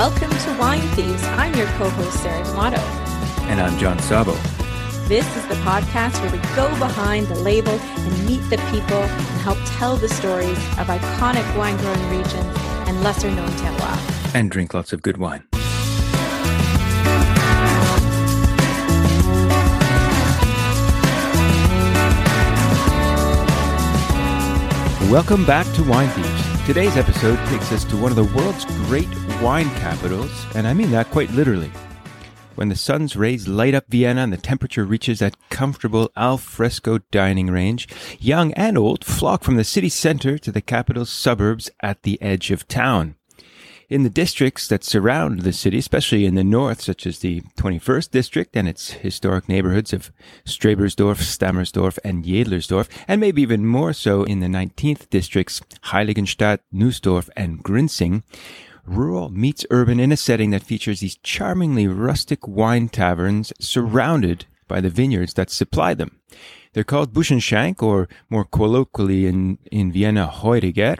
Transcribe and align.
Welcome 0.00 0.30
to 0.30 0.56
Wine 0.58 0.80
Thieves. 0.96 1.22
I'm 1.24 1.54
your 1.54 1.66
co 1.76 1.90
host, 1.90 2.22
Sarah 2.22 2.42
D'Amato. 2.42 2.80
And 3.50 3.60
I'm 3.60 3.76
John 3.76 3.98
Sabo. 3.98 4.32
This 5.08 5.26
is 5.36 5.46
the 5.46 5.56
podcast 5.56 6.18
where 6.22 6.32
we 6.32 6.38
go 6.56 6.70
behind 6.78 7.26
the 7.26 7.34
label 7.34 7.72
and 7.72 8.26
meet 8.26 8.40
the 8.48 8.56
people 8.70 8.96
and 8.96 9.40
help 9.42 9.58
tell 9.76 9.96
the 9.96 10.08
stories 10.08 10.56
of 10.78 10.86
iconic 10.86 11.44
wine 11.54 11.76
growing 11.76 12.08
regions 12.08 12.56
and 12.88 13.02
lesser 13.04 13.30
known 13.30 13.50
terroirs. 13.50 14.34
And 14.34 14.50
drink 14.50 14.72
lots 14.72 14.94
of 14.94 15.02
good 15.02 15.18
wine. 15.18 15.44
Welcome 25.10 25.44
back 25.44 25.70
to 25.74 25.84
Wine 25.84 26.08
Thieves. 26.08 26.66
Today's 26.66 26.96
episode 26.96 27.36
takes 27.48 27.70
us 27.70 27.84
to 27.84 27.98
one 27.98 28.10
of 28.10 28.16
the 28.16 28.24
world's 28.34 28.64
great 28.86 29.08
wine 29.40 29.70
capitals, 29.76 30.30
and 30.54 30.66
I 30.66 30.74
mean 30.74 30.90
that 30.90 31.10
quite 31.10 31.30
literally. 31.30 31.70
When 32.56 32.68
the 32.68 32.76
sun's 32.76 33.16
rays 33.16 33.48
light 33.48 33.74
up 33.74 33.86
Vienna 33.88 34.22
and 34.22 34.32
the 34.32 34.36
temperature 34.36 34.84
reaches 34.84 35.20
that 35.20 35.36
comfortable 35.48 36.12
al 36.14 36.36
fresco 36.36 36.98
dining 37.10 37.46
range, 37.46 37.88
young 38.18 38.52
and 38.52 38.76
old 38.76 39.02
flock 39.02 39.42
from 39.42 39.56
the 39.56 39.64
city 39.64 39.88
center 39.88 40.36
to 40.36 40.52
the 40.52 40.60
capital's 40.60 41.08
suburbs 41.08 41.70
at 41.80 42.02
the 42.02 42.20
edge 42.20 42.50
of 42.50 42.68
town 42.68 43.14
in 43.90 44.04
the 44.04 44.10
districts 44.10 44.68
that 44.68 44.84
surround 44.84 45.40
the 45.40 45.52
city, 45.52 45.78
especially 45.78 46.24
in 46.24 46.36
the 46.36 46.44
north, 46.44 46.80
such 46.80 47.06
as 47.06 47.18
the 47.18 47.40
21st 47.58 48.10
district 48.10 48.56
and 48.56 48.68
its 48.68 48.92
historic 48.92 49.48
neighborhoods 49.48 49.92
of 49.92 50.12
Strebersdorf, 50.46 51.16
Stammersdorf, 51.16 51.98
and 52.04 52.24
Jedlersdorf, 52.24 52.88
and 53.08 53.20
maybe 53.20 53.42
even 53.42 53.66
more 53.66 53.92
so 53.92 54.22
in 54.22 54.38
the 54.38 54.46
19th 54.46 55.10
districts, 55.10 55.60
Heiligenstadt, 55.86 56.60
Nussdorf, 56.72 57.28
and 57.36 57.64
Grinzing, 57.64 58.22
rural 58.90 59.30
meets 59.30 59.64
urban 59.70 60.00
in 60.00 60.12
a 60.12 60.16
setting 60.16 60.50
that 60.50 60.62
features 60.62 61.00
these 61.00 61.16
charmingly 61.16 61.86
rustic 61.86 62.46
wine 62.46 62.88
taverns 62.88 63.52
surrounded 63.60 64.46
by 64.68 64.80
the 64.80 64.90
vineyards 64.90 65.34
that 65.34 65.50
supply 65.50 65.94
them. 65.94 66.20
They're 66.72 66.84
called 66.84 67.12
Buschenschank, 67.12 67.82
or 67.82 68.08
more 68.28 68.44
colloquially 68.44 69.26
in, 69.26 69.58
in 69.72 69.90
Vienna, 69.90 70.30
Heuriger, 70.32 70.98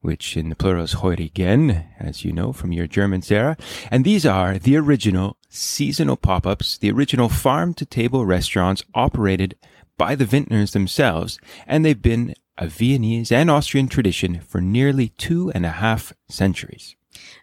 which 0.00 0.36
in 0.36 0.48
the 0.48 0.56
plural 0.56 0.84
is 0.84 0.94
Heurigen, 0.94 1.86
as 1.98 2.24
you 2.24 2.32
know 2.32 2.52
from 2.52 2.72
your 2.72 2.86
German, 2.86 3.22
Sarah. 3.22 3.56
And 3.90 4.04
these 4.04 4.24
are 4.24 4.58
the 4.58 4.76
original 4.76 5.36
seasonal 5.48 6.16
pop-ups, 6.16 6.78
the 6.78 6.90
original 6.90 7.28
farm-to-table 7.28 8.24
restaurants 8.24 8.84
operated 8.94 9.56
by 9.98 10.14
the 10.14 10.24
vintners 10.24 10.72
themselves, 10.72 11.38
and 11.66 11.84
they've 11.84 12.00
been 12.00 12.34
a 12.56 12.68
Viennese 12.68 13.32
and 13.32 13.50
Austrian 13.50 13.88
tradition 13.88 14.40
for 14.40 14.60
nearly 14.60 15.08
two 15.08 15.50
and 15.50 15.66
a 15.66 15.70
half 15.70 16.12
centuries. 16.28 16.94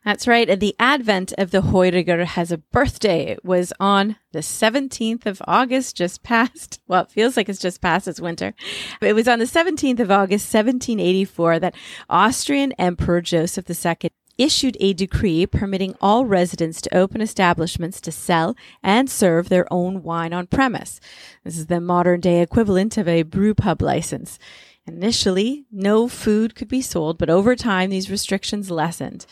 That's 0.05 0.27
right. 0.27 0.59
The 0.59 0.75
advent 0.79 1.33
of 1.37 1.51
the 1.51 1.61
Heuriger 1.61 2.25
has 2.25 2.51
a 2.51 2.57
birthday. 2.57 3.27
It 3.27 3.43
was 3.43 3.73
on 3.79 4.15
the 4.31 4.39
17th 4.39 5.25
of 5.25 5.41
August, 5.47 5.95
just 5.97 6.23
past. 6.23 6.79
Well, 6.87 7.03
it 7.03 7.11
feels 7.11 7.35
like 7.35 7.49
it's 7.49 7.59
just 7.59 7.81
past 7.81 8.07
its 8.07 8.21
winter. 8.21 8.53
It 9.01 9.13
was 9.13 9.27
on 9.27 9.39
the 9.39 9.45
17th 9.45 9.99
of 9.99 10.09
August, 10.09 10.53
1784, 10.53 11.59
that 11.59 11.75
Austrian 12.09 12.71
Emperor 12.73 13.21
Joseph 13.21 13.69
II 13.69 14.09
issued 14.37 14.77
a 14.79 14.93
decree 14.93 15.45
permitting 15.45 15.95
all 15.99 16.25
residents 16.25 16.81
to 16.81 16.97
open 16.97 17.21
establishments 17.21 17.99
to 18.01 18.11
sell 18.11 18.55
and 18.83 19.09
serve 19.09 19.49
their 19.49 19.71
own 19.71 20.03
wine 20.03 20.33
on 20.33 20.47
premise. 20.47 20.99
This 21.43 21.57
is 21.57 21.65
the 21.65 21.81
modern 21.81 22.21
day 22.21 22.41
equivalent 22.41 22.97
of 22.97 23.07
a 23.07 23.23
brew 23.23 23.53
pub 23.53 23.81
license. 23.81 24.39
Initially, 24.85 25.65
no 25.69 26.07
food 26.07 26.55
could 26.55 26.69
be 26.69 26.81
sold, 26.81 27.17
but 27.17 27.29
over 27.29 27.55
time, 27.55 27.89
these 27.89 28.09
restrictions 28.09 28.71
lessened. 28.71 29.25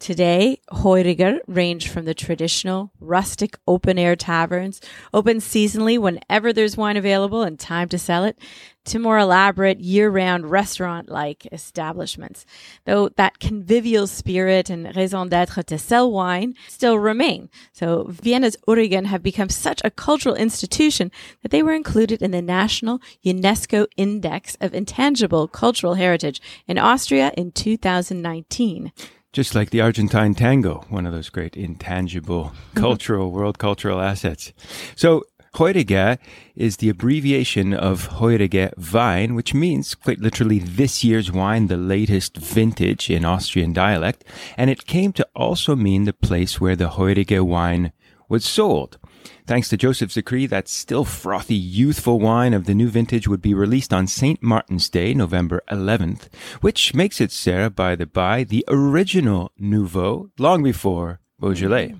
Today, 0.00 0.62
Heuriger 0.72 1.40
range 1.46 1.88
from 1.88 2.06
the 2.06 2.14
traditional 2.14 2.90
rustic 3.00 3.58
open 3.68 3.98
air 3.98 4.16
taverns, 4.16 4.80
open 5.12 5.40
seasonally 5.40 5.98
whenever 5.98 6.54
there's 6.54 6.74
wine 6.74 6.96
available 6.96 7.42
and 7.42 7.58
time 7.60 7.86
to 7.90 7.98
sell 7.98 8.24
it, 8.24 8.38
to 8.86 8.98
more 8.98 9.18
elaborate 9.18 9.78
year 9.78 10.08
round 10.08 10.50
restaurant 10.50 11.10
like 11.10 11.46
establishments. 11.52 12.46
Though 12.86 13.10
that 13.10 13.40
convivial 13.40 14.06
spirit 14.06 14.70
and 14.70 14.96
raison 14.96 15.28
d'etre 15.28 15.64
to 15.64 15.76
sell 15.76 16.10
wine 16.10 16.54
still 16.66 16.98
remain. 16.98 17.50
So 17.74 18.06
Vienna's 18.08 18.56
Heurigen 18.66 19.04
have 19.04 19.22
become 19.22 19.50
such 19.50 19.82
a 19.84 19.90
cultural 19.90 20.34
institution 20.34 21.12
that 21.42 21.50
they 21.50 21.62
were 21.62 21.74
included 21.74 22.22
in 22.22 22.30
the 22.30 22.40
National 22.40 23.02
UNESCO 23.22 23.86
Index 23.98 24.56
of 24.62 24.72
Intangible 24.72 25.46
Cultural 25.46 25.94
Heritage 25.94 26.40
in 26.66 26.78
Austria 26.78 27.32
in 27.36 27.52
2019 27.52 28.92
just 29.32 29.54
like 29.54 29.70
the 29.70 29.80
Argentine 29.80 30.34
tango, 30.34 30.84
one 30.88 31.06
of 31.06 31.12
those 31.12 31.28
great 31.28 31.56
intangible 31.56 32.52
cultural, 32.74 33.30
world 33.30 33.58
cultural 33.58 34.00
assets. 34.00 34.52
So 34.96 35.24
Heuriger 35.54 36.18
is 36.54 36.76
the 36.76 36.88
abbreviation 36.88 37.74
of 37.74 38.08
Heuriger 38.08 38.70
Wein, 38.92 39.34
which 39.34 39.52
means 39.52 39.94
quite 39.94 40.20
literally 40.20 40.60
this 40.60 41.02
year's 41.02 41.32
wine, 41.32 41.66
the 41.66 41.76
latest 41.76 42.36
vintage 42.36 43.10
in 43.10 43.24
Austrian 43.24 43.72
dialect. 43.72 44.24
And 44.56 44.70
it 44.70 44.86
came 44.86 45.12
to 45.14 45.26
also 45.34 45.74
mean 45.74 46.04
the 46.04 46.12
place 46.12 46.60
where 46.60 46.76
the 46.76 46.90
Heuriger 46.90 47.44
wine 47.44 47.92
was 48.28 48.44
sold. 48.44 48.98
Thanks 49.46 49.68
to 49.68 49.76
Joseph's 49.76 50.14
decree, 50.14 50.46
that 50.46 50.68
still 50.68 51.04
frothy, 51.04 51.54
youthful 51.54 52.20
wine 52.20 52.54
of 52.54 52.66
the 52.66 52.74
new 52.74 52.88
vintage 52.88 53.26
would 53.26 53.42
be 53.42 53.54
released 53.54 53.92
on 53.92 54.06
St. 54.06 54.42
Martin's 54.42 54.88
Day, 54.88 55.12
November 55.12 55.62
11th, 55.70 56.28
which 56.60 56.94
makes 56.94 57.20
it, 57.20 57.32
Sarah, 57.32 57.70
by 57.70 57.96
the 57.96 58.06
by, 58.06 58.44
the 58.44 58.64
original 58.68 59.50
Nouveau 59.58 60.30
long 60.38 60.62
before 60.62 61.20
Beaujolais. 61.40 61.94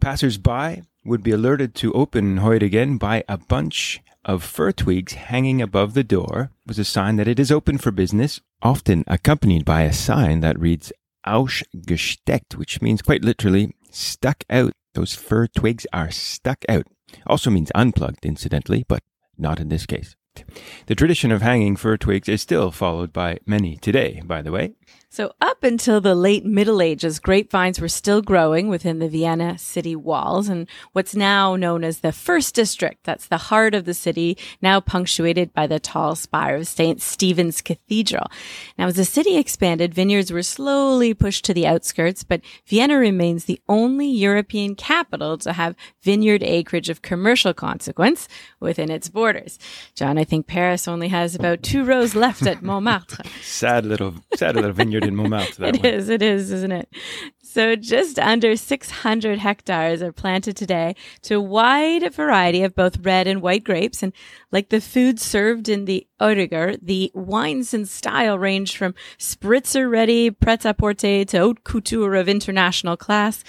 Passers-by 0.00 0.82
would 1.04 1.22
be 1.22 1.30
alerted 1.30 1.74
to 1.76 1.92
open 1.92 2.38
Heurigen 2.38 2.98
by 2.98 3.24
a 3.28 3.38
bunch 3.38 4.00
of 4.24 4.44
fir 4.44 4.72
twigs 4.72 5.14
hanging 5.14 5.62
above 5.62 5.94
the 5.94 6.04
door 6.04 6.50
was 6.66 6.78
a 6.78 6.84
sign 6.84 7.16
that 7.16 7.28
it 7.28 7.40
is 7.40 7.50
open 7.50 7.78
for 7.78 7.90
business, 7.90 8.40
often 8.62 9.04
accompanied 9.06 9.64
by 9.64 9.82
a 9.82 9.92
sign 9.92 10.40
that 10.40 10.58
reads 10.58 10.92
Ausgesteckt, 11.26 12.54
which 12.56 12.82
means 12.82 13.02
quite 13.02 13.24
literally 13.24 13.74
stuck 13.90 14.44
out 14.50 14.74
those 14.98 15.14
fir 15.14 15.46
twigs 15.46 15.86
are 15.92 16.10
stuck 16.10 16.64
out. 16.68 16.86
Also 17.24 17.50
means 17.50 17.70
unplugged, 17.72 18.26
incidentally, 18.26 18.84
but 18.88 19.04
not 19.38 19.60
in 19.60 19.68
this 19.68 19.86
case. 19.86 20.16
The 20.86 20.96
tradition 20.96 21.30
of 21.30 21.40
hanging 21.40 21.76
fir 21.76 21.96
twigs 21.96 22.28
is 22.28 22.42
still 22.42 22.72
followed 22.72 23.12
by 23.12 23.38
many 23.46 23.76
today, 23.76 24.20
by 24.24 24.42
the 24.42 24.50
way. 24.50 24.72
So, 25.10 25.32
up 25.40 25.64
until 25.64 26.02
the 26.02 26.14
late 26.14 26.44
Middle 26.44 26.82
Ages, 26.82 27.18
grapevines 27.18 27.80
were 27.80 27.88
still 27.88 28.20
growing 28.20 28.68
within 28.68 28.98
the 28.98 29.08
Vienna 29.08 29.56
city 29.56 29.96
walls 29.96 30.50
and 30.50 30.68
what's 30.92 31.16
now 31.16 31.56
known 31.56 31.82
as 31.82 32.00
the 32.00 32.12
First 32.12 32.54
District. 32.54 33.02
That's 33.04 33.26
the 33.26 33.38
heart 33.38 33.74
of 33.74 33.86
the 33.86 33.94
city, 33.94 34.36
now 34.60 34.80
punctuated 34.80 35.54
by 35.54 35.66
the 35.66 35.80
tall 35.80 36.14
spire 36.14 36.56
of 36.56 36.66
St. 36.66 37.00
Stephen's 37.00 37.62
Cathedral. 37.62 38.30
Now, 38.76 38.88
as 38.88 38.96
the 38.96 39.06
city 39.06 39.38
expanded, 39.38 39.94
vineyards 39.94 40.30
were 40.30 40.42
slowly 40.42 41.14
pushed 41.14 41.46
to 41.46 41.54
the 41.54 41.66
outskirts, 41.66 42.22
but 42.22 42.42
Vienna 42.66 42.98
remains 42.98 43.46
the 43.46 43.62
only 43.66 44.10
European 44.10 44.74
capital 44.74 45.38
to 45.38 45.54
have 45.54 45.74
vineyard 46.02 46.42
acreage 46.42 46.90
of 46.90 47.00
commercial 47.00 47.54
consequence 47.54 48.28
within 48.60 48.90
its 48.90 49.08
borders. 49.08 49.58
John, 49.94 50.18
I 50.18 50.24
think 50.24 50.46
Paris 50.46 50.86
only 50.86 51.08
has 51.08 51.34
about 51.34 51.62
two 51.62 51.82
rows 51.82 52.14
left 52.14 52.46
at 52.46 52.62
Montmartre. 52.62 53.22
sad 53.42 53.86
little, 53.86 54.14
sad 54.36 54.54
little 54.54 54.72
vineyard 54.72 54.97
in 55.04 55.16
Montmartre. 55.16 55.64
It 55.68 55.76
one. 55.76 55.86
is, 55.86 56.08
it 56.08 56.22
is, 56.22 56.50
isn't 56.50 56.72
it? 56.72 56.88
So 57.42 57.76
just 57.76 58.18
under 58.18 58.56
600 58.56 59.38
hectares 59.38 60.02
are 60.02 60.12
planted 60.12 60.56
today 60.56 60.94
to 61.22 61.36
a 61.36 61.40
wide 61.40 62.12
variety 62.14 62.62
of 62.62 62.74
both 62.74 62.98
red 62.98 63.26
and 63.26 63.40
white 63.40 63.64
grapes. 63.64 64.02
And 64.02 64.12
like 64.52 64.68
the 64.68 64.80
food 64.80 65.18
served 65.18 65.68
in 65.68 65.86
the 65.86 66.06
Heuriger, 66.20 66.78
the 66.82 67.10
wines 67.14 67.72
and 67.72 67.88
style 67.88 68.38
range 68.38 68.76
from 68.76 68.94
spritzer 69.18 69.90
ready 69.90 70.30
pret-a-porter 70.30 71.24
to 71.24 71.38
haute 71.38 71.64
couture 71.64 72.14
of 72.14 72.28
international 72.28 72.96
class. 72.96 73.42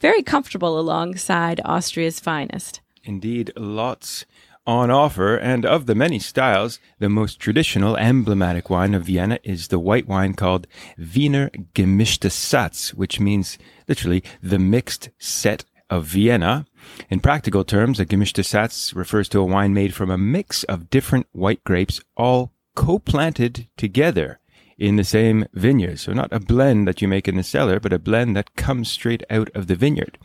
Very 0.00 0.22
comfortable 0.22 0.78
alongside 0.78 1.60
Austria's 1.64 2.20
finest. 2.20 2.80
Indeed, 3.04 3.52
lots 3.56 4.26
on 4.66 4.90
offer, 4.90 5.36
and 5.36 5.64
of 5.64 5.86
the 5.86 5.94
many 5.94 6.18
styles, 6.18 6.80
the 6.98 7.08
most 7.08 7.38
traditional, 7.38 7.96
emblematic 7.96 8.68
wine 8.68 8.94
of 8.94 9.04
Vienna 9.04 9.38
is 9.44 9.68
the 9.68 9.78
white 9.78 10.08
wine 10.08 10.34
called 10.34 10.66
Wiener 10.98 11.50
Gemischte 11.74 12.30
Satz, 12.30 12.90
which 12.90 13.20
means 13.20 13.58
literally 13.88 14.24
the 14.42 14.58
mixed 14.58 15.10
set 15.18 15.64
of 15.88 16.04
Vienna. 16.04 16.66
In 17.08 17.20
practical 17.20 17.64
terms, 17.64 18.00
a 18.00 18.06
Gemischte 18.06 18.42
Satz 18.42 18.94
refers 18.94 19.28
to 19.28 19.40
a 19.40 19.44
wine 19.44 19.72
made 19.72 19.94
from 19.94 20.10
a 20.10 20.18
mix 20.18 20.64
of 20.64 20.90
different 20.90 21.26
white 21.32 21.62
grapes, 21.64 22.00
all 22.16 22.52
co-planted 22.74 23.68
together 23.76 24.40
in 24.78 24.96
the 24.96 25.04
same 25.04 25.46
vineyard. 25.54 25.98
So 25.98 26.12
not 26.12 26.32
a 26.32 26.40
blend 26.40 26.86
that 26.86 27.00
you 27.00 27.08
make 27.08 27.28
in 27.28 27.36
the 27.36 27.42
cellar, 27.42 27.80
but 27.80 27.92
a 27.92 27.98
blend 27.98 28.36
that 28.36 28.56
comes 28.56 28.90
straight 28.90 29.22
out 29.30 29.50
of 29.54 29.66
the 29.66 29.74
vineyard. 29.74 30.18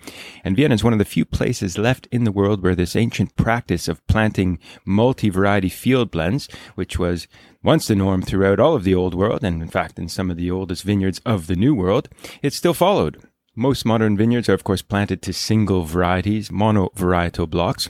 And 0.43 0.55
Vienna 0.55 0.75
is 0.75 0.83
one 0.83 0.93
of 0.93 0.99
the 0.99 1.05
few 1.05 1.25
places 1.25 1.77
left 1.77 2.07
in 2.11 2.23
the 2.23 2.31
world 2.31 2.61
where 2.61 2.75
this 2.75 2.95
ancient 2.95 3.35
practice 3.35 3.87
of 3.87 4.05
planting 4.07 4.59
multi-variety 4.85 5.69
field 5.69 6.11
blends, 6.11 6.47
which 6.75 6.99
was 6.99 7.27
once 7.63 7.87
the 7.87 7.95
norm 7.95 8.21
throughout 8.21 8.59
all 8.59 8.75
of 8.75 8.83
the 8.83 8.95
old 8.95 9.13
world, 9.13 9.43
and 9.43 9.61
in 9.61 9.69
fact 9.69 9.99
in 9.99 10.09
some 10.09 10.31
of 10.31 10.37
the 10.37 10.49
oldest 10.49 10.83
vineyards 10.83 11.21
of 11.25 11.47
the 11.47 11.55
new 11.55 11.75
world, 11.75 12.09
it's 12.41 12.55
still 12.55 12.73
followed. 12.73 13.21
Most 13.53 13.85
modern 13.85 14.15
vineyards 14.15 14.47
are, 14.47 14.53
of 14.53 14.63
course, 14.63 14.81
planted 14.81 15.21
to 15.23 15.33
single 15.33 15.83
varieties, 15.83 16.49
monovarietal 16.49 17.49
blocks. 17.49 17.89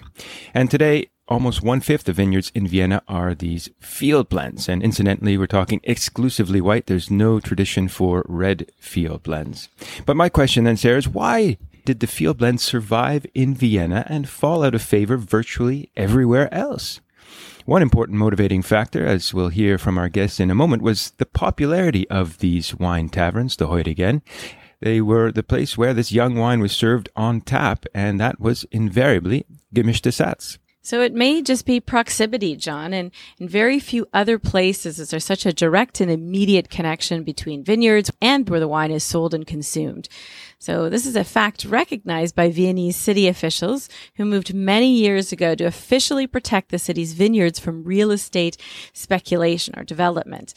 And 0.56 0.72
today, 0.72 1.11
almost 1.32 1.64
one 1.64 1.80
fifth 1.80 2.10
of 2.10 2.18
vineyards 2.18 2.52
in 2.54 2.68
Vienna 2.68 3.02
are 3.08 3.34
these 3.34 3.70
field 3.80 4.28
blends. 4.28 4.68
And 4.68 4.84
incidentally, 4.84 5.38
we're 5.38 5.48
talking 5.48 5.80
exclusively 5.86 6.60
white. 6.60 6.88
There's 6.88 7.10
no 7.10 7.40
tradition 7.40 7.88
for 7.88 8.26
red 8.28 8.70
field 8.78 9.24
blends. 9.24 9.70
But 10.06 10.18
my 10.18 10.28
question 10.28 10.66
then, 10.66 10.76
Sarah, 10.76 10.98
is 10.98 11.08
why 11.08 11.58
did 11.86 12.02
the 12.02 12.08
field 12.08 12.38
blends 12.38 12.64
survive 12.64 13.26
in 13.34 13.56
Vienna 13.56 14.06
and 14.10 14.28
fall 14.28 14.62
out 14.62 14.76
of 14.76 14.82
favor 14.82 15.16
virtually 15.16 15.90
everywhere 15.96 16.54
else? 16.54 17.00
One 17.66 17.82
important 17.82 18.18
motivating 18.18 18.62
factor, 18.62 19.06
as 19.06 19.34
we'll 19.34 19.50
hear 19.50 19.78
from 19.78 19.98
our 19.98 20.10
guests 20.10 20.42
in 20.42 20.52
a 20.52 20.56
moment, 20.56 20.82
was 20.82 21.12
the 21.12 21.26
popularity 21.26 22.10
of 22.10 22.40
these 22.40 22.76
wine 22.76 23.08
taverns, 23.08 23.56
the 23.56 23.68
Heurigen. 23.68 24.22
They 24.82 25.00
were 25.00 25.32
the 25.32 25.44
place 25.44 25.78
where 25.78 25.94
this 25.94 26.12
young 26.12 26.36
wine 26.36 26.60
was 26.60 26.74
served 26.74 27.08
on 27.16 27.40
tap, 27.40 27.86
and 27.94 28.20
that 28.20 28.42
was 28.42 28.66
invariably 28.72 29.46
gemischte 29.74 30.12
Satz. 30.12 30.58
So 30.84 31.02
it 31.02 31.14
may 31.14 31.44
just 31.44 31.68
be 31.68 31.80
proximity, 31.80 32.56
John, 32.56 32.92
and 32.92 33.12
in 33.38 33.48
very 33.48 33.80
few 33.80 34.08
other 34.14 34.40
places 34.40 35.00
is 35.00 35.12
there 35.12 35.20
such 35.20 35.46
a 35.46 35.54
direct 35.54 36.02
and 36.02 36.10
immediate 36.10 36.72
connection 36.72 37.24
between 37.24 37.64
vineyards 37.64 38.10
and 38.20 38.50
where 38.50 38.60
the 38.60 38.68
wine 38.68 38.90
is 38.90 39.04
sold 39.04 39.36
and 39.36 39.46
consumed. 39.46 40.10
So 40.58 40.90
this 40.90 41.06
is 41.06 41.16
a 41.16 41.24
fact 41.24 41.66
recognized 41.66 42.36
by 42.36 42.50
Viennese 42.50 42.96
city 42.96 43.28
officials 43.28 43.90
who 44.16 44.26
moved 44.26 44.56
many 44.56 44.92
years 44.92 45.32
ago 45.32 45.54
to 45.54 45.66
officially 45.66 46.26
protect 46.26 46.70
the 46.70 46.80
city's 46.80 47.14
vineyards 47.14 47.60
from 47.60 47.84
real 47.84 48.10
estate 48.10 48.58
speculation 48.92 49.78
or 49.78 49.84
development. 49.84 50.56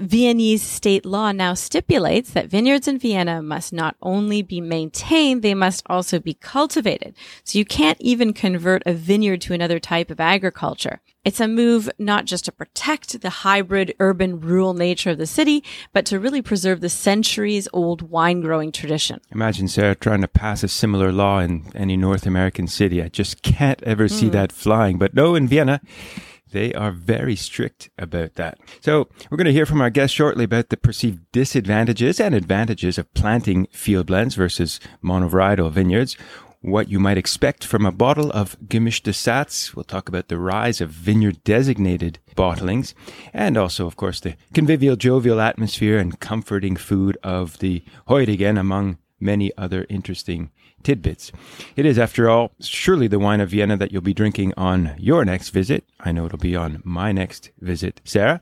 Viennese 0.00 0.60
state 0.60 1.06
law 1.06 1.30
now 1.30 1.54
stipulates 1.54 2.30
that 2.30 2.48
vineyards 2.48 2.88
in 2.88 2.98
Vienna 2.98 3.40
must 3.40 3.72
not 3.72 3.94
only 4.02 4.42
be 4.42 4.60
maintained, 4.60 5.42
they 5.42 5.54
must 5.54 5.84
also 5.86 6.18
be 6.18 6.34
cultivated. 6.34 7.14
So 7.44 7.60
you 7.60 7.64
can't 7.64 8.00
even 8.00 8.32
convert 8.32 8.82
a 8.86 8.92
vineyard 8.92 9.40
to 9.42 9.54
another 9.54 9.78
type 9.78 10.10
of 10.10 10.18
agriculture. 10.18 11.00
It's 11.24 11.38
a 11.38 11.46
move 11.46 11.88
not 11.96 12.24
just 12.24 12.44
to 12.46 12.52
protect 12.52 13.20
the 13.20 13.30
hybrid 13.30 13.94
urban 14.00 14.40
rural 14.40 14.74
nature 14.74 15.10
of 15.10 15.18
the 15.18 15.26
city, 15.26 15.62
but 15.92 16.04
to 16.06 16.18
really 16.18 16.42
preserve 16.42 16.80
the 16.80 16.88
centuries 16.88 17.68
old 17.72 18.02
wine 18.02 18.40
growing 18.40 18.72
tradition. 18.72 19.20
Imagine 19.30 19.68
Sarah 19.68 19.94
trying 19.94 20.22
to 20.22 20.28
pass 20.28 20.64
a 20.64 20.68
similar 20.68 21.12
law 21.12 21.38
in 21.38 21.70
any 21.72 21.96
North 21.96 22.26
American 22.26 22.66
city. 22.66 23.00
I 23.00 23.08
just 23.08 23.42
can't 23.42 23.80
ever 23.84 24.08
see 24.08 24.26
mm. 24.26 24.32
that 24.32 24.50
flying. 24.50 24.98
But 24.98 25.14
no, 25.14 25.36
in 25.36 25.46
Vienna, 25.46 25.80
they 26.54 26.72
are 26.72 26.92
very 26.92 27.34
strict 27.34 27.90
about 27.98 28.34
that. 28.36 28.58
So 28.80 29.08
we're 29.28 29.36
going 29.36 29.46
to 29.46 29.52
hear 29.52 29.66
from 29.66 29.80
our 29.80 29.90
guest 29.90 30.14
shortly 30.14 30.44
about 30.44 30.68
the 30.68 30.76
perceived 30.76 31.20
disadvantages 31.32 32.20
and 32.20 32.32
advantages 32.32 32.96
of 32.96 33.12
planting 33.12 33.66
field 33.72 34.06
blends 34.06 34.36
versus 34.36 34.78
monovarietal 35.02 35.72
vineyards. 35.72 36.16
What 36.60 36.88
you 36.88 37.00
might 37.00 37.18
expect 37.18 37.64
from 37.64 37.84
a 37.84 37.92
bottle 37.92 38.30
of 38.30 38.56
Gemischte 38.60 39.12
Satz. 39.12 39.74
We'll 39.74 39.84
talk 39.84 40.08
about 40.08 40.28
the 40.28 40.38
rise 40.38 40.80
of 40.80 40.90
vineyard 40.90 41.42
designated 41.44 42.20
bottlings 42.36 42.94
and 43.34 43.58
also, 43.58 43.86
of 43.86 43.96
course, 43.96 44.20
the 44.20 44.36
convivial, 44.54 44.96
jovial 44.96 45.40
atmosphere 45.40 45.98
and 45.98 46.18
comforting 46.20 46.76
food 46.76 47.18
of 47.22 47.58
the 47.58 47.82
Heurigen 48.08 48.58
among 48.58 48.98
many 49.20 49.50
other 49.58 49.86
interesting 49.88 50.52
tidbits. 50.84 51.32
It 51.76 51.86
is, 51.86 51.98
after 51.98 52.30
all, 52.30 52.52
surely 52.60 53.08
the 53.08 53.18
wine 53.18 53.40
of 53.40 53.50
Vienna 53.50 53.76
that 53.76 53.92
you'll 53.92 54.02
be 54.02 54.14
drinking 54.14 54.54
on 54.56 54.94
your 54.98 55.24
next 55.24 55.50
visit. 55.50 55.84
I 55.98 56.12
know 56.12 56.26
it'll 56.26 56.38
be 56.38 56.54
on 56.54 56.82
my 56.84 57.10
next 57.10 57.50
visit, 57.60 58.00
Sarah. 58.04 58.40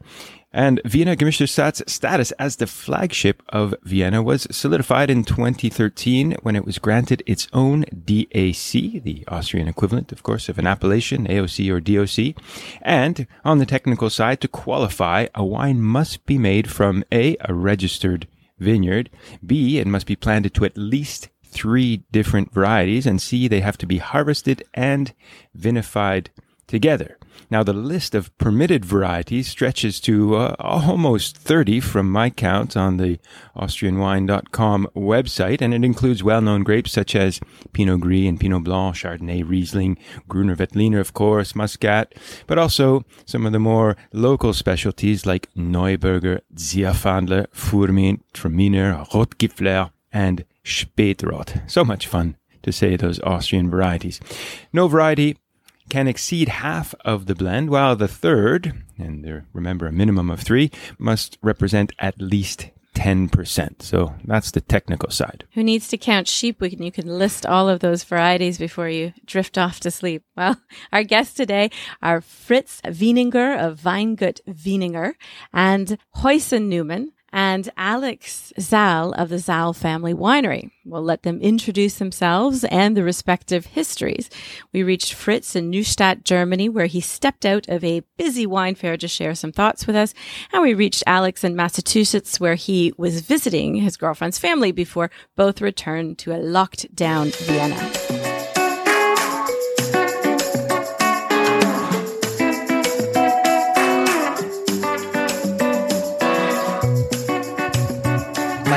And 0.55 0.83
Vienna 0.85 1.17
Gemischte 1.17 1.47
Satz 1.47 1.89
status 1.89 2.31
as 2.33 2.57
the 2.57 2.67
flagship 2.67 3.43
of 3.49 3.75
Vienna 3.85 4.23
was 4.23 4.47
solidified 4.51 5.09
in 5.09 5.25
2013 5.25 6.37
when 6.43 6.57
it 6.57 6.67
was 6.67 6.79
granted 6.79 7.23
its 7.27 7.49
own 7.55 7.85
DAC, 7.85 9.03
the 9.03 9.25
Austrian 9.29 9.67
equivalent, 9.67 10.13
of 10.13 10.23
course, 10.23 10.51
of 10.51 10.59
an 10.59 10.67
appellation, 10.67 11.27
AOC 11.27 11.73
or 11.73 11.81
DOC. 11.81 12.35
And 12.83 13.27
on 13.47 13.59
the 13.59 13.67
technical 13.67 14.11
side, 14.11 14.43
to 14.43 14.49
qualify, 14.49 15.29
a 15.35 15.43
wine 15.43 15.81
must 15.81 16.27
be 16.27 16.37
made 16.37 16.71
from 16.71 17.03
A, 17.11 17.37
a 17.41 17.55
registered 17.55 18.29
vineyard, 18.59 19.09
B, 19.45 19.79
it 19.79 19.87
must 19.87 20.07
be 20.07 20.17
planted 20.17 20.53
to 20.55 20.67
at 20.67 20.77
least 20.77 21.29
three 21.53 22.05
different 22.11 22.53
varieties, 22.53 23.07
and 23.07 23.21
C, 23.21 23.47
they 23.47 23.61
have 23.61 23.79
to 23.79 23.87
be 23.87 23.99
harvested 23.99 24.65
and 24.75 25.13
vinified 25.57 26.29
together. 26.67 27.19
Now, 27.51 27.63
the 27.63 27.75
list 27.75 28.15
of 28.15 28.37
permitted 28.39 28.85
varieties 28.85 29.49
stretches 29.49 30.01
to 30.01 30.37
uh, 30.37 30.57
almost 30.59 31.37
30 31.37 31.81
from 31.81 32.11
my 32.11 32.31
count 32.31 32.77
on 32.77 32.97
the 32.97 33.19
AustrianWine.com 33.57 34.89
website, 34.97 35.61
and 35.61 35.75
it 35.75 35.85
includes 35.85 36.23
well 36.23 36.41
known 36.41 36.63
grapes 36.63 36.93
such 36.93 37.15
as 37.15 37.41
Pinot 37.73 38.01
Gris 38.01 38.27
and 38.27 38.41
Pinot 38.41 38.65
Blanc, 38.65 38.97
Chardonnay, 38.97 39.47
Riesling, 39.47 39.99
Gruner 40.29 40.57
Veltliner, 40.57 41.01
of 41.01 41.13
course, 41.13 41.55
Muscat, 41.55 42.15
but 42.47 42.59
also 42.59 43.05
some 43.27 43.45
of 43.45 43.53
the 43.53 43.59
more 43.59 43.97
local 44.13 44.55
specialties 44.55 45.27
like 45.27 45.53
Neuburger, 45.55 46.41
Zierfandler, 46.55 47.49
Furmint, 47.53 48.23
Traminer, 48.33 49.07
Rotgipfler, 49.11 49.91
and 50.11 50.45
Spätrot. 50.65 51.69
So 51.71 51.85
much 51.85 52.07
fun 52.07 52.37
to 52.63 52.73
say 52.73 52.97
those 52.97 53.21
Austrian 53.21 53.71
varieties. 53.71 54.21
No 54.73 54.89
variety 54.89 55.37
can 55.89 56.09
exceed 56.09 56.49
half 56.49 56.95
of 57.05 57.27
the 57.27 57.35
blend, 57.35 57.71
while 57.71 57.97
the 57.97 58.09
third, 58.09 58.73
and 58.99 59.25
there, 59.25 59.47
remember 59.53 59.87
a 59.87 59.93
minimum 59.93 60.31
of 60.31 60.41
three, 60.41 60.71
must 60.99 61.39
represent 61.43 61.93
at 61.99 62.21
least 62.21 62.71
10%. 62.95 63.83
So 63.83 64.15
that's 64.25 64.51
the 64.51 64.61
technical 64.61 65.11
side. 65.11 65.45
Who 65.55 65.65
needs 65.65 65.89
to 65.89 65.97
count 65.97 66.29
sheep? 66.29 66.61
Can, 66.61 66.83
you 66.83 66.93
can 66.93 67.07
list 67.07 67.47
all 67.47 67.69
of 67.69 67.81
those 67.81 68.05
varieties 68.05 68.59
before 68.59 68.89
you 68.89 69.13
drift 69.27 69.59
off 69.59 69.81
to 69.81 69.91
sleep. 69.91 70.23
Well, 70.37 70.61
our 70.93 71.05
guests 71.05 71.35
today 71.35 71.71
are 72.01 72.21
Fritz 72.21 72.81
Wieninger 72.85 73.59
of 73.59 73.81
Weingut 73.83 74.41
Wieninger 74.49 75.13
and 75.53 75.99
Huyssen 76.17 76.69
Neumann 76.69 77.13
and 77.33 77.71
Alex 77.77 78.53
Zahel 78.61 79.13
of 79.13 79.29
the 79.29 79.39
Zahel 79.39 79.73
Family 79.73 80.13
Winery. 80.13 80.71
We'll 80.85 81.03
let 81.03 81.23
them 81.23 81.41
introduce 81.41 81.97
themselves 81.97 82.65
and 82.65 82.97
the 82.97 83.05
respective 83.05 83.67
histories. 83.67 84.29
We 84.73 84.83
reached 84.83 85.15
Fritz 85.15 85.57
in 85.57 85.71
Neustadt, 85.71 86.25
Germany, 86.25 86.69
where 86.69 86.87
he 86.87 87.01
stepped 87.01 87.47
out 87.47 87.69
of 87.69 87.83
a 87.85 88.03
busy 88.17 88.47
wine 88.47 88.75
fair 88.75 88.97
to 88.97 89.09
share 89.09 89.35
some 89.35 89.53
thoughts 89.53 89.87
with 89.87 89.97
us. 89.97 90.13
And 90.53 90.63
we 90.63 90.75
reached 90.75 91.05
Alex 91.07 91.45
in 91.45 91.57
Massachusetts, 91.57 92.41
where 92.41 92.57
he 92.57 92.93
was 92.97 93.21
visiting 93.23 93.77
his 93.77 93.97
girlfriend's 93.97 94.39
family 94.39 94.73
before 94.73 95.11
both 95.37 95.61
returned 95.61 96.19
to 96.19 96.35
a 96.35 96.39
locked 96.39 96.95
down 96.95 97.31
Vienna. 97.31 98.02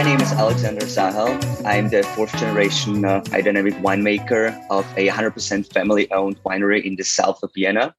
Name 0.06 0.22
is 0.22 0.32
Alexander 0.34 0.86
Zahel. 0.88 1.36
I'm 1.66 1.90
the 1.90 2.04
fourth 2.04 2.32
generation 2.38 3.04
uh, 3.04 3.22
biodynamic 3.22 3.82
winemaker 3.82 4.56
of 4.70 4.86
a 4.98 5.08
100% 5.08 5.74
family 5.74 6.12
owned 6.12 6.38
winery 6.44 6.84
in 6.84 6.96
the 6.96 7.04
south 7.04 7.42
of 7.42 7.50
Vienna. 7.56 7.96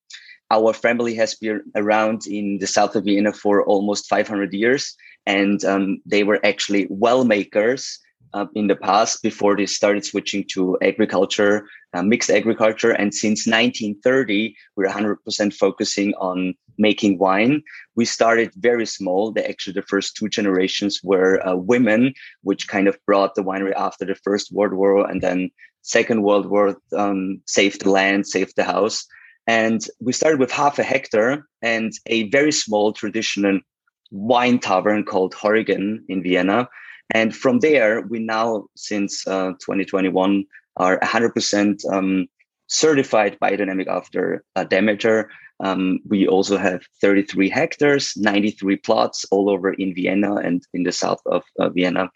Our 0.52 0.72
family 0.72 1.16
has 1.16 1.34
been 1.34 1.62
around 1.74 2.28
in 2.28 2.58
the 2.58 2.68
south 2.68 2.94
of 2.94 3.06
Vienna 3.06 3.32
for 3.32 3.64
almost 3.64 4.08
500 4.08 4.54
years, 4.54 4.94
and 5.26 5.64
um, 5.64 6.00
they 6.06 6.22
were 6.22 6.38
actually 6.46 6.86
well 6.90 7.24
makers 7.24 7.98
uh, 8.36 8.46
in 8.54 8.66
the 8.66 8.76
past 8.76 9.22
before 9.22 9.56
they 9.56 9.64
started 9.64 10.04
switching 10.04 10.44
to 10.52 10.76
agriculture, 10.82 11.66
uh, 11.94 12.02
mixed 12.02 12.30
agriculture. 12.30 12.90
And 12.90 13.14
since 13.14 13.46
1930, 13.46 14.54
we're 14.76 14.88
100% 14.88 15.54
focusing 15.54 16.12
on 16.14 16.54
making 16.76 17.18
wine. 17.18 17.62
We 17.94 18.04
started 18.04 18.52
very 18.56 18.84
small. 18.84 19.32
The 19.32 19.48
actually 19.48 19.72
the 19.72 19.88
first 19.92 20.16
two 20.16 20.28
generations 20.28 21.00
were 21.02 21.34
uh, 21.48 21.56
women, 21.56 22.12
which 22.42 22.68
kind 22.68 22.88
of 22.88 22.98
brought 23.06 23.34
the 23.34 23.42
winery 23.42 23.72
after 23.74 24.04
the 24.04 24.14
First 24.14 24.52
World 24.52 24.74
War 24.74 25.10
and 25.10 25.22
then 25.22 25.50
Second 25.80 26.22
World 26.22 26.46
War 26.46 26.76
um, 26.94 27.40
saved 27.46 27.84
the 27.84 27.90
land, 27.90 28.26
saved 28.26 28.54
the 28.56 28.64
house. 28.64 29.06
And 29.46 29.80
we 30.00 30.12
started 30.12 30.40
with 30.40 30.50
half 30.50 30.78
a 30.78 30.82
hectare 30.82 31.46
and 31.62 31.92
a 32.06 32.28
very 32.28 32.52
small 32.52 32.92
traditional 32.92 33.60
wine 34.10 34.58
tavern 34.58 35.04
called 35.04 35.32
Heurigen 35.34 36.00
in 36.08 36.22
Vienna. 36.22 36.68
And 37.10 37.34
from 37.34 37.60
there, 37.60 38.02
we 38.02 38.18
now, 38.18 38.66
since 38.76 39.26
uh, 39.26 39.52
2021, 39.60 40.44
are 40.76 40.98
100% 41.00 41.92
um, 41.92 42.26
certified 42.68 43.38
biodynamic 43.40 43.86
after 43.86 44.44
uh, 44.56 44.64
Demeter. 44.64 45.30
Um, 45.60 46.00
we 46.08 46.26
also 46.26 46.58
have 46.58 46.82
33 47.00 47.48
hectares, 47.48 48.12
93 48.16 48.76
plots 48.76 49.24
all 49.30 49.48
over 49.48 49.72
in 49.72 49.94
Vienna 49.94 50.36
and 50.36 50.62
in 50.74 50.82
the 50.82 50.92
south 50.92 51.20
of 51.26 51.44
uh, 51.58 51.70
Vienna. 51.70 52.10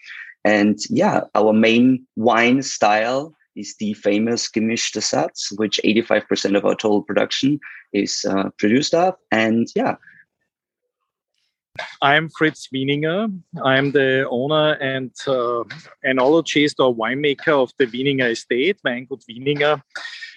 And 0.45 0.79
yeah, 0.91 1.23
our 1.35 1.53
main 1.53 2.07
wine 2.17 2.63
style 2.63 3.35
is 3.57 3.77
the 3.79 3.95
famous 3.95 4.51
gemischte 4.51 5.01
Satz, 5.01 5.57
which 5.59 5.81
85% 5.85 6.57
of 6.57 6.65
our 6.65 6.75
total 6.75 7.03
production 7.03 7.59
is 7.93 8.25
uh, 8.29 8.51
produced 8.59 8.95
of. 8.95 9.17
And 9.31 9.69
yeah, 9.75 9.97
I'm 12.03 12.29
Fritz 12.31 12.69
Wieninger. 12.75 13.41
I'm 13.63 13.93
the 13.93 14.27
owner 14.29 14.73
and 14.75 15.13
uh, 15.27 15.65
enologist 16.05 16.75
or 16.79 16.95
winemaker 16.95 17.63
of 17.63 17.73
the 17.79 17.87
Wieninger 17.87 18.31
estate, 18.31 18.79
Weingut 18.87 19.23
Wieninger. 19.31 19.81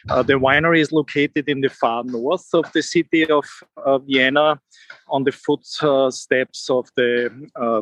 Uh, 0.10 0.22
the 0.22 0.34
winery 0.34 0.80
is 0.80 0.92
located 0.92 1.48
in 1.48 1.62
the 1.62 1.70
far 1.70 2.04
north 2.04 2.48
of 2.54 2.72
the 2.74 2.82
city 2.84 3.25
of 3.30 3.46
uh, 3.78 3.98
Vienna 4.00 4.60
on 5.08 5.24
the 5.24 5.32
footsteps 5.32 6.70
of 6.70 6.90
the 6.98 7.32
uh, 7.56 7.82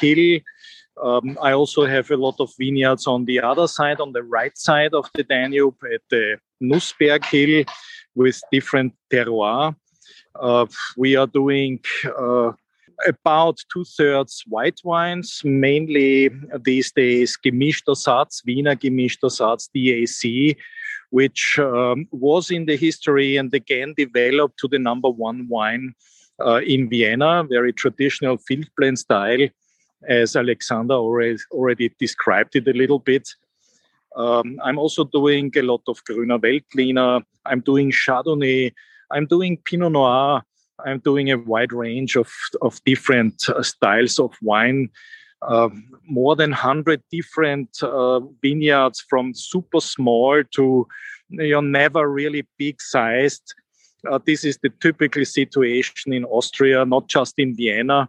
Hill. 0.00 0.40
Um, 1.02 1.36
I 1.42 1.52
also 1.52 1.86
have 1.86 2.10
a 2.12 2.16
lot 2.16 2.36
of 2.38 2.52
vineyards 2.56 3.08
on 3.08 3.24
the 3.24 3.40
other 3.40 3.66
side, 3.66 4.00
on 4.00 4.12
the 4.12 4.22
right 4.22 4.56
side 4.56 4.94
of 4.94 5.10
the 5.14 5.24
Danube 5.24 5.76
at 5.92 6.02
the 6.08 6.38
Nussberg 6.62 7.24
Hill 7.24 7.64
with 8.14 8.40
different 8.52 8.94
terroir. 9.12 9.74
Uh, 10.40 10.66
we 10.96 11.16
are 11.16 11.26
doing 11.26 11.80
uh, 12.18 12.52
about 13.06 13.58
two 13.72 13.84
thirds 13.84 14.44
white 14.46 14.80
wines, 14.84 15.42
mainly 15.44 16.30
these 16.62 16.92
days 16.92 17.38
Gemischter 17.44 17.96
Satz, 17.96 18.42
Wiener 18.46 18.76
Gemischter 18.76 19.30
Satz, 19.30 19.68
DAC, 19.74 20.56
which 21.10 21.58
um, 21.58 22.06
was 22.10 22.50
in 22.50 22.66
the 22.66 22.76
history 22.76 23.36
and 23.36 23.52
again 23.54 23.94
developed 23.96 24.58
to 24.58 24.68
the 24.68 24.78
number 24.78 25.10
one 25.10 25.46
wine 25.48 25.94
uh, 26.44 26.60
in 26.66 26.88
Vienna, 26.88 27.44
very 27.48 27.72
traditional 27.72 28.36
field 28.36 28.68
blend 28.76 28.98
style, 28.98 29.48
as 30.08 30.36
Alexander 30.36 30.94
already, 30.94 31.38
already 31.52 31.94
described 31.98 32.56
it 32.56 32.68
a 32.68 32.72
little 32.72 32.98
bit. 32.98 33.28
Um, 34.16 34.58
I'm 34.62 34.78
also 34.78 35.04
doing 35.04 35.50
a 35.56 35.62
lot 35.62 35.82
of 35.88 36.02
Grüner 36.04 36.38
Veltliner. 36.38 37.22
I'm 37.46 37.60
doing 37.60 37.90
Chardonnay. 37.90 38.72
I'm 39.14 39.26
doing 39.26 39.58
Pinot 39.64 39.92
Noir. 39.92 40.42
I'm 40.84 40.98
doing 40.98 41.30
a 41.30 41.38
wide 41.38 41.72
range 41.72 42.16
of, 42.16 42.30
of 42.62 42.82
different 42.84 43.48
uh, 43.48 43.62
styles 43.62 44.18
of 44.18 44.34
wine. 44.42 44.90
Uh, 45.40 45.68
more 46.08 46.34
than 46.34 46.50
100 46.50 47.00
different 47.12 47.70
uh, 47.82 48.20
vineyards 48.42 49.04
from 49.08 49.32
super 49.34 49.80
small 49.80 50.42
to 50.54 50.86
you 51.28 51.52
know, 51.52 51.60
never 51.60 52.10
really 52.10 52.44
big 52.58 52.80
sized. 52.80 53.54
Uh, 54.10 54.18
this 54.26 54.44
is 54.44 54.58
the 54.62 54.70
typical 54.80 55.24
situation 55.24 56.12
in 56.12 56.24
Austria, 56.24 56.84
not 56.84 57.08
just 57.08 57.34
in 57.38 57.54
Vienna, 57.54 58.08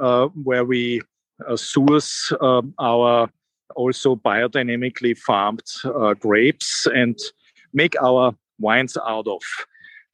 uh, 0.00 0.28
where 0.28 0.64
we 0.64 1.02
uh, 1.46 1.56
source 1.56 2.32
um, 2.40 2.72
our 2.80 3.28
also 3.74 4.16
biodynamically 4.16 5.16
farmed 5.16 5.62
grapes 6.20 6.86
and 6.94 7.18
make 7.72 8.00
our 8.00 8.34
wines 8.58 8.96
out 8.96 9.26
of. 9.26 9.42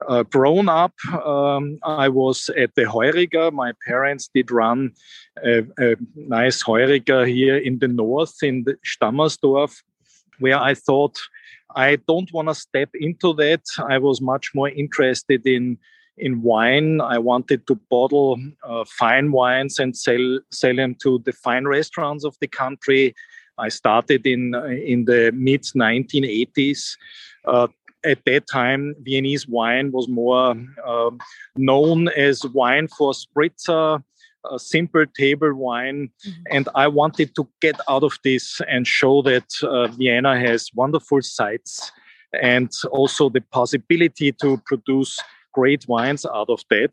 Uh, 0.07 0.23
grown 0.23 0.69
up, 0.69 0.95
um, 1.27 1.79
I 1.83 2.09
was 2.09 2.49
at 2.57 2.75
the 2.77 2.83
Heuriger. 2.83 3.53
My 3.53 3.73
parents 3.85 4.31
did 4.33 4.51
run 4.51 4.93
a, 5.45 5.65
a, 5.79 5.97
nice 6.15 6.63
Heuriger 6.63 7.27
here 7.27 7.57
in 7.57 7.81
the 7.81 7.89
north, 7.89 8.37
in 8.43 8.63
the 8.63 8.77
Stammersdorf, 8.87 9.83
where 10.39 10.57
I 10.57 10.75
thought 10.75 11.19
I 11.75 11.97
don't 11.97 12.33
want 12.33 12.47
to 12.47 12.55
step 12.55 12.91
into 12.95 13.35
that. 13.35 13.63
I 13.89 13.99
was 13.99 14.21
much 14.21 14.53
more 14.55 14.69
interested 14.69 15.47
in 15.47 15.79
in 16.17 16.43
wine. 16.43 17.01
I 17.01 17.19
wanted 17.19 17.67
to 17.67 17.77
bottle 17.91 18.39
uh, 18.65 18.85
fine 18.85 19.33
wines 19.33 19.79
and 19.79 19.97
sell 19.97 20.41
sell 20.51 20.77
them 20.77 20.95
to 21.03 21.21
the 21.25 21.33
fine 21.33 21.67
restaurants 21.67 22.25
of 22.25 22.37
the 22.41 22.49
country. 22.49 23.15
I 23.59 23.69
started 23.69 24.27
in 24.27 24.55
in 24.55 25.05
the 25.05 25.33
mid 25.35 25.63
1980s. 25.63 26.97
Uh, 27.45 27.69
at 28.05 28.25
that 28.27 28.47
time, 28.51 28.95
Viennese 29.03 29.49
wine 29.49 29.91
was 29.93 30.09
more 30.09 30.55
uh, 30.87 31.11
known 31.57 32.09
as 32.09 32.45
wine 32.47 32.89
for 32.89 33.13
spritzer, 33.13 34.03
a 34.51 34.59
simple 34.59 35.05
table 35.17 35.55
wine. 35.55 36.11
Mm-hmm. 36.27 36.43
And 36.51 36.69
I 36.75 36.89
wanted 36.89 37.35
to 37.37 37.49
get 37.61 37.77
out 37.89 38.05
of 38.05 38.19
this 38.25 38.61
and 38.69 38.87
show 38.87 39.23
that 39.23 39.47
uh, 39.63 39.89
Vienna 39.89 40.39
has 40.39 40.71
wonderful 40.75 41.23
sites 41.23 41.91
and 42.41 42.71
also 42.91 43.29
the 43.29 43.41
possibility 43.41 44.33
to 44.33 44.63
produce 44.67 45.19
great 45.53 45.89
wines 45.89 46.25
out 46.27 46.51
of 46.51 46.61
that. 46.71 46.93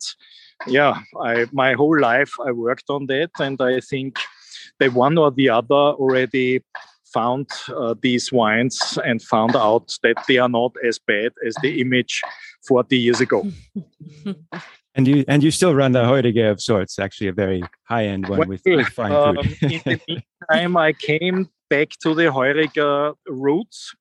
Yeah, 0.68 1.02
I, 1.22 1.46
my 1.52 1.74
whole 1.74 2.00
life 2.00 2.32
I 2.46 2.52
worked 2.52 2.90
on 2.90 3.08
that, 3.08 3.32
and 3.40 3.62
I 3.62 3.82
think 3.82 4.18
the 4.80 4.90
one 4.90 5.18
or 5.18 5.30
the 5.32 5.50
other 5.50 5.76
already 5.76 6.64
found 7.16 7.50
uh, 7.70 7.96
these 8.02 8.32
wines 8.34 9.00
and 9.06 9.22
found 9.22 9.56
out 9.56 9.88
that 10.04 10.18
they 10.28 10.38
are 10.38 10.50
not 10.50 10.74
as 10.86 11.00
bad 11.00 11.32
as 11.48 11.56
the 11.62 11.80
image 11.80 12.22
40 12.68 12.98
years 12.98 13.22
ago. 13.22 13.48
and 14.96 15.08
you 15.08 15.24
and 15.28 15.42
you 15.42 15.52
still 15.52 15.74
run 15.74 15.94
the 15.94 16.04
Heuriger 16.04 16.52
of 16.52 16.62
sorts, 16.62 17.00
actually 17.00 17.30
a 17.30 17.34
very 17.34 17.64
high 17.88 18.06
end 18.06 18.28
one 18.28 18.40
well, 18.40 18.48
with, 18.50 18.62
with, 18.66 18.88
fine 18.88 19.12
um, 19.14 19.36
food. 19.36 19.72
in 19.72 19.82
the 19.86 20.02
meantime, 20.08 20.78
I 20.78 20.92
came 20.92 21.50
back 21.70 21.90
to 22.04 22.14
the 22.14 22.32
Heuriger 22.38 23.14
roots, 23.28 23.96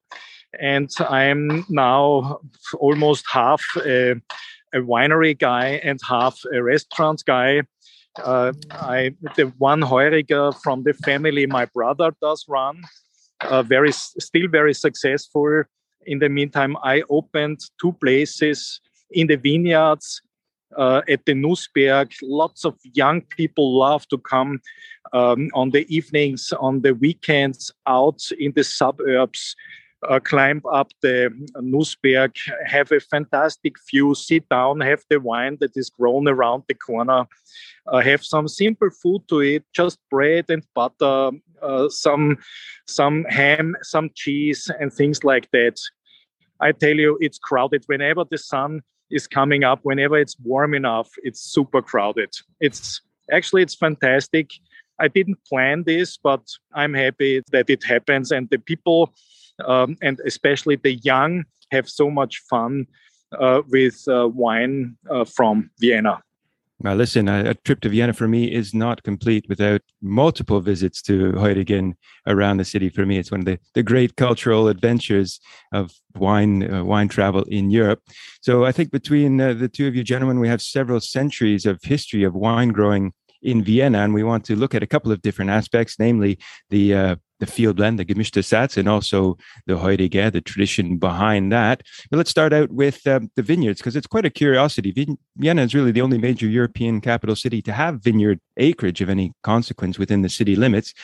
and 0.61 0.91
I'm 1.09 1.65
now 1.69 2.41
almost 2.79 3.25
half 3.31 3.63
a, 3.77 4.13
a 4.73 4.81
winery 4.93 5.39
guy 5.39 5.81
and 5.85 6.01
half 6.09 6.41
a 6.53 6.61
restaurant 6.63 7.23
guy. 7.25 7.63
Uh, 8.23 8.53
I 8.71 9.15
the 9.37 9.53
one 9.59 9.83
Heuriger 9.83 10.53
from 10.63 10.83
the 10.85 10.95
family 10.95 11.47
my 11.47 11.65
brother 11.67 12.13
does 12.21 12.45
run 12.49 12.83
uh, 13.51 13.63
very 13.63 13.93
still 13.93 14.49
very 14.49 14.75
successful. 14.75 15.65
In 16.07 16.19
the 16.19 16.29
meantime, 16.29 16.77
I 16.83 17.03
opened 17.09 17.61
two 17.81 17.93
places 17.93 18.81
in 19.11 19.27
the 19.27 19.37
vineyards 19.37 20.23
uh, 20.77 21.03
at 21.09 21.25
the 21.25 21.33
Nussberg. 21.33 22.13
Lots 22.23 22.65
of 22.65 22.77
young 22.95 23.23
people 23.23 23.79
love 23.79 24.07
to 24.09 24.19
come 24.19 24.61
um, 25.13 25.51
on 25.55 25.71
the 25.71 25.87
evenings, 25.95 26.53
on 26.61 26.83
the 26.83 26.95
weekends, 26.95 27.73
out 27.87 28.21
in 28.39 28.53
the 28.53 28.65
suburbs, 28.65 29.57
uh, 30.09 30.21
climb 30.21 30.61
up 30.73 30.91
the 31.01 31.31
Nussberg, 31.57 32.37
have 32.67 32.93
a 32.93 33.01
fantastic 33.01 33.77
view, 33.91 34.15
sit 34.15 34.49
down, 34.49 34.81
have 34.81 35.03
the 35.09 35.21
wine 35.21 35.57
that 35.61 35.77
is 35.77 35.91
grown 35.91 36.29
around 36.29 36.65
the 36.69 36.75
corner, 36.75 37.27
uh, 37.87 38.01
have 38.01 38.25
some 38.25 38.49
simple 38.49 38.91
food 38.91 39.23
to 39.29 39.43
eat, 39.43 39.63
just 39.73 39.99
bread 40.11 40.47
and 40.49 40.65
butter, 40.75 41.31
uh, 41.65 41.89
some 41.89 42.39
some 42.87 43.25
ham, 43.25 43.75
some 43.83 44.11
cheese, 44.15 44.71
and 44.81 44.93
things 44.93 45.25
like 45.25 45.51
that. 45.53 45.79
I 46.61 46.73
tell 46.73 46.97
you, 46.97 47.19
it's 47.21 47.39
crowded. 47.39 47.85
Whenever 47.87 48.25
the 48.25 48.39
sun 48.39 48.83
is 49.11 49.27
coming 49.27 49.65
up, 49.65 49.81
whenever 49.83 50.19
it's 50.19 50.37
warm 50.41 50.75
enough, 50.75 51.11
it's 51.23 51.41
super 51.41 51.83
crowded. 51.83 52.31
It's 52.61 53.01
actually 53.33 53.63
it's 53.63 53.75
fantastic. 53.75 54.51
I 55.01 55.09
didn't 55.09 55.39
plan 55.47 55.83
this, 55.85 56.17
but 56.17 56.43
I'm 56.73 56.95
happy 56.95 57.43
that 57.51 57.69
it 57.69 57.83
happens, 57.85 58.31
and 58.31 58.49
the 58.51 58.59
people, 58.59 59.13
um, 59.65 59.97
and 60.03 60.21
especially 60.25 60.77
the 60.77 60.95
young, 60.95 61.45
have 61.73 61.89
so 61.89 62.11
much 62.11 62.43
fun 62.49 62.87
uh, 63.39 63.63
with 63.69 64.05
uh, 64.09 64.29
wine 64.29 64.97
uh, 65.11 65.25
from 65.25 65.71
Vienna. 65.81 66.23
Now, 66.81 66.95
listen, 66.95 67.29
a, 67.29 67.51
a, 67.51 67.55
trip 67.55 67.81
to 67.81 67.89
Vienna 67.89 68.13
for 68.13 68.27
me 68.27 68.53
is 68.53 68.75
not 68.75 69.03
complete 69.05 69.47
without 69.49 69.81
multiple 70.03 70.61
visits 70.61 71.01
to 71.03 71.33
Heurigen 71.33 71.95
around 72.27 72.57
the 72.57 72.65
city. 72.65 72.89
For 72.89 73.07
me, 73.07 73.19
it's 73.19 73.31
one 73.31 73.41
of 73.41 73.47
the, 73.47 73.59
the 73.75 73.83
great 73.83 74.17
cultural 74.17 74.69
adventures 74.69 75.41
of 75.73 75.93
wine 76.17 76.71
uh, 76.71 76.85
wine 76.85 77.09
travel 77.09 77.45
in 77.45 77.71
Europe. 77.71 78.01
So 78.43 78.65
I 78.65 78.73
think 78.73 78.91
between 78.91 79.41
uh, 79.41 79.55
the 79.55 79.69
two 79.69 79.87
of 79.87 79.95
you 79.95 80.03
gentlemen, 80.03 80.41
we 80.41 80.49
have 80.49 80.61
several 80.61 81.01
centuries 81.01 81.65
of 81.65 81.81
history 81.83 82.25
of 82.25 82.35
wine 82.35 82.71
growing 82.71 83.13
in 83.41 83.63
Vienna, 83.63 83.99
and 83.99 84.13
we 84.13 84.25
want 84.25 84.45
to 84.47 84.57
look 84.57 84.75
at 84.75 84.83
a 84.83 84.87
couple 84.87 85.13
of 85.13 85.23
different 85.23 85.51
aspects, 85.51 85.97
namely 85.99 86.39
the 86.71 86.95
uh, 86.95 87.17
the 87.41 87.47
field 87.47 87.77
blend, 87.77 87.99
the 87.99 88.05
gemischte 88.05 88.43
Satz, 88.43 88.77
and 88.77 88.89
also 88.89 89.37
the 89.67 89.75
Heuriger, 89.75 90.31
the 90.31 90.41
tradition 90.41 90.99
behind 90.99 91.53
that. 91.53 91.83
But 92.11 92.19
let's 92.19 92.31
start 92.31 92.53
out 92.53 92.71
with 92.71 93.07
um, 93.07 93.31
the 93.37 93.43
vineyards 93.43 93.81
because 93.81 93.97
it's 93.97 94.07
quite 94.07 94.25
a 94.25 94.31
curiosity. 94.31 95.17
Vienna 95.37 95.63
is 95.63 95.75
really 95.75 95.93
the 95.93 96.01
only 96.01 96.19
major 96.19 96.47
European 96.47 97.01
capital 97.01 97.37
city 97.37 97.61
to 97.63 97.73
have 97.73 98.03
vineyard 98.03 98.41
acreage 98.57 99.01
of 99.01 99.11
any 99.11 99.33
consequence 99.43 99.99
within 99.99 100.23
the 100.23 100.29
city 100.29 100.57
limits. 100.57 100.95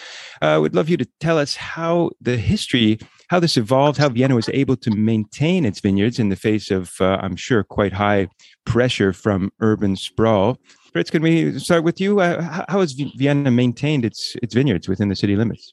I 0.41 0.55
uh, 0.55 0.61
would 0.61 0.75
love 0.75 0.89
you 0.89 0.97
to 0.99 1.09
tell 1.19 1.39
us 1.39 1.57
how 1.57 2.11
the 2.21 2.37
history, 2.37 2.99
how 3.29 3.41
this 3.41 3.57
evolved, 3.57 3.99
how 3.99 4.09
Vienna 4.09 4.35
was 4.35 4.49
able 4.51 4.77
to 4.77 4.91
maintain 4.91 5.65
its 5.65 5.81
vineyards 5.81 6.19
in 6.19 6.29
the 6.29 6.37
face 6.37 6.71
of, 6.71 6.93
uh, 7.01 7.19
I'm 7.21 7.37
sure, 7.37 7.65
quite 7.65 7.93
high 7.93 8.29
pressure 8.65 9.13
from 9.13 9.51
urban 9.61 9.97
sprawl. 9.97 10.59
Fritz, 10.93 11.11
can 11.11 11.23
we 11.23 11.59
start 11.59 11.85
with 11.85 12.01
you? 12.01 12.21
Uh, 12.21 12.65
how 12.69 12.81
has 12.81 12.93
Vienna 12.93 13.51
maintained 13.51 14.05
its 14.05 14.37
its 14.43 14.55
vineyards 14.55 14.89
within 14.89 15.09
the 15.09 15.15
city 15.15 15.37
limits? 15.37 15.73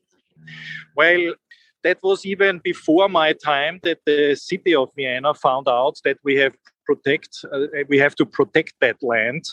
Well, 0.95 1.33
that 1.83 1.97
was 2.03 2.25
even 2.25 2.59
before 2.63 3.07
my 3.07 3.33
time 3.33 3.79
that 3.83 3.99
the 4.05 4.35
city 4.35 4.75
of 4.75 4.89
Vienna 4.95 5.33
found 5.33 5.67
out 5.67 5.99
that 6.03 6.17
we 6.23 6.35
have 6.35 6.53
protect 6.85 7.43
uh, 7.51 7.67
we 7.89 7.97
have 7.97 8.15
to 8.15 8.25
protect 8.25 8.73
that 8.79 8.95
land 9.03 9.43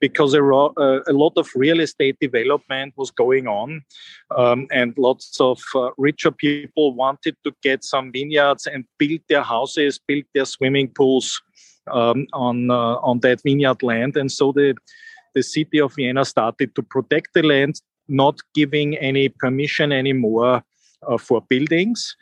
because 0.00 0.34
a, 0.34 0.44
uh, 0.44 1.00
a, 1.08 1.14
lot 1.14 1.32
of 1.38 1.48
real 1.54 1.80
estate 1.80 2.14
development 2.20 2.92
was 2.98 3.10
going 3.10 3.48
on 3.48 3.80
um, 4.36 4.66
and 4.70 4.92
lots 4.98 5.40
of 5.40 5.62
uh, 5.74 5.88
richer 5.96 6.30
people 6.30 6.94
wanted 6.94 7.34
to 7.42 7.50
get 7.62 7.82
some 7.82 8.12
vineyards 8.12 8.66
and 8.66 8.84
build 8.98 9.20
their 9.30 9.42
houses 9.42 9.98
build 10.06 10.24
their 10.34 10.44
swimming 10.44 10.88
pools 10.88 11.40
um, 11.90 12.26
on 12.32 12.70
uh, 12.70 12.96
on 12.96 13.20
that 13.20 13.42
vineyard 13.42 13.82
land. 13.82 14.16
And 14.16 14.30
so 14.30 14.52
the 14.52 14.74
the 15.34 15.42
city 15.42 15.80
of 15.80 15.94
Vienna 15.94 16.24
started 16.24 16.74
to 16.76 16.82
protect 16.82 17.34
the 17.34 17.42
land, 17.42 17.80
not 18.08 18.38
giving 18.54 18.96
any 18.96 19.28
permission 19.28 19.92
anymore 19.92 20.62
uh, 21.06 21.18
for 21.18 21.42
buildings. 21.48 22.16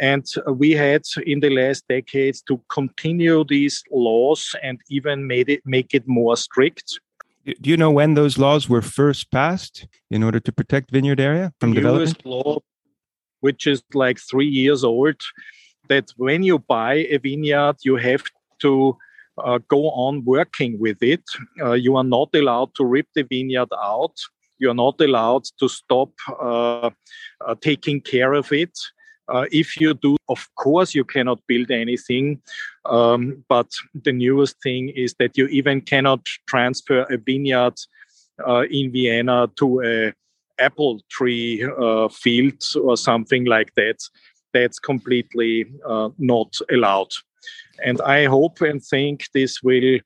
And 0.00 0.24
we 0.46 0.72
had 0.72 1.02
in 1.26 1.40
the 1.40 1.50
last 1.50 1.88
decades 1.88 2.42
to 2.42 2.60
continue 2.68 3.44
these 3.44 3.82
laws 3.90 4.54
and 4.62 4.80
even 4.90 5.26
made 5.26 5.48
it 5.48 5.62
make 5.64 5.94
it 5.94 6.04
more 6.06 6.36
strict. 6.36 7.00
Do 7.44 7.70
you 7.70 7.76
know 7.76 7.90
when 7.90 8.14
those 8.14 8.38
laws 8.38 8.68
were 8.68 8.82
first 8.82 9.30
passed 9.30 9.86
in 10.10 10.22
order 10.22 10.38
to 10.40 10.52
protect 10.52 10.90
vineyard 10.90 11.20
area 11.20 11.52
from 11.58 11.70
the 11.70 11.76
development? 11.76 12.24
law, 12.26 12.58
which 13.40 13.66
is 13.66 13.82
like 13.94 14.18
three 14.18 14.46
years 14.46 14.84
old, 14.84 15.20
that 15.88 16.12
when 16.16 16.42
you 16.42 16.58
buy 16.58 17.06
a 17.10 17.16
vineyard, 17.16 17.76
you 17.82 17.96
have 17.96 18.22
to 18.60 18.96
uh, 19.42 19.58
go 19.68 19.90
on 19.90 20.24
working 20.24 20.78
with 20.78 21.02
it. 21.02 21.22
Uh, 21.60 21.72
you 21.72 21.96
are 21.96 22.04
not 22.04 22.28
allowed 22.34 22.74
to 22.74 22.84
rip 22.84 23.06
the 23.14 23.22
vineyard 23.22 23.68
out. 23.82 24.14
You 24.58 24.70
are 24.70 24.74
not 24.74 25.00
allowed 25.00 25.44
to 25.58 25.68
stop 25.68 26.10
uh, 26.28 26.90
uh 27.46 27.54
taking 27.60 28.00
care 28.00 28.34
of 28.34 28.52
it. 28.52 28.76
Uh, 29.28 29.44
if 29.52 29.78
you 29.78 29.92
do, 29.94 30.16
of 30.28 30.48
course, 30.54 30.94
you 30.94 31.04
cannot 31.04 31.38
build 31.46 31.70
anything. 31.70 32.40
Um, 32.86 33.44
but 33.48 33.70
the 33.94 34.12
newest 34.12 34.56
thing 34.62 34.88
is 34.88 35.14
that 35.18 35.36
you 35.36 35.46
even 35.48 35.82
cannot 35.82 36.24
transfer 36.46 37.02
a 37.10 37.18
vineyard 37.18 37.74
uh, 38.46 38.64
in 38.70 38.90
Vienna 38.90 39.50
to 39.56 39.82
a 39.82 40.12
apple 40.58 41.00
tree 41.10 41.64
uh, 41.80 42.08
field 42.08 42.62
or 42.82 42.96
something 42.96 43.44
like 43.44 43.74
that. 43.74 43.98
That's 44.54 44.78
completely 44.78 45.66
uh, 45.86 46.08
not 46.18 46.56
allowed. 46.70 47.10
And 47.84 48.00
I 48.00 48.24
hope 48.24 48.60
and 48.60 48.82
think 48.82 49.26
this 49.34 49.62
will 49.62 50.00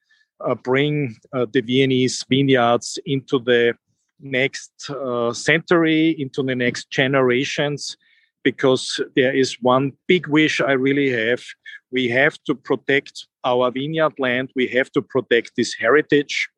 uh, 0.45 0.55
bring 0.57 1.17
uh, 1.33 1.47
the 1.53 1.61
Viennese 1.61 2.25
vineyards 2.29 2.99
into 3.07 3.39
the 3.39 3.75
next 4.23 4.91
century, 5.33 6.17
into 6.19 6.43
the 6.43 6.55
next 6.55 6.91
generations 6.91 7.97
because 8.43 9.01
there 9.15 9.35
is 9.35 9.57
one 9.61 9.93
big 10.07 10.27
wish 10.27 10.61
I 10.61 10.73
really 10.73 11.11
have. 11.11 11.43
We 11.91 12.09
have 12.09 12.37
to 12.47 12.55
protect 12.55 13.27
our 13.45 13.71
vineyard 13.71 14.15
land, 14.19 14.51
we 14.55 14.67
have 14.69 14.91
to 14.93 15.03
protect 15.03 15.53
this 15.57 15.75
heritage, 15.75 16.49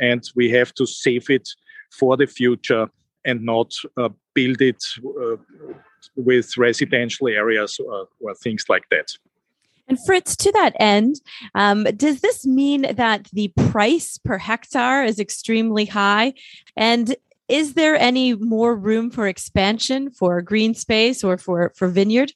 and 0.00 0.22
we 0.34 0.50
have 0.50 0.74
to 0.74 0.86
save 0.86 1.30
it 1.30 1.48
for 1.90 2.16
the 2.16 2.26
future 2.26 2.88
and 3.24 3.42
not 3.42 3.72
uh, 3.96 4.08
build 4.34 4.60
it 4.60 4.82
uh, 4.98 5.36
with 6.16 6.56
residential 6.56 7.28
areas 7.28 7.78
or, 7.78 8.08
or, 8.20 8.34
things 8.34 8.64
like 8.68 8.82
that. 8.90 9.12
And 9.92 10.02
Fritz, 10.06 10.36
to 10.36 10.50
that 10.52 10.72
end, 10.80 11.20
um, 11.54 11.84
does 11.84 12.22
this 12.22 12.46
mean 12.46 12.94
that 12.96 13.28
the 13.34 13.48
price 13.68 14.16
per 14.16 14.38
hectare 14.38 15.04
is 15.04 15.20
extremely 15.20 15.84
high? 15.84 16.32
And 16.78 17.14
is 17.46 17.74
there 17.74 17.94
any 17.94 18.32
more 18.32 18.74
room 18.74 19.10
for 19.10 19.28
expansion 19.28 20.10
for 20.10 20.40
green 20.40 20.72
space 20.72 21.22
or 21.22 21.36
for, 21.36 21.74
for 21.76 21.88
vineyard? 21.88 22.32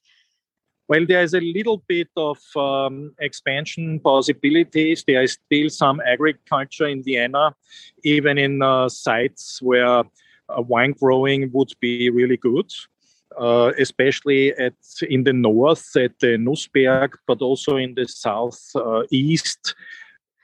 Well, 0.89 1.07
there 1.09 1.23
is 1.23 1.33
a 1.33 1.41
little 1.41 1.83
bit 1.89 2.09
of 2.15 2.37
um, 2.57 3.15
expansion 3.21 4.01
possibilities. 4.01 5.03
There 5.07 5.23
is 5.23 5.39
still 5.47 5.71
some 5.71 6.03
agriculture 6.07 6.89
in 6.89 7.03
Vienna, 7.03 7.55
even 8.05 8.37
in 8.37 8.61
uh, 8.61 8.91
sites 8.91 9.63
where 9.63 10.01
uh, 10.01 10.05
wine 10.59 10.93
growing 10.93 11.51
would 11.55 11.73
be 11.81 12.11
really 12.11 12.37
good, 12.37 12.71
uh, 13.39 13.73
especially 13.79 14.53
at 14.53 14.75
in 15.09 15.25
the 15.25 15.33
north 15.33 15.97
at 15.97 16.19
the 16.21 16.39
Nussberg, 16.39 17.15
but 17.27 17.43
also 17.43 17.77
in 17.77 17.95
the 17.95 18.07
south 18.07 18.61
uh, 18.75 19.03
east 19.11 19.75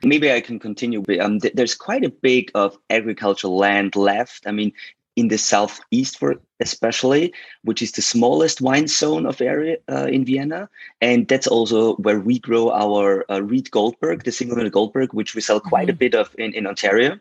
Maybe 0.05 0.33
I 0.33 0.41
can 0.41 0.59
continue. 0.59 1.05
Um, 1.21 1.39
th- 1.39 1.55
there's 1.55 1.75
quite 1.77 2.05
a 2.05 2.11
bit 2.11 2.51
of 2.55 2.77
agricultural 2.91 3.57
land 3.57 3.95
left. 3.95 4.47
I 4.47 4.51
mean, 4.51 4.73
in 5.15 5.29
the 5.29 5.39
southeast, 5.39 6.19
for 6.19 6.37
especially, 6.59 7.33
which 7.63 7.83
is 7.83 7.93
the 7.93 8.03
smallest 8.03 8.61
wine 8.61 8.89
zone 8.89 9.27
of 9.27 9.41
area 9.41 9.77
uh, 9.91 10.07
in 10.07 10.25
Vienna, 10.25 10.69
and 11.01 11.29
that's 11.29 11.47
also 11.47 11.95
where 11.97 12.19
we 12.19 12.39
grow 12.39 12.73
our 12.73 13.25
uh, 13.31 13.43
Ried 13.43 13.71
Goldberg, 13.71 14.25
the 14.25 14.33
single 14.33 14.69
Goldberg, 14.71 15.13
which 15.13 15.35
we 15.35 15.41
sell 15.41 15.61
quite 15.61 15.89
mm-hmm. 15.89 15.91
a 15.91 15.99
bit 15.99 16.15
of 16.15 16.35
in, 16.39 16.55
in 16.55 16.67
Ontario, 16.67 17.19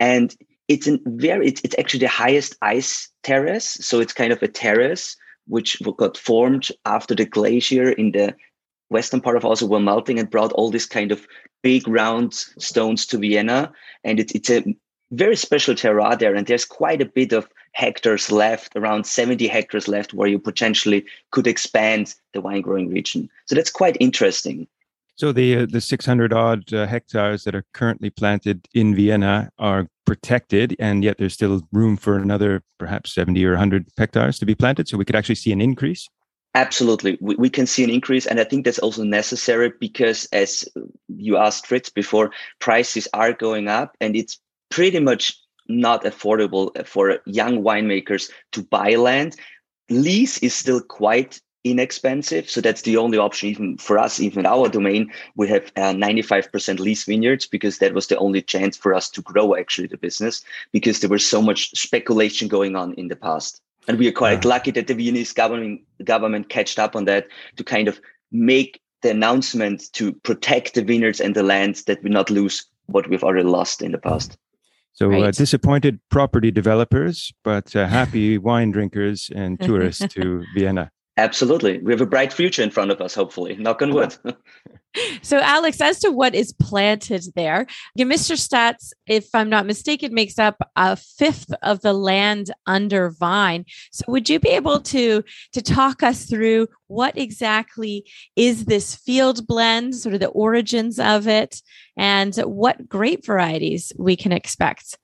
and 0.00 0.34
it's 0.68 0.88
a 0.88 0.98
very 1.04 1.48
it's, 1.48 1.60
it's 1.62 1.78
actually 1.78 2.00
the 2.00 2.08
highest 2.08 2.56
ice 2.62 3.10
terrace, 3.22 3.68
so 3.80 4.00
it's 4.00 4.14
kind 4.14 4.32
of 4.32 4.42
a 4.42 4.48
terrace 4.48 5.16
which 5.46 5.80
got 5.96 6.16
formed 6.16 6.68
after 6.84 7.14
the 7.14 7.24
glacier 7.24 7.90
in 7.90 8.12
the 8.12 8.34
western 8.90 9.20
part 9.20 9.36
of 9.36 9.44
Austria 9.44 9.68
were 9.68 9.80
melting 9.80 10.18
and 10.18 10.30
brought 10.30 10.52
all 10.52 10.70
these 10.70 10.86
kind 10.86 11.12
of 11.12 11.26
big 11.62 11.86
round 11.88 12.34
stones 12.34 13.06
to 13.06 13.18
Vienna. 13.18 13.72
And 14.04 14.20
it, 14.20 14.32
it's 14.34 14.50
a 14.50 14.64
very 15.10 15.36
special 15.36 15.74
terroir 15.74 16.18
there. 16.18 16.34
And 16.34 16.46
there's 16.46 16.64
quite 16.64 17.00
a 17.00 17.06
bit 17.06 17.32
of 17.32 17.48
hectares 17.72 18.30
left, 18.30 18.76
around 18.76 19.04
70 19.04 19.46
hectares 19.48 19.88
left, 19.88 20.14
where 20.14 20.28
you 20.28 20.38
potentially 20.38 21.04
could 21.30 21.46
expand 21.46 22.14
the 22.32 22.40
wine 22.40 22.60
growing 22.60 22.88
region. 22.88 23.28
So 23.46 23.54
that's 23.54 23.70
quite 23.70 23.96
interesting. 24.00 24.66
So 25.16 25.30
the 25.30 25.58
uh, 25.58 25.66
the 25.70 25.80
600 25.80 26.32
odd 26.32 26.72
uh, 26.72 26.86
hectares 26.86 27.44
that 27.44 27.54
are 27.54 27.64
currently 27.72 28.10
planted 28.10 28.66
in 28.74 28.94
Vienna 28.94 29.50
are 29.58 29.86
protected, 30.04 30.74
and 30.78 31.04
yet 31.04 31.18
there's 31.18 31.34
still 31.34 31.62
room 31.72 31.96
for 31.96 32.18
another 32.18 32.62
perhaps 32.78 33.14
70 33.14 33.44
or 33.44 33.50
100 33.50 33.88
hectares 33.96 34.38
to 34.40 34.46
be 34.46 34.54
planted. 34.54 34.88
So 34.88 34.96
we 34.96 35.04
could 35.04 35.16
actually 35.16 35.36
see 35.36 35.52
an 35.52 35.60
increase. 35.60 36.08
Absolutely. 36.56 37.18
We, 37.20 37.34
we 37.36 37.50
can 37.50 37.66
see 37.66 37.82
an 37.82 37.90
increase. 37.90 38.26
And 38.26 38.38
I 38.38 38.44
think 38.44 38.64
that's 38.64 38.78
also 38.78 39.02
necessary 39.02 39.72
because, 39.80 40.26
as 40.32 40.68
you 41.08 41.36
asked 41.36 41.66
Fritz 41.66 41.90
before, 41.90 42.30
prices 42.60 43.08
are 43.12 43.32
going 43.32 43.68
up 43.68 43.96
and 44.00 44.14
it's 44.14 44.38
pretty 44.70 45.00
much 45.00 45.36
not 45.68 46.04
affordable 46.04 46.86
for 46.86 47.18
young 47.26 47.62
winemakers 47.62 48.30
to 48.52 48.62
buy 48.62 48.94
land. 48.94 49.36
Lease 49.90 50.38
is 50.38 50.54
still 50.54 50.80
quite 50.80 51.40
inexpensive. 51.64 52.48
So 52.48 52.60
that's 52.60 52.82
the 52.82 52.96
only 52.96 53.18
option, 53.18 53.48
even 53.48 53.78
for 53.78 53.98
us, 53.98 54.20
even 54.20 54.40
in 54.40 54.46
our 54.46 54.68
domain. 54.68 55.10
We 55.34 55.48
have 55.48 55.72
uh, 55.76 55.94
95% 55.94 56.78
lease 56.78 57.04
vineyards 57.04 57.46
because 57.46 57.78
that 57.78 57.94
was 57.94 58.06
the 58.06 58.18
only 58.18 58.42
chance 58.42 58.76
for 58.76 58.94
us 58.94 59.08
to 59.10 59.22
grow 59.22 59.56
actually 59.56 59.88
the 59.88 59.96
business 59.96 60.44
because 60.72 61.00
there 61.00 61.10
was 61.10 61.28
so 61.28 61.40
much 61.40 61.70
speculation 61.70 62.48
going 62.48 62.76
on 62.76 62.92
in 62.94 63.08
the 63.08 63.16
past. 63.16 63.60
And 63.88 63.98
we 63.98 64.08
are 64.08 64.12
quite 64.12 64.44
yeah. 64.44 64.50
lucky 64.50 64.70
that 64.72 64.86
the 64.86 64.94
Viennese 64.94 65.32
government 65.32 65.80
government 66.04 66.48
catched 66.48 66.78
up 66.78 66.94
on 66.96 67.04
that 67.06 67.26
to 67.56 67.64
kind 67.64 67.88
of 67.88 68.00
make 68.32 68.80
the 69.02 69.10
announcement 69.10 69.92
to 69.92 70.12
protect 70.12 70.74
the 70.74 70.82
vineyards 70.82 71.20
and 71.20 71.34
the 71.34 71.42
lands 71.42 71.84
that 71.84 72.02
we 72.02 72.08
not 72.08 72.30
lose 72.30 72.64
what 72.86 73.08
we've 73.08 73.24
already 73.24 73.46
lost 73.46 73.82
in 73.82 73.92
the 73.92 73.98
past. 73.98 74.38
So 74.94 75.06
uh, 75.06 75.08
right. 75.10 75.22
uh, 75.24 75.30
disappointed 75.32 76.00
property 76.08 76.50
developers, 76.50 77.32
but 77.42 77.74
uh, 77.76 77.86
happy 77.86 78.38
wine 78.38 78.70
drinkers 78.70 79.30
and 79.34 79.60
tourists 79.60 80.06
to 80.14 80.44
Vienna. 80.54 80.90
Absolutely. 81.16 81.78
We 81.78 81.92
have 81.92 82.00
a 82.00 82.06
bright 82.06 82.32
future 82.32 82.62
in 82.62 82.70
front 82.70 82.90
of 82.90 83.00
us, 83.00 83.14
hopefully. 83.14 83.54
Knock 83.56 83.82
on 83.82 83.94
wood. 83.94 84.16
so, 85.22 85.38
Alex, 85.38 85.80
as 85.80 86.00
to 86.00 86.10
what 86.10 86.34
is 86.34 86.52
planted 86.52 87.22
there, 87.36 87.66
Mr. 87.96 88.36
Stats, 88.36 88.92
if 89.06 89.28
I'm 89.32 89.48
not 89.48 89.64
mistaken, 89.64 90.12
makes 90.12 90.40
up 90.40 90.56
a 90.74 90.96
fifth 90.96 91.54
of 91.62 91.82
the 91.82 91.92
land 91.92 92.50
under 92.66 93.10
vine. 93.10 93.64
So, 93.92 94.04
would 94.08 94.28
you 94.28 94.40
be 94.40 94.48
able 94.50 94.80
to 94.80 95.22
to 95.52 95.62
talk 95.62 96.02
us 96.02 96.24
through 96.24 96.66
what 96.88 97.16
exactly 97.16 98.04
is 98.34 98.64
this 98.64 98.96
field 98.96 99.46
blend, 99.46 99.94
sort 99.94 100.14
of 100.14 100.20
the 100.20 100.28
origins 100.28 100.98
of 100.98 101.28
it, 101.28 101.62
and 101.96 102.34
what 102.38 102.88
grape 102.88 103.24
varieties 103.24 103.92
we 103.96 104.16
can 104.16 104.32
expect? 104.32 104.98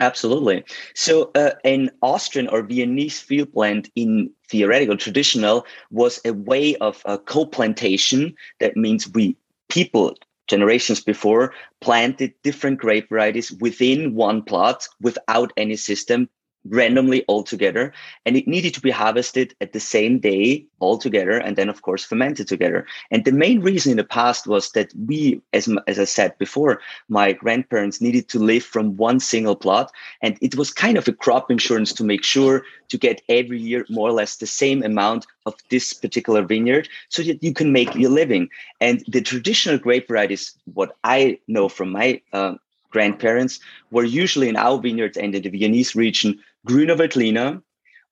Absolutely. 0.00 0.64
So, 0.94 1.30
uh, 1.34 1.52
an 1.64 1.90
Austrian 2.02 2.48
or 2.48 2.62
Viennese 2.62 3.18
field 3.20 3.52
blend 3.52 3.90
in 3.94 4.30
theoretical 4.48 4.96
traditional 4.96 5.66
was 5.90 6.20
a 6.24 6.32
way 6.32 6.76
of 6.76 7.02
uh, 7.06 7.16
co-plantation. 7.18 8.34
That 8.60 8.76
means 8.76 9.08
we 9.08 9.36
people 9.70 10.14
generations 10.48 11.00
before 11.00 11.52
planted 11.80 12.34
different 12.44 12.78
grape 12.78 13.08
varieties 13.08 13.50
within 13.52 14.14
one 14.14 14.42
plot 14.42 14.86
without 15.00 15.52
any 15.56 15.76
system 15.76 16.28
randomly 16.70 17.24
all 17.24 17.42
together 17.42 17.92
and 18.24 18.36
it 18.36 18.46
needed 18.46 18.74
to 18.74 18.80
be 18.80 18.90
harvested 18.90 19.54
at 19.60 19.72
the 19.72 19.80
same 19.80 20.18
day 20.18 20.64
all 20.80 20.98
together 20.98 21.38
and 21.38 21.56
then 21.56 21.68
of 21.68 21.82
course 21.82 22.04
fermented 22.04 22.48
together. 22.48 22.86
And 23.10 23.24
the 23.24 23.32
main 23.32 23.60
reason 23.60 23.92
in 23.92 23.96
the 23.96 24.04
past 24.04 24.46
was 24.46 24.70
that 24.72 24.92
we 25.06 25.40
as, 25.52 25.68
as 25.86 25.98
i 25.98 26.04
said 26.04 26.36
before 26.38 26.80
my 27.08 27.32
grandparents 27.32 28.00
needed 28.00 28.28
to 28.28 28.38
live 28.38 28.64
from 28.64 28.96
one 28.96 29.20
single 29.20 29.56
plot 29.56 29.92
and 30.22 30.38
it 30.40 30.56
was 30.56 30.72
kind 30.72 30.96
of 30.96 31.08
a 31.08 31.12
crop 31.12 31.50
insurance 31.50 31.92
to 31.94 32.04
make 32.04 32.24
sure 32.24 32.64
to 32.88 32.98
get 32.98 33.22
every 33.28 33.58
year 33.58 33.84
more 33.88 34.08
or 34.08 34.12
less 34.12 34.36
the 34.36 34.46
same 34.46 34.82
amount 34.82 35.26
of 35.46 35.54
this 35.70 35.92
particular 35.92 36.42
vineyard 36.42 36.88
so 37.08 37.22
that 37.22 37.42
you 37.42 37.52
can 37.52 37.72
make 37.72 37.94
your 37.94 38.10
living. 38.10 38.48
And 38.80 39.04
the 39.08 39.20
traditional 39.20 39.78
grape 39.78 40.08
varieties 40.08 40.54
what 40.74 40.96
i 41.04 41.38
know 41.48 41.68
from 41.68 41.90
my 41.90 42.20
uh, 42.32 42.54
grandparents 42.90 43.60
were 43.90 44.04
usually 44.04 44.48
in 44.48 44.56
our 44.56 44.78
vineyards 44.80 45.18
and 45.18 45.34
in 45.34 45.42
the 45.42 45.50
Viennese 45.50 45.94
region 45.94 46.38
Grüner 46.66 46.96
Veltliner, 46.96 47.62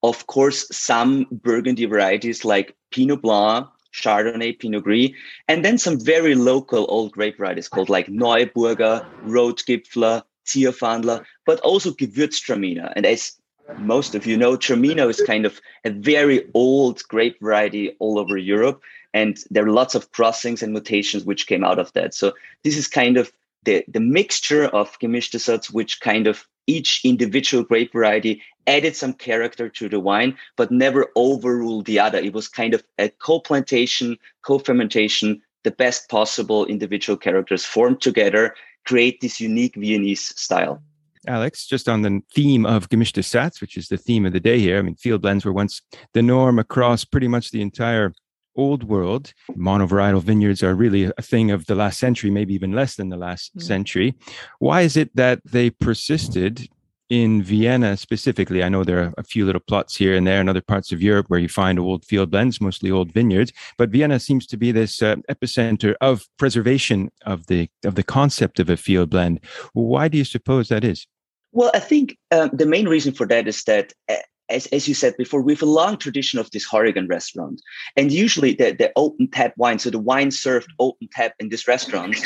of 0.02 0.26
course, 0.26 0.66
some 0.70 1.26
Burgundy 1.30 1.86
varieties 1.86 2.44
like 2.44 2.76
Pinot 2.90 3.20
Blanc, 3.22 3.66
Chardonnay, 3.92 4.58
Pinot 4.58 4.84
Gris, 4.84 5.10
and 5.48 5.64
then 5.64 5.78
some 5.78 5.98
very 5.98 6.34
local 6.34 6.86
old 6.88 7.12
grape 7.12 7.38
varieties 7.38 7.68
called 7.68 7.88
like 7.88 8.06
Neuburger, 8.06 9.04
Rotgipfler, 9.24 10.22
Zierfandler, 10.46 11.24
but 11.46 11.60
also 11.60 11.90
Gewürztraminer. 11.90 12.92
And 12.96 13.06
as 13.06 13.38
most 13.78 14.14
of 14.14 14.26
you 14.26 14.36
know, 14.36 14.56
Traminer 14.56 15.08
is 15.08 15.22
kind 15.22 15.46
of 15.46 15.60
a 15.84 15.90
very 15.90 16.48
old 16.54 17.02
grape 17.08 17.40
variety 17.40 17.96
all 17.98 18.18
over 18.18 18.36
Europe. 18.36 18.82
And 19.14 19.38
there 19.50 19.64
are 19.64 19.70
lots 19.70 19.94
of 19.94 20.12
crossings 20.12 20.62
and 20.62 20.72
mutations 20.72 21.24
which 21.24 21.46
came 21.46 21.64
out 21.64 21.78
of 21.78 21.92
that. 21.94 22.14
So 22.14 22.34
this 22.62 22.76
is 22.76 22.88
kind 22.88 23.16
of 23.16 23.32
the, 23.64 23.84
the 23.88 24.00
mixture 24.00 24.66
of 24.66 24.98
gemischte 24.98 25.38
Satz, 25.38 25.72
which 25.72 26.00
kind 26.00 26.26
of 26.26 26.46
each 26.66 27.00
individual 27.04 27.62
grape 27.62 27.92
variety 27.92 28.42
added 28.66 28.96
some 28.96 29.12
character 29.12 29.68
to 29.68 29.88
the 29.88 30.00
wine, 30.00 30.36
but 30.56 30.70
never 30.70 31.08
overruled 31.16 31.84
the 31.84 31.98
other. 31.98 32.18
It 32.18 32.32
was 32.32 32.48
kind 32.48 32.74
of 32.74 32.82
a 32.98 33.10
co-plantation, 33.10 34.16
co-fermentation, 34.42 35.42
the 35.62 35.70
best 35.70 36.08
possible 36.08 36.64
individual 36.66 37.16
characters 37.16 37.64
formed 37.64 38.00
together, 38.00 38.54
create 38.86 39.20
this 39.20 39.40
unique 39.40 39.74
Viennese 39.76 40.38
style. 40.40 40.82
Alex, 41.26 41.66
just 41.66 41.88
on 41.88 42.02
the 42.02 42.20
theme 42.34 42.66
of 42.66 42.88
gemischte 42.90 43.22
Satz, 43.22 43.60
which 43.60 43.76
is 43.76 43.88
the 43.88 43.96
theme 43.96 44.26
of 44.26 44.32
the 44.32 44.40
day 44.40 44.58
here. 44.58 44.78
I 44.78 44.82
mean, 44.82 44.94
field 44.94 45.22
blends 45.22 45.44
were 45.44 45.54
once 45.54 45.80
the 46.12 46.22
norm 46.22 46.58
across 46.58 47.04
pretty 47.04 47.28
much 47.28 47.50
the 47.50 47.62
entire 47.62 48.12
old 48.56 48.84
world. 48.84 49.32
Monovarietal 49.52 50.22
vineyards 50.22 50.62
are 50.62 50.74
really 50.74 51.10
a 51.16 51.22
thing 51.22 51.50
of 51.50 51.66
the 51.66 51.74
last 51.74 51.98
century, 51.98 52.30
maybe 52.30 52.54
even 52.54 52.72
less 52.72 52.96
than 52.96 53.08
the 53.08 53.16
last 53.16 53.56
mm. 53.56 53.62
century. 53.62 54.14
Why 54.58 54.82
is 54.82 54.96
it 54.96 55.14
that 55.16 55.40
they 55.44 55.70
persisted 55.70 56.68
in 57.10 57.42
Vienna 57.42 57.96
specifically? 57.96 58.62
I 58.62 58.68
know 58.68 58.84
there 58.84 59.02
are 59.04 59.14
a 59.18 59.24
few 59.24 59.44
little 59.44 59.60
plots 59.60 59.96
here 59.96 60.14
and 60.14 60.26
there 60.26 60.40
in 60.40 60.48
other 60.48 60.60
parts 60.60 60.92
of 60.92 61.02
Europe 61.02 61.26
where 61.28 61.40
you 61.40 61.48
find 61.48 61.78
old 61.78 62.04
field 62.04 62.30
blends, 62.30 62.60
mostly 62.60 62.90
old 62.90 63.12
vineyards, 63.12 63.52
but 63.76 63.90
Vienna 63.90 64.18
seems 64.18 64.46
to 64.46 64.56
be 64.56 64.72
this 64.72 65.02
uh, 65.02 65.16
epicenter 65.30 65.94
of 66.00 66.26
preservation 66.38 67.10
of 67.26 67.46
the 67.46 67.68
of 67.84 67.94
the 67.94 68.02
concept 68.02 68.58
of 68.60 68.70
a 68.70 68.76
field 68.76 69.10
blend. 69.10 69.40
Why 69.72 70.08
do 70.08 70.18
you 70.18 70.24
suppose 70.24 70.68
that 70.68 70.84
is? 70.84 71.06
Well, 71.54 71.70
I 71.72 71.78
think 71.78 72.18
um, 72.32 72.50
the 72.52 72.66
main 72.66 72.88
reason 72.88 73.14
for 73.14 73.26
that 73.28 73.46
is 73.46 73.62
that, 73.64 73.92
uh, 74.08 74.16
as, 74.48 74.66
as 74.66 74.88
you 74.88 74.94
said 74.94 75.16
before, 75.16 75.42
we 75.42 75.52
have 75.52 75.62
a 75.62 75.66
long 75.66 75.96
tradition 75.96 76.38
of 76.38 76.50
this 76.50 76.68
Heurigen 76.68 77.08
restaurant. 77.08 77.60
And 77.96 78.12
usually 78.12 78.54
the, 78.54 78.72
the 78.72 78.92
open 78.96 79.28
tap 79.28 79.54
wine, 79.56 79.78
so 79.78 79.90
the 79.90 79.98
wine 79.98 80.30
served 80.30 80.72
open 80.78 81.08
tap 81.12 81.34
in 81.38 81.48
this 81.48 81.66
restaurant, 81.66 82.16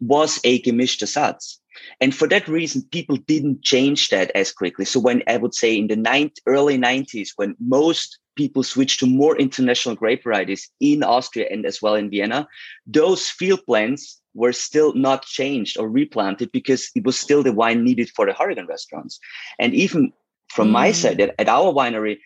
was 0.00 0.40
a 0.44 0.60
gemischte 0.62 1.04
Satz. 1.04 1.58
And 2.00 2.14
for 2.14 2.26
that 2.28 2.48
reason, 2.48 2.82
people 2.90 3.16
didn't 3.16 3.62
change 3.62 4.08
that 4.08 4.30
as 4.34 4.52
quickly. 4.52 4.84
So 4.84 4.98
when 4.98 5.22
I 5.26 5.36
would 5.36 5.54
say 5.54 5.76
in 5.76 5.86
the 5.86 5.96
ninth, 5.96 6.34
early 6.46 6.78
90s, 6.78 7.30
when 7.36 7.54
most 7.60 8.18
people 8.36 8.62
switched 8.62 9.00
to 9.00 9.06
more 9.06 9.36
international 9.36 9.94
grape 9.94 10.24
varieties 10.24 10.70
in 10.80 11.02
Austria 11.02 11.46
and 11.50 11.64
as 11.66 11.80
well 11.82 11.94
in 11.94 12.10
Vienna, 12.10 12.48
those 12.86 13.28
field 13.28 13.60
blends 13.66 14.20
were 14.34 14.52
still 14.52 14.94
not 14.94 15.24
changed 15.24 15.76
or 15.78 15.88
replanted 15.88 16.50
because 16.52 16.90
it 16.94 17.04
was 17.04 17.18
still 17.18 17.42
the 17.42 17.52
wine 17.52 17.84
needed 17.84 18.08
for 18.10 18.26
the 18.26 18.32
Heurigen 18.32 18.66
restaurants. 18.66 19.18
And 19.58 19.74
even 19.74 20.12
from 20.50 20.68
mm. 20.68 20.72
my 20.72 20.92
side, 20.92 21.20
at, 21.20 21.34
at 21.38 21.48
our 21.48 21.72
winery, 21.72 22.18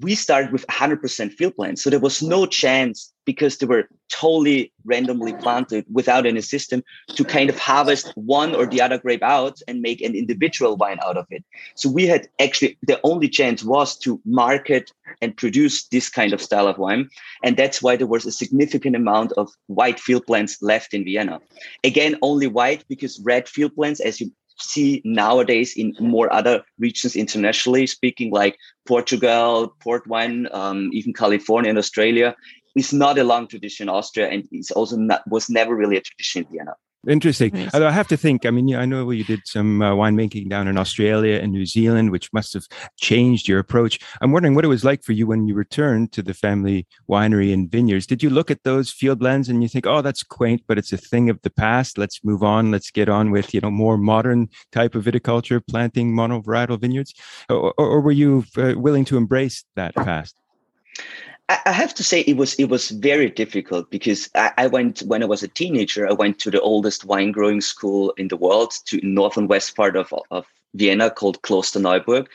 we 0.00 0.14
started 0.14 0.52
with 0.52 0.66
100% 0.68 1.32
field 1.32 1.54
blends. 1.56 1.82
So 1.82 1.90
there 1.90 2.00
was 2.00 2.22
no 2.22 2.46
chance 2.46 3.12
because 3.24 3.58
they 3.58 3.66
were 3.66 3.88
totally 4.10 4.72
randomly 4.84 5.34
planted 5.34 5.84
without 5.92 6.26
any 6.26 6.40
system 6.40 6.82
to 7.10 7.24
kind 7.24 7.50
of 7.50 7.58
harvest 7.58 8.10
one 8.16 8.54
or 8.54 8.66
the 8.66 8.80
other 8.80 8.98
grape 8.98 9.22
out 9.22 9.58
and 9.68 9.82
make 9.82 10.00
an 10.00 10.14
individual 10.14 10.76
wine 10.76 10.98
out 11.04 11.18
of 11.18 11.26
it. 11.30 11.44
So 11.74 11.90
we 11.90 12.06
had 12.06 12.26
actually 12.40 12.78
the 12.82 12.98
only 13.04 13.28
chance 13.28 13.62
was 13.62 13.98
to 13.98 14.20
market 14.24 14.90
and 15.20 15.36
produce 15.36 15.86
this 15.88 16.08
kind 16.08 16.32
of 16.32 16.40
style 16.40 16.66
of 16.66 16.78
wine. 16.78 17.08
And 17.44 17.56
that's 17.56 17.82
why 17.82 17.96
there 17.96 18.06
was 18.06 18.24
a 18.24 18.32
significant 18.32 18.96
amount 18.96 19.32
of 19.32 19.50
white 19.66 20.00
field 20.00 20.24
blends 20.26 20.56
left 20.62 20.94
in 20.94 21.04
Vienna. 21.04 21.38
Again, 21.84 22.16
only 22.22 22.46
white 22.46 22.84
because 22.88 23.20
red 23.20 23.46
field 23.46 23.74
blends, 23.76 24.00
as 24.00 24.20
you 24.20 24.32
see 24.58 25.02
nowadays 25.04 25.74
in 25.76 25.94
more 26.00 26.32
other 26.32 26.62
regions 26.78 27.16
internationally 27.16 27.86
speaking, 27.86 28.30
like 28.30 28.58
Portugal, 28.86 29.74
port 29.80 30.06
wine, 30.06 30.48
um, 30.52 30.90
even 30.92 31.12
California 31.12 31.70
and 31.70 31.78
Australia, 31.78 32.34
is 32.76 32.92
not 32.92 33.18
a 33.18 33.24
long 33.24 33.46
tradition 33.46 33.88
in 33.88 33.94
Austria, 33.94 34.28
and 34.28 34.48
it's 34.50 34.70
also 34.70 34.96
not, 34.96 35.22
was 35.28 35.50
never 35.50 35.74
really 35.74 35.96
a 35.96 36.00
tradition 36.00 36.44
in 36.44 36.50
Vienna. 36.50 36.74
Interesting. 37.08 37.52
Nice. 37.52 37.74
Although 37.74 37.88
I 37.88 37.92
have 37.92 38.06
to 38.08 38.16
think, 38.16 38.46
I 38.46 38.50
mean, 38.50 38.76
I 38.76 38.84
know 38.84 39.10
you 39.10 39.24
did 39.24 39.40
some 39.44 39.82
uh, 39.82 39.92
winemaking 39.92 40.48
down 40.48 40.68
in 40.68 40.78
Australia 40.78 41.40
and 41.40 41.50
New 41.50 41.66
Zealand, 41.66 42.12
which 42.12 42.32
must 42.32 42.52
have 42.54 42.66
changed 42.96 43.48
your 43.48 43.58
approach. 43.58 43.98
I'm 44.20 44.30
wondering 44.30 44.54
what 44.54 44.64
it 44.64 44.68
was 44.68 44.84
like 44.84 45.02
for 45.02 45.12
you 45.12 45.26
when 45.26 45.48
you 45.48 45.54
returned 45.54 46.12
to 46.12 46.22
the 46.22 46.32
family 46.32 46.86
winery 47.10 47.52
and 47.52 47.68
vineyards. 47.68 48.06
Did 48.06 48.22
you 48.22 48.30
look 48.30 48.52
at 48.52 48.62
those 48.62 48.92
field 48.92 49.18
blends 49.18 49.48
and 49.48 49.62
you 49.62 49.68
think, 49.68 49.84
oh, 49.84 50.00
that's 50.00 50.22
quaint, 50.22 50.62
but 50.68 50.78
it's 50.78 50.92
a 50.92 50.96
thing 50.96 51.28
of 51.28 51.42
the 51.42 51.50
past. 51.50 51.98
Let's 51.98 52.22
move 52.22 52.44
on. 52.44 52.70
Let's 52.70 52.92
get 52.92 53.08
on 53.08 53.32
with, 53.32 53.52
you 53.52 53.60
know, 53.60 53.70
more 53.70 53.98
modern 53.98 54.48
type 54.70 54.94
of 54.94 55.04
viticulture, 55.04 55.60
planting 55.66 56.14
monovarietal 56.14 56.80
vineyards? 56.80 57.14
Or, 57.48 57.74
or 57.78 58.00
were 58.00 58.12
you 58.12 58.44
uh, 58.56 58.74
willing 58.76 59.04
to 59.06 59.16
embrace 59.16 59.64
that 59.74 59.94
past? 59.96 60.36
I 61.48 61.72
have 61.72 61.94
to 61.94 62.04
say 62.04 62.20
it 62.20 62.36
was 62.36 62.54
it 62.54 62.66
was 62.66 62.90
very 62.90 63.28
difficult 63.28 63.90
because 63.90 64.30
I, 64.34 64.52
I, 64.56 64.66
went 64.68 65.00
when 65.00 65.22
I 65.22 65.26
was 65.26 65.42
a 65.42 65.48
teenager. 65.48 66.08
I 66.08 66.12
went 66.12 66.38
to 66.40 66.50
the 66.50 66.60
oldest 66.60 67.04
wine 67.04 67.32
growing 67.32 67.60
school 67.60 68.10
in 68.16 68.28
the 68.28 68.36
world, 68.36 68.72
to 68.86 69.00
north 69.02 69.36
and 69.36 69.48
west 69.48 69.76
part 69.76 69.96
of, 69.96 70.14
of 70.30 70.46
Vienna 70.74 71.10
called 71.10 71.42
Klosterneuburg. 71.42 72.26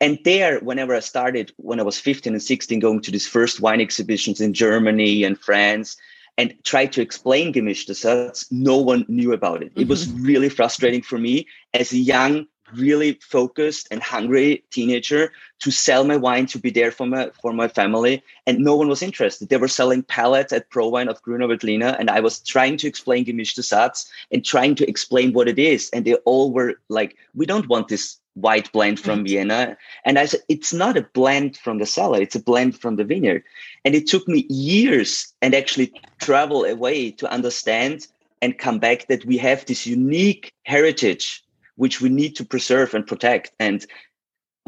And 0.00 0.18
there, 0.24 0.58
whenever 0.60 0.94
I 0.94 1.00
started, 1.00 1.52
when 1.56 1.80
I 1.80 1.84
was 1.84 1.98
15 1.98 2.34
and 2.34 2.42
16, 2.42 2.80
going 2.80 3.00
to 3.02 3.10
these 3.10 3.26
first 3.26 3.60
wine 3.60 3.80
exhibitions 3.80 4.40
in 4.40 4.52
Germany 4.52 5.24
and 5.24 5.38
France, 5.38 5.96
and 6.38 6.54
tried 6.64 6.92
to 6.92 7.00
explain 7.00 7.52
gemischte 7.52 7.90
Satz, 7.90 8.46
no 8.50 8.76
one 8.76 9.06
knew 9.08 9.32
about 9.32 9.62
it. 9.62 9.70
Mm-hmm. 9.70 9.80
It 9.80 9.88
was 9.88 10.06
mm-hmm. 10.06 10.24
really 10.24 10.48
frustrating 10.48 11.02
for 11.02 11.18
me 11.18 11.46
as 11.72 11.92
a 11.92 11.98
young 11.98 12.46
really 12.74 13.18
focused 13.22 13.88
and 13.90 14.02
hungry 14.02 14.64
teenager 14.70 15.32
to 15.60 15.70
sell 15.70 16.04
my 16.04 16.16
wine 16.16 16.46
to 16.46 16.58
be 16.58 16.70
there 16.70 16.90
for 16.90 17.06
my 17.06 17.30
for 17.40 17.52
my 17.52 17.68
family. 17.68 18.22
And 18.46 18.58
no 18.58 18.76
one 18.76 18.88
was 18.88 19.02
interested. 19.02 19.48
They 19.48 19.56
were 19.56 19.68
selling 19.68 20.02
pallets 20.02 20.52
at 20.52 20.70
ProWein 20.70 21.08
of 21.08 21.22
Grüner 21.22 21.48
Veltliner 21.48 21.96
and 21.98 22.10
I 22.10 22.20
was 22.20 22.40
trying 22.40 22.76
to 22.78 22.88
explain 22.88 23.24
gemischte 23.24 23.60
Satz 23.60 24.08
and 24.30 24.44
trying 24.44 24.74
to 24.76 24.88
explain 24.88 25.32
what 25.32 25.48
it 25.48 25.58
is. 25.58 25.90
And 25.92 26.04
they 26.04 26.14
all 26.24 26.52
were 26.52 26.74
like 26.88 27.16
we 27.34 27.46
don't 27.46 27.68
want 27.68 27.88
this 27.88 28.18
white 28.34 28.70
blend 28.72 29.00
from 29.00 29.20
right. 29.20 29.28
Vienna. 29.28 29.76
And 30.04 30.18
I 30.18 30.26
said 30.26 30.40
it's 30.48 30.72
not 30.72 30.96
a 30.96 31.08
blend 31.14 31.56
from 31.56 31.78
the 31.78 31.86
cellar. 31.86 32.20
It's 32.20 32.36
a 32.36 32.42
blend 32.42 32.78
from 32.78 32.96
the 32.96 33.04
vineyard. 33.04 33.42
And 33.84 33.94
it 33.94 34.06
took 34.06 34.28
me 34.28 34.46
years 34.48 35.32
and 35.40 35.54
actually 35.54 35.92
travel 36.20 36.64
away 36.64 37.10
to 37.12 37.30
understand 37.30 38.06
and 38.42 38.58
come 38.58 38.78
back 38.78 39.06
that 39.08 39.24
we 39.24 39.38
have 39.38 39.64
this 39.64 39.86
unique 39.86 40.52
heritage 40.64 41.42
which 41.76 42.00
we 42.00 42.08
need 42.08 42.36
to 42.36 42.44
preserve 42.44 42.94
and 42.94 43.06
protect. 43.06 43.52
And 43.58 43.86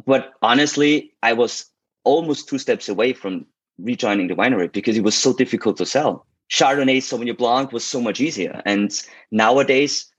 but 0.07 0.33
honestly, 0.42 1.12
I 1.23 1.33
was 1.33 1.66
almost 2.05 2.49
two 2.49 2.59
steps 2.59 2.88
away 2.88 3.12
from 3.12 3.47
rejoining 3.79 4.29
the 4.29 4.35
winery 4.35 4.73
because 4.73 4.97
it 4.97 5.05
was 5.05 5.16
so 5.16 5.33
difficult 5.33 5.77
to 5.79 5.87
sell. 5.87 6.27
Chardonnay 6.51 6.99
Sauvignon 6.99 7.37
Blanc 7.37 7.73
was 7.73 7.85
so 7.85 8.01
much 8.01 8.21
easier. 8.21 8.62
And 8.64 8.92
nowadays, 9.31 10.11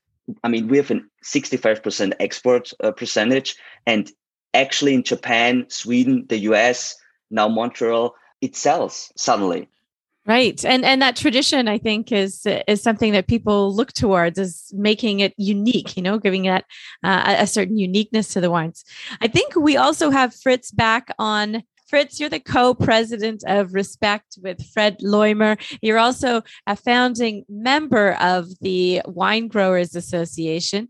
I 0.44 0.48
mean, 0.48 0.68
we 0.68 0.78
have 0.78 0.92
a 0.92 1.02
65% 1.24 2.14
export 2.20 2.72
uh, 2.84 2.92
percentage. 2.92 3.56
And 3.88 4.12
actually, 4.54 4.94
in 4.94 5.04
Japan, 5.04 5.66
Sweden, 5.70 6.26
the 6.30 6.38
US, 6.50 6.96
now 7.32 7.48
Montreal, 7.48 8.16
it 8.42 8.56
sells 8.56 9.12
suddenly. 9.18 9.68
Right. 10.30 10.64
And 10.64 10.86
and 10.86 11.02
that 11.02 11.16
tradition 11.16 11.68
I 11.68 11.80
think 11.80 12.12
is 12.12 12.46
is 12.68 12.84
something 12.84 13.14
that 13.14 13.26
people 13.26 13.76
look 13.76 13.94
towards 13.94 14.38
as 14.38 14.72
making 14.76 15.22
it 15.22 15.34
unique, 15.38 15.98
you 15.98 16.04
know, 16.04 16.20
giving 16.20 16.46
it 16.46 16.66
uh, 17.04 17.36
a 17.40 17.48
certain 17.48 17.80
uniqueness 17.80 18.28
to 18.34 18.40
the 18.40 18.52
wines. 18.52 18.86
I 19.22 19.28
think 19.28 19.56
we 19.56 19.76
also 19.76 20.12
have 20.12 20.36
Fritz 20.36 20.70
back 20.70 21.10
on 21.18 21.64
Fritz, 21.90 22.20
you're 22.20 22.30
the 22.30 22.40
co-president 22.40 23.44
of 23.48 23.74
Respect 23.74 24.38
with 24.44 24.64
Fred 24.72 25.00
Loimer. 25.00 25.60
You're 25.82 25.98
also 25.98 26.44
a 26.68 26.76
founding 26.76 27.46
member 27.50 28.14
of 28.22 28.48
the 28.62 29.02
Wine 29.08 29.48
Growers 29.48 29.96
Association. 29.96 30.88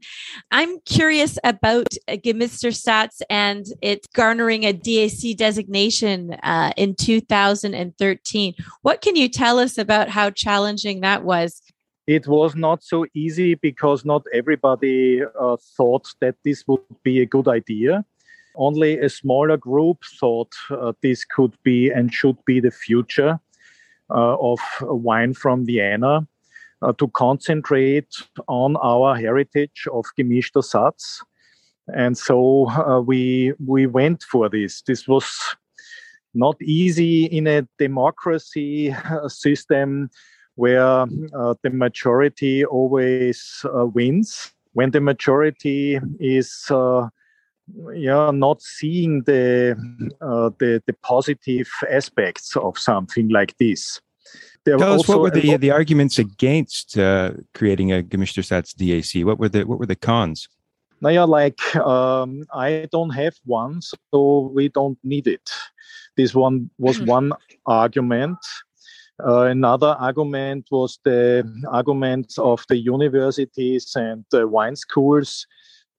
I'm 0.52 0.82
curious 0.82 1.40
about 1.46 1.88
Gemischter 2.10 2.74
Satz 2.74 3.22
and 3.30 3.66
it's 3.82 4.08
garnering 4.08 4.66
a 4.66 4.74
DAC 4.74 5.38
designation 5.38 6.34
uh, 6.44 6.74
in 6.76 6.96
2013. 6.96 8.54
What 8.82 9.02
can 9.02 9.16
you 9.16 9.30
tell 9.30 9.58
us 9.58 9.78
about 9.78 10.10
how 10.10 10.32
challenging 10.32 11.00
that 11.00 11.24
was? 11.24 11.62
It 12.08 12.28
was 12.28 12.56
not 12.56 12.84
so 12.84 13.06
easy 13.14 13.56
because 13.56 14.04
not 14.04 14.24
everybody 14.34 15.22
uh, 15.24 15.56
thought 15.78 16.10
that 16.20 16.36
this 16.44 16.66
would 16.68 16.82
be 17.04 17.22
a 17.22 17.26
good 17.26 17.48
idea 17.48 18.04
only 18.60 19.00
a 19.00 19.10
smaller 19.10 19.58
group 19.58 20.04
thought 20.20 20.54
uh, 20.70 20.94
this 21.02 21.26
could 21.26 21.58
be 21.64 21.90
and 21.90 22.14
should 22.14 22.38
be 22.46 22.60
the 22.60 22.72
future 22.72 23.40
uh, 24.10 24.38
of 24.38 24.60
wine 24.82 25.34
from 25.34 25.66
Vienna. 25.66 26.28
Uh, 26.82 26.94
to 26.94 27.10
concentrate 27.10 28.08
on 28.48 28.78
our 28.78 29.14
heritage 29.14 29.86
of 29.92 30.06
gemischter 30.18 30.64
Satz. 30.64 31.22
And 31.94 32.18
so 32.18 32.70
uh, 32.70 33.02
we 33.02 33.52
we 33.68 33.86
went 33.86 34.24
for 34.24 34.48
this. 34.48 34.82
This 34.84 35.06
was 35.06 35.28
not 36.34 36.56
easy 36.62 37.26
in 37.26 37.48
a 37.48 37.68
democracy 37.78 38.92
uh, 38.94 39.28
system 39.28 40.10
where 40.56 41.06
the 41.64 41.70
majority 41.70 42.64
always 42.64 43.66
wins 43.94 44.54
when 44.72 44.92
the 44.92 45.02
majority 45.02 46.00
is 46.20 46.66
uh, 46.70 47.10
yeah 47.94 48.32
not 48.32 48.62
seeing 48.62 49.24
the, 49.24 49.76
uh, 50.22 50.50
the 50.60 50.82
the 50.86 50.94
positive 51.04 51.70
aspects 51.90 52.56
of 52.56 52.78
something 52.78 53.30
like 53.30 53.58
this. 53.58 54.02
There 54.66 54.78
Tell 54.78 55.00
us 55.00 55.08
what 55.08 55.22
were 55.22 55.32
the 55.32 55.58
the 55.58 55.72
arguments 55.72 56.20
against 56.20 56.98
uh, 56.98 57.32
creating 57.54 57.92
a 57.92 58.04
Gemischtersatz 58.04 58.76
DAC? 58.76 59.24
What 59.24 59.40
were 59.40 59.50
the 59.50 59.64
what 59.64 59.80
were 59.80 59.86
the 59.86 59.96
cons? 59.96 60.48
Now, 61.02 61.10
yeah, 61.10 61.24
like 61.24 61.76
um, 61.78 62.44
I 62.54 62.88
don't 62.92 63.12
have 63.12 63.36
one, 63.46 63.82
so 63.82 64.52
we 64.54 64.68
don't 64.68 64.98
need 65.04 65.28
it. 65.28 65.50
This 66.18 66.36
one 66.36 66.70
was 66.78 67.00
one 67.18 67.32
argument. 67.66 68.38
Uh, 69.26 69.44
another 69.44 69.96
argument 70.00 70.68
was 70.72 71.00
the 71.04 71.44
arguments 71.70 72.38
of 72.38 72.64
the 72.70 72.78
universities 72.78 73.94
and 73.96 74.26
the 74.32 74.48
wine 74.48 74.76
schools 74.76 75.46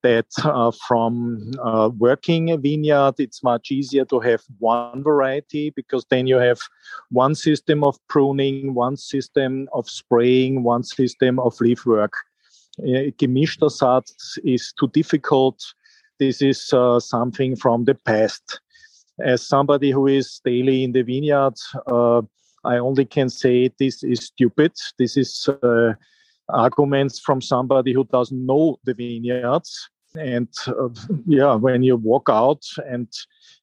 that 0.02 0.26
uh, 0.44 0.70
from 0.86 1.52
uh, 1.62 1.90
working 1.98 2.50
a 2.50 2.56
vineyard, 2.56 3.14
it's 3.18 3.42
much 3.42 3.70
easier 3.70 4.04
to 4.06 4.20
have 4.20 4.42
one 4.58 5.02
variety 5.02 5.70
because 5.70 6.04
then 6.10 6.26
you 6.26 6.36
have 6.36 6.60
one 7.10 7.34
system 7.34 7.84
of 7.84 7.98
pruning, 8.08 8.74
one 8.74 8.96
system 8.96 9.68
of 9.72 9.88
spraying, 9.88 10.62
one 10.62 10.82
system 10.82 11.38
of 11.38 11.60
leaf 11.60 11.86
work. 11.86 12.12
Gemischter 12.80 13.70
Satz 13.70 14.38
is 14.44 14.72
too 14.78 14.88
difficult. 14.88 15.60
This 16.18 16.42
is 16.42 16.72
uh, 16.72 17.00
something 17.00 17.56
from 17.56 17.84
the 17.84 17.94
past. 17.94 18.60
As 19.22 19.46
somebody 19.46 19.90
who 19.90 20.06
is 20.06 20.40
daily 20.44 20.84
in 20.84 20.92
the 20.92 21.02
vineyard, 21.02 21.54
uh, 21.86 22.22
I 22.64 22.78
only 22.78 23.04
can 23.04 23.28
say 23.28 23.70
this 23.78 24.02
is 24.02 24.26
stupid. 24.26 24.72
This 24.98 25.16
is 25.16 25.48
uh, 25.62 25.92
arguments 26.52 27.18
from 27.18 27.40
somebody 27.40 27.92
who 27.92 28.04
doesn't 28.04 28.44
know 28.44 28.78
the 28.84 28.94
vineyards. 28.94 29.88
And 30.16 30.48
uh, 30.66 30.88
yeah, 31.26 31.54
when 31.54 31.82
you 31.82 31.96
walk 31.96 32.28
out 32.28 32.64
and 32.88 33.08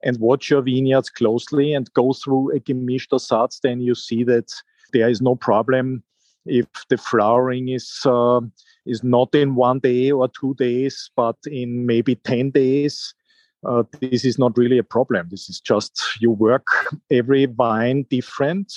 and 0.04 0.18
watch 0.20 0.50
your 0.50 0.62
vineyards 0.62 1.10
closely 1.10 1.74
and 1.74 1.92
go 1.94 2.14
through 2.14 2.56
a 2.56 2.60
gemischter 2.60 3.20
Satz, 3.20 3.60
then 3.62 3.82
you 3.82 3.96
see 3.96 4.24
that 4.24 4.54
there 4.94 5.10
is 5.10 5.22
no 5.22 5.36
problem 5.36 6.04
if 6.46 6.68
the 6.90 6.98
flowering 6.98 7.70
is 7.70 8.02
uh, 8.06 8.40
is 8.86 9.04
not 9.04 9.36
in 9.36 9.56
one 9.56 9.80
day 9.80 10.12
or 10.12 10.30
two 10.30 10.56
days, 10.56 11.12
but 11.16 11.36
in 11.46 11.86
maybe 11.86 12.16
ten 12.16 12.52
days. 12.52 13.14
Uh, 13.68 13.84
this 14.00 14.24
is 14.24 14.38
not 14.38 14.56
really 14.58 14.78
a 14.78 14.84
problem. 14.84 15.28
This 15.30 15.50
is 15.50 15.60
just 15.60 16.02
you 16.22 16.32
work 16.32 16.68
every 17.12 17.46
vine 17.46 18.06
different 18.10 18.72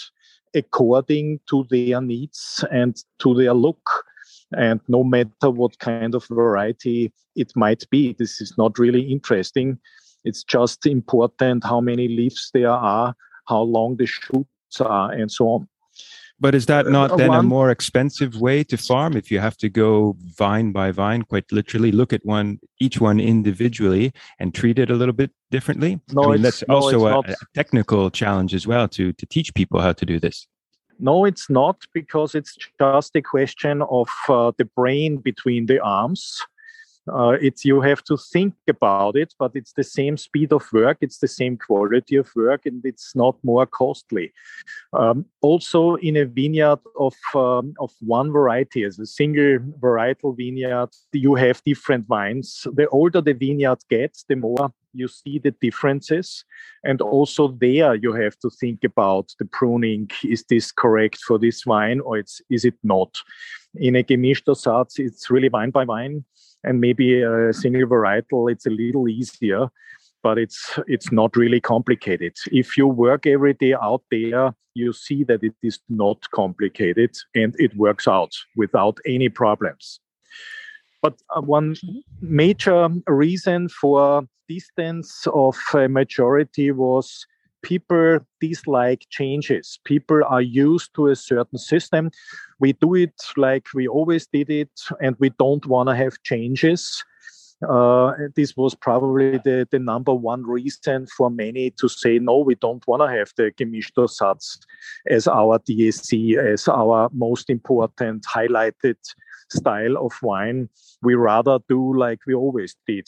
according 0.54 1.40
to 1.48 1.66
their 1.70 2.00
needs 2.00 2.64
and 2.70 2.96
to 3.20 3.34
their 3.34 3.54
look. 3.54 4.04
And 4.52 4.80
no 4.88 5.04
matter 5.04 5.50
what 5.50 5.78
kind 5.78 6.14
of 6.14 6.26
variety 6.26 7.12
it 7.36 7.52
might 7.54 7.88
be, 7.90 8.14
this 8.18 8.40
is 8.40 8.54
not 8.58 8.78
really 8.78 9.02
interesting. 9.02 9.78
It's 10.24 10.42
just 10.42 10.86
important 10.86 11.64
how 11.64 11.80
many 11.80 12.08
leaves 12.08 12.50
there 12.52 12.70
are, 12.70 13.14
how 13.46 13.62
long 13.62 13.96
the 13.96 14.06
shoots 14.06 14.80
are, 14.80 15.12
and 15.12 15.30
so 15.30 15.46
on. 15.48 15.68
But 16.40 16.55
is 16.55 16.66
that 16.66 16.87
not 16.87 17.11
uh, 17.12 17.16
then 17.16 17.35
a 17.35 17.42
more 17.42 17.70
expensive 17.70 18.40
way 18.40 18.64
to 18.64 18.79
farm 18.79 19.14
if 19.14 19.31
you 19.31 19.40
have 19.40 19.59
to 19.59 19.68
go 19.68 20.16
vine 20.38 20.72
by 20.72 20.90
vine, 20.90 21.22
quite 21.22 21.50
literally, 21.53 21.92
look 21.92 22.14
at 22.14 22.24
one 22.24 22.61
each 22.81 22.98
one 22.98 23.20
individually 23.20 24.12
and 24.38 24.55
treat 24.55 24.79
it 24.79 24.90
a 24.90 24.94
little 24.94 25.12
bit 25.12 25.31
differently? 25.50 26.00
No, 26.12 26.24
I 26.24 26.33
mean, 26.33 26.42
that's 26.42 26.64
no, 26.66 26.76
also 26.76 27.07
a, 27.07 27.18
a, 27.20 27.35
technical 27.55 28.11
challenge 28.11 28.55
as 28.55 28.66
well 28.66 28.88
to 28.88 29.12
to 29.12 29.26
teach 29.26 29.55
people 29.55 29.81
how 29.81 29.92
to 29.92 30.07
do 30.07 30.18
this. 30.18 30.46
No, 30.98 31.24
it's 31.24 31.48
not 31.48 31.76
because 31.94 32.35
it's 32.35 32.57
just 32.79 33.16
a 33.16 33.22
question 33.22 33.83
of 33.83 34.09
uh, 34.29 34.53
the 34.57 34.64
brain 34.64 35.18
between 35.18 35.66
the 35.66 35.81
arms 35.81 36.40
uh, 37.08 37.36
it's 37.40 37.64
you 37.64 37.80
have 37.80 38.02
to 38.04 38.16
think 38.16 38.54
about 38.68 39.16
it 39.16 39.34
but 39.38 39.52
it's 39.54 39.72
the 39.72 39.84
same 39.84 40.16
speed 40.16 40.52
of 40.52 40.66
work 40.72 40.98
it's 41.00 41.18
the 41.18 41.28
same 41.28 41.56
quality 41.56 42.16
of 42.16 42.28
work 42.36 42.66
and 42.66 42.84
it's 42.84 43.14
not 43.14 43.36
more 43.42 43.66
costly. 43.66 44.32
Um, 44.92 45.24
also 45.40 45.94
in 45.96 46.16
a 46.16 46.24
vineyard 46.24 46.80
of 46.98 47.14
um, 47.34 47.74
of 47.80 47.92
one 48.00 48.32
variety 48.32 48.84
as 48.84 48.98
a 48.98 49.06
single 49.06 49.58
varietal 49.80 50.36
vineyard 50.36 50.90
you 51.12 51.34
have 51.34 51.62
different 51.64 52.06
vines. 52.06 52.66
The 52.74 52.88
older 52.88 53.20
the 53.20 53.34
vineyard 53.34 53.78
gets 53.88 54.24
the 54.28 54.36
more 54.36 54.72
you 54.92 55.06
see 55.06 55.38
the 55.38 55.52
differences 55.52 56.44
and 56.82 57.00
also 57.00 57.48
there 57.60 57.94
you 57.94 58.12
have 58.12 58.36
to 58.40 58.50
think 58.50 58.84
about 58.84 59.32
the 59.38 59.44
pruning. 59.44 60.10
Is 60.24 60.44
this 60.48 60.72
correct 60.72 61.18
for 61.26 61.38
this 61.38 61.64
wine 61.64 62.00
or 62.00 62.18
it's 62.18 62.42
is 62.50 62.64
it 62.64 62.74
not? 62.82 63.16
In 63.76 63.96
a 63.96 64.02
gemischter 64.02 64.56
Satz 64.56 64.98
it's 64.98 65.30
really 65.30 65.48
wine 65.48 65.70
by 65.70 65.84
wine 65.84 66.24
and 66.64 66.81
maybe 66.81 67.23
a 67.23 67.53
single 67.53 67.87
varietal 67.87 68.51
it's 68.51 68.66
a 68.66 68.70
little 68.70 69.09
easier 69.09 69.68
but 70.23 70.38
it's 70.38 70.79
it's 70.87 71.11
not 71.12 71.37
really 71.37 71.61
complicated. 71.61 72.35
If 72.53 72.77
you 72.77 72.87
work 72.87 73.27
every 73.27 73.55
day 73.55 73.75
out 73.75 74.03
there 74.11 74.55
you 74.75 74.92
see 74.92 75.25
that 75.25 75.42
it 75.42 75.55
is 75.62 75.81
not 75.88 76.31
complicated 76.31 77.16
and 77.35 77.55
it 77.59 77.77
works 77.77 78.07
out 78.07 78.33
without 78.57 78.99
any 79.05 79.29
problems. 79.29 80.01
But 81.03 81.14
uh, 81.35 81.40
one 81.40 81.75
major 82.20 82.88
reason 83.07 83.68
for 83.68 84.23
distance 84.49 85.27
of 85.33 85.57
a 85.75 85.88
majority 85.88 86.70
was 86.70 87.27
people 87.62 88.20
dislike 88.40 89.07
changes. 89.11 89.79
People 89.85 90.23
are 90.27 90.42
used 90.42 90.94
to 90.94 91.09
a 91.09 91.16
certain 91.16 91.59
system. 91.59 92.11
We 92.59 92.73
do 92.75 92.94
it 92.94 93.14
like 93.37 93.66
we 93.75 93.88
always 93.88 94.27
did 94.27 94.51
it, 94.51 94.70
and 95.01 95.16
we 95.18 95.31
don't 95.38 95.66
want 95.66 95.88
to 95.88 95.96
have 95.96 96.23
changes. 96.23 97.05
Uh, 97.68 98.12
this 98.37 98.57
was 98.57 98.75
probably 98.75 99.37
the, 99.38 99.68
the 99.70 99.79
number 99.79 100.14
one 100.14 100.44
reason 100.44 101.07
for 101.14 101.31
many 101.31 101.70
to 101.73 101.88
say, 101.88 102.18
no, 102.18 102.38
we 102.38 102.55
don't 102.55 102.87
want 102.87 103.03
to 103.03 103.09
have 103.09 103.31
the 103.37 103.53
Gemischter 103.53 104.09
Satz 104.09 104.59
as 105.11 105.29
our 105.29 105.59
DAC, 105.59 106.38
as 106.38 106.68
our 106.68 107.11
most 107.12 107.51
important 107.51 108.25
highlighted 108.25 108.96
style 109.51 109.96
of 109.99 110.12
wine. 110.23 110.70
We 111.03 111.14
rather 111.14 111.59
do 111.68 111.94
like 111.99 112.20
we 112.27 112.35
always 112.35 112.77
did. 112.87 113.07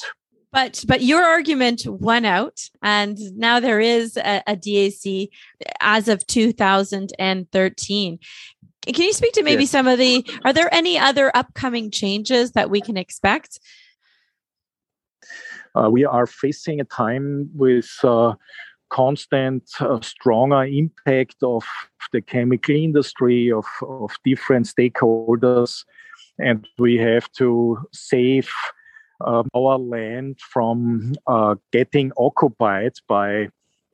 But 0.53 0.85
but 0.87 1.03
your 1.03 1.23
argument 1.23 1.87
won 1.87 2.27
out, 2.27 2.61
and 2.83 3.19
now 3.37 3.59
there 3.59 3.81
is 3.81 4.19
a, 4.19 4.43
a 4.47 4.55
DAC 4.55 5.29
as 5.81 6.09
of 6.09 6.27
2013. 6.27 8.19
Can 8.85 9.03
you 9.05 9.12
speak 9.12 9.33
to 9.35 9.43
maybe 9.43 9.62
yes. 9.62 9.71
some 9.71 9.87
of 9.87 9.99
the? 9.99 10.27
Are 10.45 10.53
there 10.53 10.73
any 10.73 10.99
other 10.99 11.31
upcoming 11.35 11.91
changes 11.91 12.53
that 12.53 12.69
we 12.69 12.83
can 12.83 12.99
expect? 12.99 13.61
Uh, 15.75 15.88
we 15.91 16.05
are 16.05 16.27
facing 16.27 16.81
a 16.81 16.85
time 16.85 17.49
with 17.55 17.91
uh, 18.05 18.35
constant, 18.91 19.71
uh, 19.81 20.01
stronger 20.03 20.65
impact 20.65 21.37
of 21.43 21.65
the 22.12 22.21
chemical 22.21 22.75
industry, 22.75 23.51
of, 23.51 23.65
of 23.88 24.15
different 24.23 24.67
stakeholders, 24.67 25.85
and 26.38 26.69
we 26.79 26.99
have 26.99 27.31
to 27.33 27.79
save 27.93 28.51
uh, 29.24 29.42
our 29.54 29.78
land 29.78 30.38
from 30.40 31.12
uh, 31.26 31.54
getting 31.72 32.12
occupied 32.16 32.92
by 33.08 33.48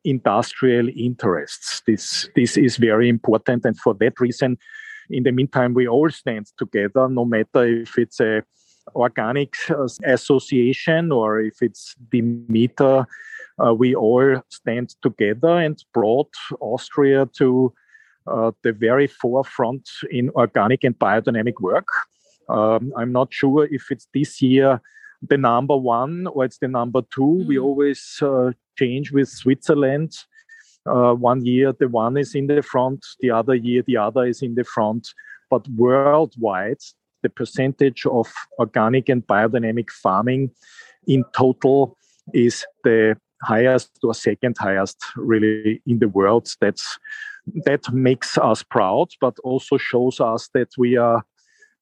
industrial 0.05 0.89
interests. 0.97 1.83
This, 1.87 2.29
this 2.35 2.57
is 2.57 2.77
very 2.77 3.09
important. 3.09 3.65
And 3.65 3.79
for 3.79 3.95
that 3.95 4.21
reason, 4.21 4.59
in 5.11 5.23
the 5.23 5.33
meantime, 5.33 5.75
we 5.75 5.89
all 5.89 6.11
stand 6.11 6.47
together, 6.59 7.09
no 7.09 7.25
matter 7.25 7.65
if 7.65 7.99
it's 7.99 8.21
a 8.21 8.43
organic 8.95 9.55
uh, 9.71 9.87
association 10.05 11.13
or 11.13 11.41
if 11.41 11.61
it's 11.61 11.95
Demeter, 12.11 13.07
uh, 13.65 13.75
we 13.75 13.95
all 13.95 14.41
stand 14.49 14.95
together 15.03 15.59
and 15.59 15.83
brought 15.93 16.33
Austria 16.61 17.29
to 17.37 17.73
uh, 18.27 18.53
the 18.63 18.73
very 18.73 19.07
forefront 19.07 19.89
in 20.11 20.31
organic 20.31 20.85
and 20.85 20.99
biodynamic 20.99 21.61
work. 21.61 21.89
Um, 22.49 22.93
I'm 22.97 23.13
not 23.13 23.33
sure 23.33 23.67
if 23.71 23.91
it's 23.91 24.09
this 24.15 24.41
year 24.41 24.81
the 25.23 25.39
number 25.39 25.77
one 25.77 26.27
or 26.29 26.45
it's 26.45 26.59
the 26.59 26.69
number 26.69 27.03
2 27.15 27.21
mm. 27.21 27.47
We 27.47 27.59
always 27.59 28.19
uh, 28.23 28.53
change 28.79 29.13
with 29.13 29.29
Switzerland. 29.29 30.13
Uh, 30.87 31.15
one 31.15 31.45
year 31.45 31.73
the 31.79 31.89
one 31.89 32.17
is 32.17 32.35
in 32.35 32.47
the 32.47 32.63
front, 32.63 33.05
the 33.21 33.31
other 33.31 33.55
year 33.55 33.83
the 33.87 33.97
other 33.97 34.25
is 34.25 34.43
in 34.43 34.55
the 34.55 34.65
front. 34.65 35.09
But 35.51 35.69
worldwide, 35.69 36.83
the 37.23 37.29
percentage 37.29 38.07
of 38.07 38.33
organic 38.59 39.09
and 39.09 39.27
biodynamic 39.27 39.91
farming 39.91 40.51
in 41.07 41.25
total 41.35 41.97
is 42.33 42.65
the 42.85 43.17
highest 43.43 43.91
or 44.03 44.15
second 44.15 44.57
highest 44.59 44.99
really 45.17 45.83
in 45.87 45.99
the 45.99 46.09
world. 46.09 46.49
That's 46.61 46.99
that 47.65 47.91
makes 47.93 48.37
us 48.37 48.63
proud, 48.63 49.09
but 49.21 49.39
also 49.43 49.79
shows 49.79 50.21
us 50.21 50.51
that 50.55 50.69
we 50.77 50.97
are 50.97 51.25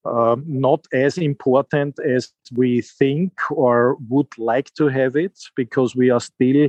uh, 0.06 0.36
not 0.46 0.86
as 0.92 1.18
important 1.18 1.98
as 1.98 2.32
we 2.52 2.80
think 2.80 3.32
or 3.50 3.96
would 4.08 4.32
like 4.38 4.72
to 4.74 4.88
have 4.88 5.16
it 5.16 5.38
because 5.56 5.96
we 5.96 6.10
are 6.10 6.20
still 6.20 6.68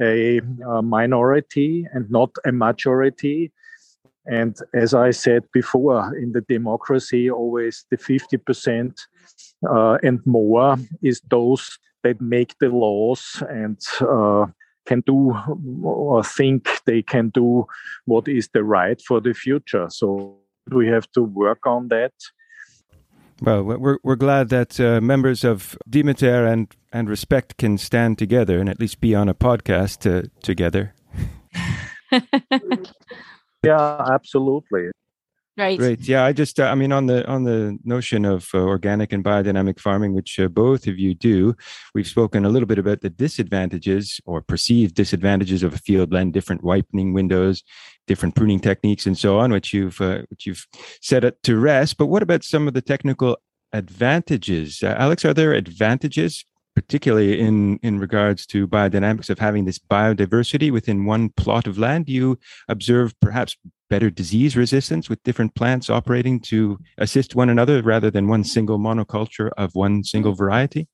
a, 0.00 0.40
a 0.68 0.82
minority 0.82 1.86
and 1.92 2.10
not 2.10 2.30
a 2.44 2.52
majority. 2.52 3.52
And 4.26 4.56
as 4.74 4.94
I 4.94 5.10
said 5.10 5.44
before, 5.52 6.16
in 6.16 6.32
the 6.32 6.42
democracy, 6.42 7.30
always 7.30 7.84
the 7.90 7.96
50% 7.96 8.98
uh, 9.68 9.98
and 10.02 10.20
more 10.26 10.76
is 11.02 11.20
those 11.28 11.78
that 12.02 12.20
make 12.20 12.56
the 12.58 12.68
laws 12.68 13.42
and 13.48 13.78
uh, 14.00 14.46
can 14.86 15.00
do 15.06 15.34
or 15.84 16.24
think 16.24 16.68
they 16.86 17.02
can 17.02 17.28
do 17.28 17.66
what 18.06 18.26
is 18.28 18.48
the 18.52 18.64
right 18.64 19.00
for 19.00 19.20
the 19.20 19.32
future. 19.32 19.86
So 19.88 20.36
we 20.70 20.88
have 20.88 21.10
to 21.12 21.22
work 21.22 21.66
on 21.66 21.88
that. 21.88 22.12
Well, 23.42 23.64
we're 23.64 23.98
we're 24.04 24.14
glad 24.14 24.50
that 24.50 24.78
uh, 24.78 25.00
members 25.00 25.42
of 25.42 25.76
Demeter 25.90 26.46
and 26.46 26.72
and 26.92 27.08
Respect 27.08 27.56
can 27.56 27.76
stand 27.76 28.16
together 28.16 28.60
and 28.60 28.68
at 28.68 28.78
least 28.78 29.00
be 29.00 29.16
on 29.16 29.28
a 29.28 29.34
podcast 29.34 30.06
uh, 30.06 30.28
together. 30.42 30.94
yeah, 33.64 34.04
absolutely. 34.08 34.90
Right. 35.56 35.78
Great. 35.78 36.08
Yeah, 36.08 36.24
I 36.24 36.32
just, 36.32 36.58
uh, 36.58 36.64
I 36.64 36.74
mean, 36.74 36.92
on 36.92 37.06
the 37.06 37.28
on 37.28 37.44
the 37.44 37.78
notion 37.84 38.24
of 38.24 38.48
uh, 38.54 38.58
organic 38.58 39.12
and 39.12 39.22
biodynamic 39.22 39.78
farming, 39.78 40.14
which 40.14 40.40
uh, 40.40 40.48
both 40.48 40.86
of 40.86 40.98
you 40.98 41.14
do, 41.14 41.54
we've 41.94 42.06
spoken 42.06 42.46
a 42.46 42.48
little 42.48 42.66
bit 42.66 42.78
about 42.78 43.02
the 43.02 43.10
disadvantages 43.10 44.18
or 44.24 44.40
perceived 44.40 44.94
disadvantages 44.94 45.62
of 45.62 45.74
a 45.74 45.78
field 45.78 46.08
blend, 46.08 46.32
different 46.32 46.64
ripening 46.64 47.12
windows, 47.12 47.62
different 48.06 48.34
pruning 48.34 48.60
techniques, 48.60 49.04
and 49.04 49.18
so 49.18 49.38
on, 49.38 49.52
which 49.52 49.74
you've 49.74 50.00
uh, 50.00 50.22
which 50.30 50.46
you've 50.46 50.66
set 51.02 51.22
it 51.22 51.42
to 51.42 51.58
rest. 51.58 51.98
But 51.98 52.06
what 52.06 52.22
about 52.22 52.44
some 52.44 52.66
of 52.66 52.72
the 52.72 52.80
technical 52.80 53.36
advantages? 53.74 54.82
Uh, 54.82 54.96
Alex, 54.98 55.22
are 55.22 55.34
there 55.34 55.52
advantages 55.52 56.46
particularly 56.74 57.38
in 57.38 57.78
in 57.82 57.98
regards 57.98 58.46
to 58.46 58.66
biodynamics 58.66 59.28
of 59.28 59.38
having 59.38 59.66
this 59.66 59.78
biodiversity 59.78 60.70
within 60.70 61.04
one 61.04 61.28
plot 61.28 61.66
of 61.66 61.78
land 61.78 62.08
you 62.08 62.38
observe 62.68 63.14
perhaps 63.20 63.56
better 63.92 64.08
disease 64.08 64.56
resistance 64.56 65.10
with 65.10 65.22
different 65.22 65.54
plants 65.54 65.90
operating 65.90 66.40
to 66.40 66.78
assist 66.96 67.34
one 67.34 67.50
another 67.50 67.82
rather 67.82 68.10
than 68.10 68.26
one 68.26 68.42
single 68.42 68.78
monoculture 68.78 69.50
of 69.58 69.74
one 69.74 70.02
single 70.02 70.32
variety 70.32 70.88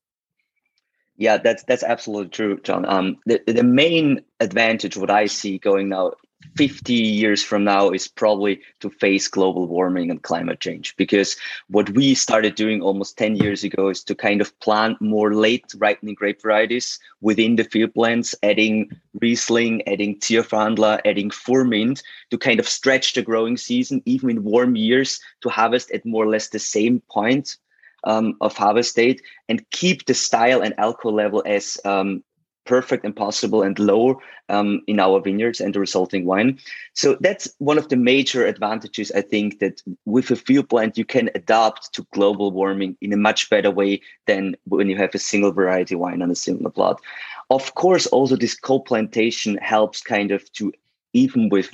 yeah 1.18 1.36
that's 1.36 1.62
that's 1.64 1.82
absolutely 1.82 2.30
true 2.30 2.58
john. 2.62 2.86
Um 2.86 3.18
the, 3.26 3.42
the 3.46 3.62
main 3.62 4.22
advantage 4.40 4.96
what 4.96 5.10
i 5.10 5.26
see 5.26 5.58
going 5.58 5.90
now 5.90 6.12
50 6.56 6.92
years 6.92 7.42
from 7.42 7.64
now 7.64 7.90
is 7.90 8.08
probably 8.08 8.60
to 8.80 8.90
face 8.90 9.28
global 9.28 9.66
warming 9.66 10.10
and 10.10 10.22
climate 10.22 10.60
change. 10.60 10.96
Because 10.96 11.36
what 11.68 11.90
we 11.90 12.14
started 12.14 12.54
doing 12.54 12.80
almost 12.80 13.18
10 13.18 13.36
years 13.36 13.64
ago 13.64 13.88
is 13.88 14.02
to 14.04 14.14
kind 14.14 14.40
of 14.40 14.58
plant 14.60 15.00
more 15.00 15.34
late 15.34 15.66
ripening 15.76 16.14
grape 16.14 16.42
varieties 16.42 16.98
within 17.20 17.56
the 17.56 17.64
field 17.64 17.92
blends 17.94 18.34
adding 18.42 18.90
riesling 19.20 19.86
adding 19.88 20.18
Zierfandler 20.20 21.00
adding 21.04 21.30
furmint 21.30 22.02
to 22.30 22.38
kind 22.38 22.60
of 22.60 22.68
stretch 22.68 23.14
the 23.14 23.22
growing 23.22 23.56
season 23.56 24.02
even 24.04 24.30
in 24.30 24.44
warm 24.44 24.76
years 24.76 25.20
to 25.40 25.48
harvest 25.48 25.90
at 25.90 26.06
more 26.06 26.24
or 26.24 26.28
less 26.28 26.48
the 26.48 26.58
same 26.58 27.00
point 27.10 27.56
um, 28.04 28.34
of 28.40 28.56
harvest 28.56 28.96
date 28.96 29.22
and 29.48 29.68
keep 29.70 30.06
the 30.06 30.14
style 30.14 30.60
and 30.60 30.74
alcohol 30.78 31.14
level 31.14 31.42
as 31.46 31.78
um, 31.84 32.22
perfect 32.68 33.02
and 33.04 33.16
possible 33.16 33.62
and 33.62 33.78
low 33.78 34.20
um, 34.50 34.82
in 34.86 35.00
our 35.00 35.20
vineyards 35.20 35.58
and 35.58 35.74
the 35.74 35.80
resulting 35.80 36.26
wine. 36.26 36.58
So 36.92 37.16
that's 37.20 37.48
one 37.58 37.78
of 37.78 37.88
the 37.88 37.96
major 37.96 38.44
advantages, 38.46 39.10
I 39.12 39.22
think, 39.22 39.58
that 39.60 39.82
with 40.04 40.30
a 40.30 40.36
field 40.36 40.68
blend, 40.68 40.98
you 40.98 41.06
can 41.06 41.30
adapt 41.34 41.94
to 41.94 42.06
global 42.12 42.50
warming 42.50 42.94
in 43.00 43.12
a 43.14 43.16
much 43.16 43.48
better 43.48 43.70
way 43.70 44.02
than 44.26 44.54
when 44.64 44.90
you 44.90 44.96
have 44.98 45.14
a 45.14 45.18
single 45.18 45.50
variety 45.50 45.94
wine 45.94 46.20
on 46.20 46.30
a 46.30 46.36
single 46.36 46.70
plot. 46.70 47.00
Of 47.48 47.74
course, 47.74 48.06
also 48.06 48.36
this 48.36 48.54
co-plantation 48.54 49.56
helps 49.62 50.02
kind 50.02 50.30
of 50.30 50.52
to, 50.52 50.70
even 51.14 51.48
with 51.48 51.70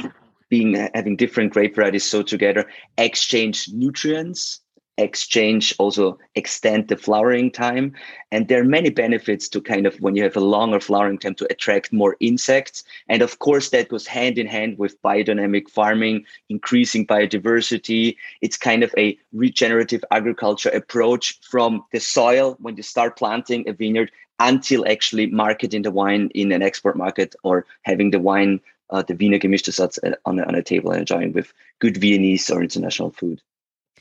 being 0.48 0.74
having 0.94 1.16
different 1.16 1.52
grape 1.52 1.74
varieties 1.74 2.04
so 2.04 2.22
together, 2.22 2.66
exchange 2.98 3.68
nutrients 3.72 4.60
exchange 4.98 5.74
also 5.78 6.18
extend 6.34 6.88
the 6.88 6.96
flowering 6.96 7.50
time. 7.50 7.92
And 8.30 8.48
there 8.48 8.60
are 8.60 8.64
many 8.64 8.90
benefits 8.90 9.48
to 9.48 9.60
kind 9.60 9.86
of 9.86 9.96
when 10.00 10.14
you 10.14 10.22
have 10.22 10.36
a 10.36 10.40
longer 10.40 10.80
flowering 10.80 11.18
time 11.18 11.34
to 11.36 11.46
attract 11.50 11.92
more 11.92 12.16
insects. 12.20 12.84
And 13.08 13.22
of 13.22 13.38
course 13.38 13.70
that 13.70 13.88
goes 13.88 14.06
hand 14.06 14.38
in 14.38 14.46
hand 14.46 14.78
with 14.78 15.00
biodynamic 15.02 15.68
farming 15.68 16.24
increasing 16.48 17.06
biodiversity. 17.06 18.16
It's 18.40 18.56
kind 18.56 18.82
of 18.82 18.94
a 18.96 19.18
regenerative 19.32 20.04
agriculture 20.10 20.70
approach 20.70 21.40
from 21.40 21.84
the 21.92 22.00
soil 22.00 22.56
when 22.60 22.76
you 22.76 22.82
start 22.82 23.16
planting 23.16 23.68
a 23.68 23.72
vineyard 23.72 24.10
until 24.40 24.86
actually 24.88 25.26
marketing 25.26 25.82
the 25.82 25.90
wine 25.90 26.30
in 26.34 26.52
an 26.52 26.62
export 26.62 26.96
market 26.96 27.34
or 27.42 27.66
having 27.82 28.10
the 28.10 28.18
wine 28.18 28.60
uh, 28.90 29.02
the 29.02 29.14
Wiener 29.14 29.38
Gemischtes 29.38 29.80
uh, 29.80 30.14
on, 30.26 30.38
a, 30.38 30.44
on 30.44 30.54
a 30.54 30.62
table 30.62 30.90
and 30.90 31.00
enjoying 31.00 31.32
with 31.32 31.52
good 31.78 31.96
Viennese 31.96 32.50
or 32.50 32.62
international 32.62 33.10
food 33.10 33.40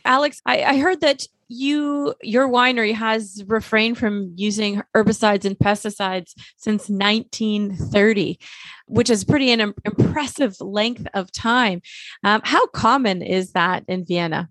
Alex, 0.06 0.42
I, 0.46 0.64
I 0.64 0.78
heard 0.78 1.02
that 1.02 1.28
you 1.50 2.16
your 2.22 2.48
winery 2.48 2.94
has 2.94 3.44
refrained 3.48 3.98
from 3.98 4.34
using 4.36 4.82
herbicides 4.96 5.46
and 5.46 5.58
pesticides 5.58 6.34
since 6.58 6.90
1930 6.90 8.40
which 8.88 9.10
is 9.10 9.24
pretty 9.24 9.52
an 9.52 9.74
impressive 9.86 10.60
length 10.62 11.06
of 11.14 11.32
time 11.32 11.82
um, 12.24 12.42
how 12.44 12.66
common 12.68 13.22
is 13.22 13.52
that 13.52 13.84
in 13.88 14.06
vienna 14.06 14.50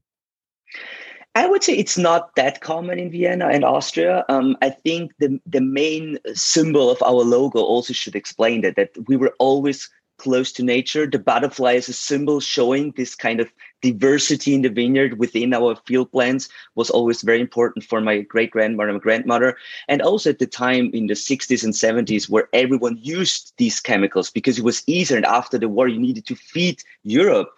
I 1.35 1.47
would 1.47 1.65
say 1.65 1.75
it's 1.75 1.97
not 1.97 2.37
that 2.37 2.61
common 2.61 2.99
in 2.99 3.11
Vienna 3.11 3.49
and 3.49 3.65
Austria. 3.65 4.23
Um, 4.29 4.55
I 4.61 4.69
think 4.69 5.13
the 5.19 5.41
the 5.47 5.63
main 5.63 6.19
symbol 6.35 6.91
of 6.91 7.03
our 7.03 7.25
logo 7.25 7.61
also 7.61 7.95
should 7.95 8.15
explain 8.15 8.61
that 8.61 8.77
that 8.77 8.91
we 9.09 9.17
were 9.17 9.35
always 9.39 9.89
close 10.23 10.53
to 10.53 10.63
nature. 10.63 11.05
The 11.05 11.19
butterfly 11.19 11.73
is 11.73 11.89
a 11.89 11.93
symbol 11.93 12.39
showing 12.39 12.93
this 12.93 13.17
kind 13.17 13.41
of 13.41 13.53
diversity 13.81 14.55
in 14.55 14.63
the 14.63 14.69
vineyard 14.69 15.19
within 15.19 15.53
our 15.53 15.75
field 15.85 16.13
blends 16.13 16.49
was 16.77 16.91
always 16.91 17.23
very 17.23 17.41
important 17.41 17.85
for 17.85 18.01
my 18.01 18.21
great 18.21 18.53
grandmother 18.53 18.91
and 18.91 19.01
grandmother. 19.01 19.57
And 19.89 20.01
also 20.01 20.31
at 20.31 20.39
the 20.39 20.47
time 20.47 20.91
in 20.95 21.09
the 21.09 21.15
60s 21.15 21.65
and 21.65 21.75
70s, 21.75 22.29
where 22.29 22.49
everyone 22.53 22.99
used 23.03 23.53
these 23.57 23.81
chemicals 23.81 24.31
because 24.31 24.59
it 24.59 24.65
was 24.65 24.85
easier. 24.87 25.17
And 25.17 25.27
after 25.27 25.59
the 25.59 25.69
war, 25.69 25.89
you 25.89 25.99
needed 25.99 26.25
to 26.27 26.37
feed 26.37 26.85
Europe. 27.03 27.51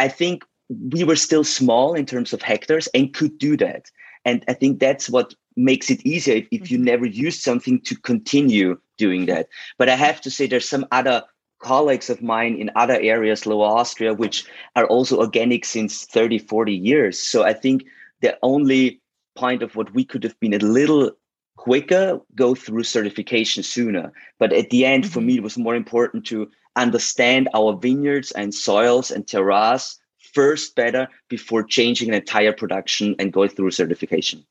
I 0.00 0.08
think 0.08 0.44
we 0.90 1.04
were 1.04 1.16
still 1.16 1.44
small 1.44 1.94
in 1.94 2.06
terms 2.06 2.32
of 2.32 2.42
hectares 2.42 2.88
and 2.88 3.14
could 3.14 3.38
do 3.38 3.56
that. 3.58 3.88
And 4.24 4.44
I 4.48 4.54
think 4.54 4.80
that's 4.80 5.08
what 5.08 5.34
makes 5.56 5.90
it 5.90 6.04
easier 6.04 6.36
if, 6.36 6.48
if 6.50 6.70
you 6.72 6.78
mm-hmm. 6.78 6.86
never 6.86 7.06
use 7.06 7.40
something 7.40 7.80
to 7.82 7.94
continue 7.94 8.80
doing 8.96 9.26
that. 9.26 9.48
But 9.78 9.88
I 9.88 9.94
have 9.94 10.20
to 10.22 10.30
say, 10.30 10.46
there's 10.46 10.68
some 10.68 10.86
other 10.90 11.22
colleagues 11.64 12.10
of 12.10 12.22
mine 12.22 12.56
in 12.56 12.70
other 12.76 12.98
areas, 13.00 13.46
Lower 13.46 13.66
Austria, 13.66 14.12
which 14.12 14.44
are 14.76 14.86
also 14.86 15.18
organic 15.18 15.64
since 15.64 16.04
30, 16.04 16.38
40 16.38 16.74
years. 16.74 17.18
So 17.18 17.42
I 17.42 17.54
think 17.54 17.84
the 18.20 18.38
only 18.42 19.00
point 19.34 19.62
of 19.62 19.74
what 19.74 19.94
we 19.94 20.04
could 20.04 20.22
have 20.22 20.38
been 20.40 20.54
a 20.54 20.58
little 20.58 21.10
quicker, 21.56 22.20
go 22.34 22.54
through 22.54 22.84
certification 22.84 23.62
sooner. 23.62 24.12
But 24.38 24.52
at 24.52 24.70
the 24.70 24.84
end, 24.84 25.10
for 25.10 25.20
mm-hmm. 25.20 25.26
me, 25.26 25.36
it 25.36 25.42
was 25.42 25.56
more 25.56 25.74
important 25.74 26.26
to 26.26 26.50
understand 26.76 27.48
our 27.54 27.72
vineyards 27.76 28.30
and 28.32 28.54
soils 28.54 29.10
and 29.10 29.24
terroirs 29.26 29.96
first 30.34 30.74
better 30.74 31.08
before 31.28 31.62
changing 31.62 32.08
an 32.08 32.14
entire 32.14 32.52
production 32.52 33.14
and 33.18 33.32
going 33.32 33.48
through 33.48 33.70
certification. 33.70 34.44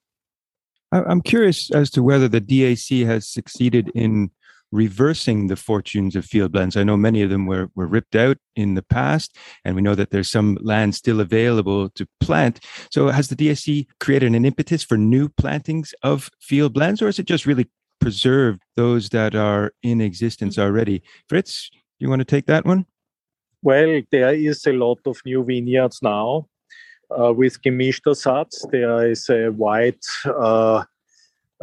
I'm 0.91 1.21
curious 1.21 1.71
as 1.71 1.89
to 1.91 2.04
whether 2.04 2.28
the 2.28 2.41
DAC 2.41 3.06
has 3.06 3.28
succeeded 3.28 3.91
in 3.95 4.32
reversing 4.73 5.47
the 5.47 5.55
fortunes 5.55 6.15
of 6.15 6.25
field 6.25 6.51
blends. 6.51 6.75
I 6.75 6.83
know 6.83 6.97
many 6.97 7.21
of 7.21 7.29
them 7.29 7.45
were, 7.45 7.69
were 7.75 7.86
ripped 7.86 8.15
out 8.15 8.38
in 8.55 8.73
the 8.73 8.81
past, 8.81 9.38
and 9.63 9.75
we 9.75 9.81
know 9.81 9.95
that 9.95 10.09
there's 10.09 10.29
some 10.29 10.57
land 10.62 10.95
still 10.95 11.21
available 11.21 11.89
to 11.89 12.07
plant. 12.19 12.59
So 12.91 13.09
has 13.09 13.27
the 13.27 13.36
DAC 13.36 13.86
created 13.99 14.33
an 14.33 14.45
impetus 14.45 14.83
for 14.83 14.97
new 14.97 15.29
plantings 15.29 15.93
of 16.01 16.29
field 16.41 16.73
blends, 16.73 17.01
or 17.01 17.07
is 17.07 17.19
it 17.19 17.27
just 17.27 17.45
really 17.45 17.69
preserved 18.01 18.62
those 18.75 19.09
that 19.09 19.36
are 19.36 19.71
in 19.83 20.01
existence 20.01 20.57
already? 20.57 21.03
Fritz, 21.29 21.69
you 21.99 22.09
want 22.09 22.19
to 22.19 22.25
take 22.25 22.47
that 22.47 22.65
one? 22.65 22.86
Well, 23.62 24.01
there 24.12 24.33
is 24.33 24.65
a 24.67 24.73
lot 24.73 24.99
of 25.05 25.17
new 25.25 25.43
vineyards 25.43 25.99
now. 26.01 26.47
Uh, 27.09 27.31
with 27.31 27.62
gemischter 27.62 28.15
Satz, 28.15 28.69
there 28.71 29.07
is 29.07 29.30
a 29.30 29.49
wide 29.49 29.99
uh, 30.26 30.84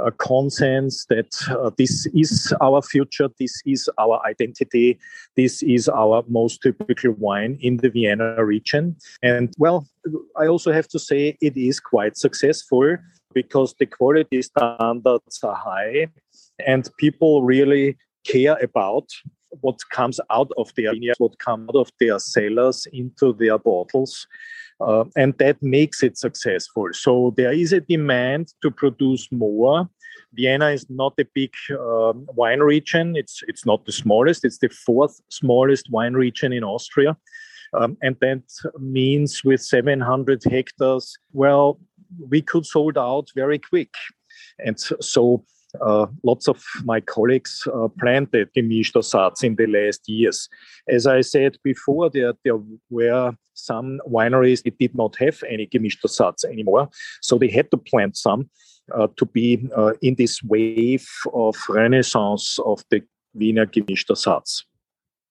a 0.04 0.10
consensus 0.12 1.06
that 1.06 1.34
uh, 1.50 1.70
this 1.76 2.06
is 2.14 2.52
our 2.60 2.82
future, 2.82 3.28
this 3.38 3.62
is 3.66 3.88
our 3.98 4.20
identity, 4.26 4.98
this 5.36 5.62
is 5.62 5.88
our 5.88 6.24
most 6.28 6.62
typical 6.62 7.12
wine 7.12 7.58
in 7.60 7.78
the 7.78 7.90
Vienna 7.90 8.44
region. 8.44 8.96
And 9.22 9.52
well, 9.58 9.86
I 10.36 10.46
also 10.46 10.72
have 10.72 10.88
to 10.88 10.98
say 10.98 11.36
it 11.40 11.56
is 11.56 11.80
quite 11.80 12.16
successful 12.16 12.96
because 13.32 13.74
the 13.78 13.86
quality 13.86 14.42
standards 14.42 15.40
are 15.42 15.54
high 15.54 16.08
and 16.66 16.88
people 16.98 17.42
really 17.42 17.96
care 18.24 18.56
about 18.62 19.06
what 19.60 19.78
comes 19.90 20.20
out 20.30 20.50
of 20.56 20.72
their 20.76 20.92
vineyards, 20.92 21.18
what 21.18 21.38
comes 21.38 21.68
out 21.68 21.80
of 21.80 21.90
their 21.98 22.18
cellars 22.18 22.86
into 22.92 23.32
their 23.32 23.58
bottles. 23.58 24.26
Uh, 24.80 25.04
and 25.16 25.34
that 25.38 25.62
makes 25.62 26.02
it 26.02 26.16
successful. 26.16 26.88
So 26.92 27.34
there 27.36 27.52
is 27.52 27.72
a 27.72 27.80
demand 27.80 28.54
to 28.62 28.70
produce 28.70 29.28
more. 29.30 29.88
Vienna 30.32 30.70
is 30.70 30.88
not 30.88 31.14
a 31.18 31.26
big 31.34 31.52
um, 31.72 32.26
wine 32.34 32.60
region. 32.60 33.16
It's 33.16 33.42
it's 33.48 33.66
not 33.66 33.84
the 33.84 33.92
smallest. 33.92 34.44
It's 34.44 34.58
the 34.58 34.68
fourth 34.68 35.20
smallest 35.28 35.90
wine 35.90 36.14
region 36.14 36.52
in 36.52 36.64
Austria, 36.64 37.16
um, 37.72 37.96
and 38.02 38.16
that 38.20 38.42
means 38.78 39.44
with 39.44 39.60
700 39.60 40.42
hectares, 40.44 41.16
well, 41.32 41.78
we 42.28 42.42
could 42.42 42.66
sold 42.66 42.98
out 42.98 43.28
very 43.34 43.58
quick. 43.58 43.94
And 44.58 44.78
so 44.78 45.44
uh, 45.80 46.06
lots 46.22 46.48
of 46.48 46.62
my 46.84 47.00
colleagues 47.00 47.66
uh, 47.72 47.88
planted 47.98 48.48
gemischter 48.56 49.02
Satz 49.02 49.44
in 49.44 49.56
the 49.56 49.66
last 49.66 50.08
years. 50.08 50.48
As 50.88 51.06
I 51.06 51.20
said 51.20 51.56
before, 51.62 52.10
there, 52.10 52.32
there 52.44 52.58
were 52.90 53.32
some 53.54 54.00
wineries 54.08 54.62
that 54.64 54.78
did 54.78 54.94
not 54.94 55.16
have 55.16 55.42
any 55.48 55.66
gemischter 55.66 56.06
Satz 56.06 56.44
anymore, 56.44 56.88
so 57.20 57.38
they 57.38 57.48
had 57.48 57.70
to 57.70 57.76
plant 57.76 58.16
some 58.16 58.50
uh, 58.94 59.08
to 59.16 59.26
be 59.26 59.68
uh, 59.76 59.92
in 60.02 60.14
this 60.16 60.42
wave 60.42 61.06
of 61.32 61.56
renaissance 61.68 62.58
of 62.64 62.82
the 62.90 63.02
Wiener 63.34 63.66
gemischter 63.66 64.16
Satz. 64.16 64.64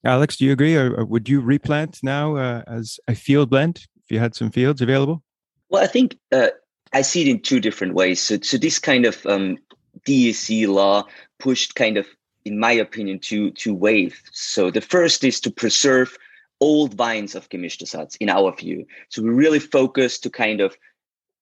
Alex, 0.06 0.38
do 0.38 0.46
you 0.46 0.54
agree, 0.54 0.78
or, 0.78 0.96
or 0.96 1.06
would 1.06 1.28
you 1.28 1.42
replant 1.42 2.00
now 2.02 2.38
uh, 2.38 2.64
as 2.68 3.00
a 3.08 3.16
field 3.16 3.50
blend 3.50 3.86
if 4.04 4.12
you 4.12 4.20
had 4.20 4.34
some 4.34 4.50
fields 4.50 4.82
available? 4.82 5.22
Well, 5.70 5.84
I 5.84 5.88
think 5.88 6.18
uh, 6.32 6.50
I 6.94 7.02
see 7.02 7.22
it 7.22 7.28
in 7.28 7.42
two 7.42 7.60
different 7.60 7.94
ways. 7.94 8.22
So, 8.22 8.38
so 8.42 8.58
this 8.58 8.80
kind 8.80 9.06
of 9.06 9.26
um, 9.26 9.58
DAC 10.06 10.68
law 10.68 11.06
pushed 11.40 11.76
kind 11.76 11.98
of, 11.98 12.08
in 12.46 12.60
my 12.60 12.72
opinion, 12.72 13.20
two 13.20 13.52
two 13.52 13.74
waves. 13.74 14.18
So 14.32 14.72
the 14.72 14.82
first 14.82 15.24
is 15.24 15.40
to 15.42 15.52
preserve 15.52 16.18
old 16.62 16.94
vines 16.94 17.36
of 17.36 17.50
gemischte 17.50 17.84
Satz, 17.84 18.18
in 18.20 18.30
our 18.30 18.56
view. 18.56 18.86
So 19.10 19.22
we 19.22 19.30
really 19.30 19.60
focus 19.60 20.20
to 20.20 20.30
kind 20.30 20.62
of 20.62 20.76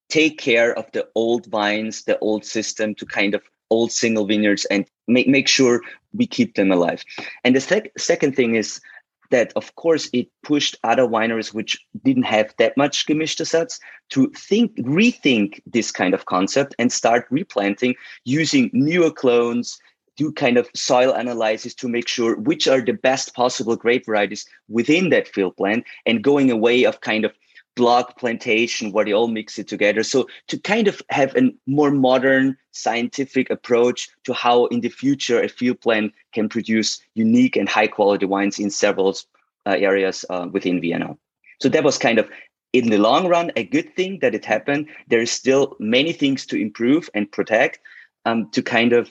take 0.09 0.37
care 0.39 0.77
of 0.77 0.85
the 0.93 1.07
old 1.15 1.47
vines, 1.47 2.03
the 2.03 2.19
old 2.19 2.45
system, 2.45 2.95
to 2.95 3.05
kind 3.05 3.33
of 3.33 3.41
old 3.69 3.91
single 3.91 4.25
vineyards 4.25 4.65
and 4.65 4.85
make, 5.07 5.27
make 5.27 5.47
sure 5.47 5.81
we 6.13 6.25
keep 6.25 6.55
them 6.55 6.71
alive. 6.71 7.03
And 7.43 7.55
the 7.55 7.61
sec- 7.61 7.91
second 7.97 8.35
thing 8.35 8.55
is 8.55 8.79
that, 9.29 9.53
of 9.55 9.75
course, 9.75 10.09
it 10.13 10.27
pushed 10.43 10.75
other 10.83 11.03
wineries 11.03 11.53
which 11.53 11.77
didn't 12.03 12.23
have 12.23 12.53
that 12.57 12.77
much 12.77 13.05
gemischte 13.05 13.45
Satz 13.45 13.79
to 14.09 14.31
think, 14.31 14.75
rethink 14.77 15.61
this 15.65 15.91
kind 15.91 16.13
of 16.13 16.25
concept 16.25 16.75
and 16.79 16.91
start 16.91 17.27
replanting 17.29 17.95
using 18.25 18.69
newer 18.73 19.11
clones, 19.11 19.79
do 20.17 20.31
kind 20.31 20.57
of 20.57 20.67
soil 20.73 21.13
analysis 21.13 21.73
to 21.75 21.87
make 21.87 22.07
sure 22.07 22.35
which 22.37 22.67
are 22.67 22.81
the 22.81 22.93
best 22.93 23.35
possible 23.35 23.75
grape 23.75 24.05
varieties 24.05 24.45
within 24.67 25.09
that 25.09 25.27
field 25.27 25.55
blend 25.55 25.83
and 26.05 26.23
going 26.23 26.51
away 26.51 26.83
of 26.83 27.01
kind 27.01 27.23
of 27.23 27.31
block 27.77 28.17
plantation 28.19 28.91
where 28.91 29.05
they 29.05 29.13
all 29.13 29.29
mix 29.29 29.57
it 29.57 29.67
together. 29.67 30.03
So 30.03 30.27
to 30.47 30.57
kind 30.57 30.87
of 30.89 31.01
have 31.09 31.33
a 31.37 31.53
more 31.67 31.91
modern 31.91 32.57
scientific 32.71 33.49
approach 33.49 34.09
to 34.25 34.33
how 34.33 34.65
in 34.65 34.81
the 34.81 34.89
future 34.89 35.41
a 35.41 35.47
field 35.47 35.79
blend 35.79 36.11
can 36.33 36.49
produce 36.49 36.99
unique 37.13 37.55
and 37.55 37.69
high 37.69 37.87
quality 37.87 38.25
wines 38.25 38.59
in 38.59 38.69
several 38.69 39.15
uh, 39.65 39.77
areas 39.79 40.25
uh, 40.29 40.47
within 40.51 40.81
Vienna. 40.81 41.15
So 41.61 41.69
that 41.69 41.83
was 41.83 41.97
kind 41.97 42.19
of 42.19 42.29
in 42.73 42.89
the 42.89 42.97
long 42.97 43.27
run 43.27 43.51
a 43.55 43.63
good 43.63 43.95
thing 43.95 44.19
that 44.19 44.35
it 44.35 44.43
happened. 44.43 44.87
There 45.07 45.21
is 45.21 45.31
still 45.31 45.75
many 45.79 46.13
things 46.13 46.45
to 46.47 46.59
improve 46.59 47.09
and 47.13 47.31
protect 47.31 47.79
um, 48.25 48.49
to 48.51 48.61
kind 48.61 48.91
of 48.93 49.09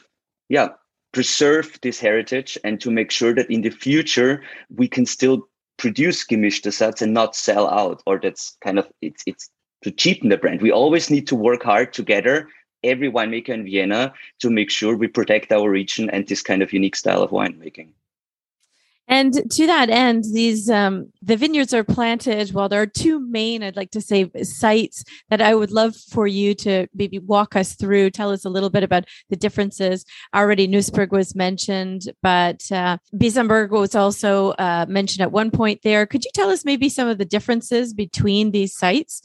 yeah 0.48 0.68
preserve 1.12 1.78
this 1.82 1.98
heritage 1.98 2.58
and 2.62 2.80
to 2.80 2.90
make 2.90 3.10
sure 3.10 3.32
that 3.34 3.50
in 3.50 3.62
the 3.62 3.70
future 3.70 4.42
we 4.74 4.88
can 4.88 5.06
still 5.06 5.48
produce 5.78 6.26
gemischte 6.26 6.72
Satz 6.72 7.02
and 7.02 7.12
not 7.12 7.36
sell 7.36 7.68
out 7.68 8.02
or 8.06 8.18
that's 8.18 8.56
kind 8.62 8.78
of 8.78 8.88
it's 9.02 9.22
it's 9.26 9.50
to 9.82 9.90
cheapen 9.90 10.30
the 10.30 10.36
brand. 10.36 10.62
We 10.62 10.70
always 10.70 11.10
need 11.10 11.26
to 11.28 11.36
work 11.36 11.62
hard 11.62 11.92
together 11.92 12.48
every 12.82 13.10
winemaker 13.10 13.50
in 13.50 13.64
vienna 13.64 14.12
to 14.40 14.50
make 14.50 14.70
sure 14.70 14.96
we 14.96 15.08
protect 15.08 15.52
our 15.52 15.70
region 15.70 16.08
and 16.10 16.26
this 16.26 16.42
kind 16.42 16.62
of 16.62 16.72
unique 16.72 16.96
style 16.96 17.22
of 17.22 17.30
winemaking 17.30 17.90
and 19.08 19.50
to 19.52 19.66
that 19.66 19.88
end, 19.88 20.24
these 20.32 20.68
um, 20.68 21.12
the 21.22 21.36
vineyards 21.36 21.72
are 21.72 21.84
planted. 21.84 22.52
Well, 22.52 22.68
there 22.68 22.82
are 22.82 22.86
two 22.86 23.20
main, 23.20 23.62
I'd 23.62 23.76
like 23.76 23.92
to 23.92 24.00
say, 24.00 24.28
sites 24.42 25.04
that 25.30 25.40
I 25.40 25.54
would 25.54 25.70
love 25.70 25.94
for 25.96 26.26
you 26.26 26.54
to 26.56 26.88
maybe 26.94 27.18
walk 27.20 27.54
us 27.54 27.74
through. 27.74 28.10
Tell 28.10 28.30
us 28.30 28.44
a 28.44 28.50
little 28.50 28.70
bit 28.70 28.82
about 28.82 29.04
the 29.30 29.36
differences. 29.36 30.04
Already, 30.34 30.66
Nussberg 30.66 31.10
was 31.12 31.36
mentioned, 31.36 32.12
but 32.22 32.70
uh, 32.72 32.98
Bisamberg 33.14 33.70
was 33.70 33.94
also 33.94 34.50
uh, 34.52 34.86
mentioned 34.88 35.22
at 35.22 35.32
one 35.32 35.50
point 35.50 35.82
there. 35.82 36.04
Could 36.06 36.24
you 36.24 36.30
tell 36.34 36.50
us 36.50 36.64
maybe 36.64 36.88
some 36.88 37.06
of 37.06 37.18
the 37.18 37.24
differences 37.24 37.94
between 37.94 38.50
these 38.50 38.76
sites? 38.76 39.22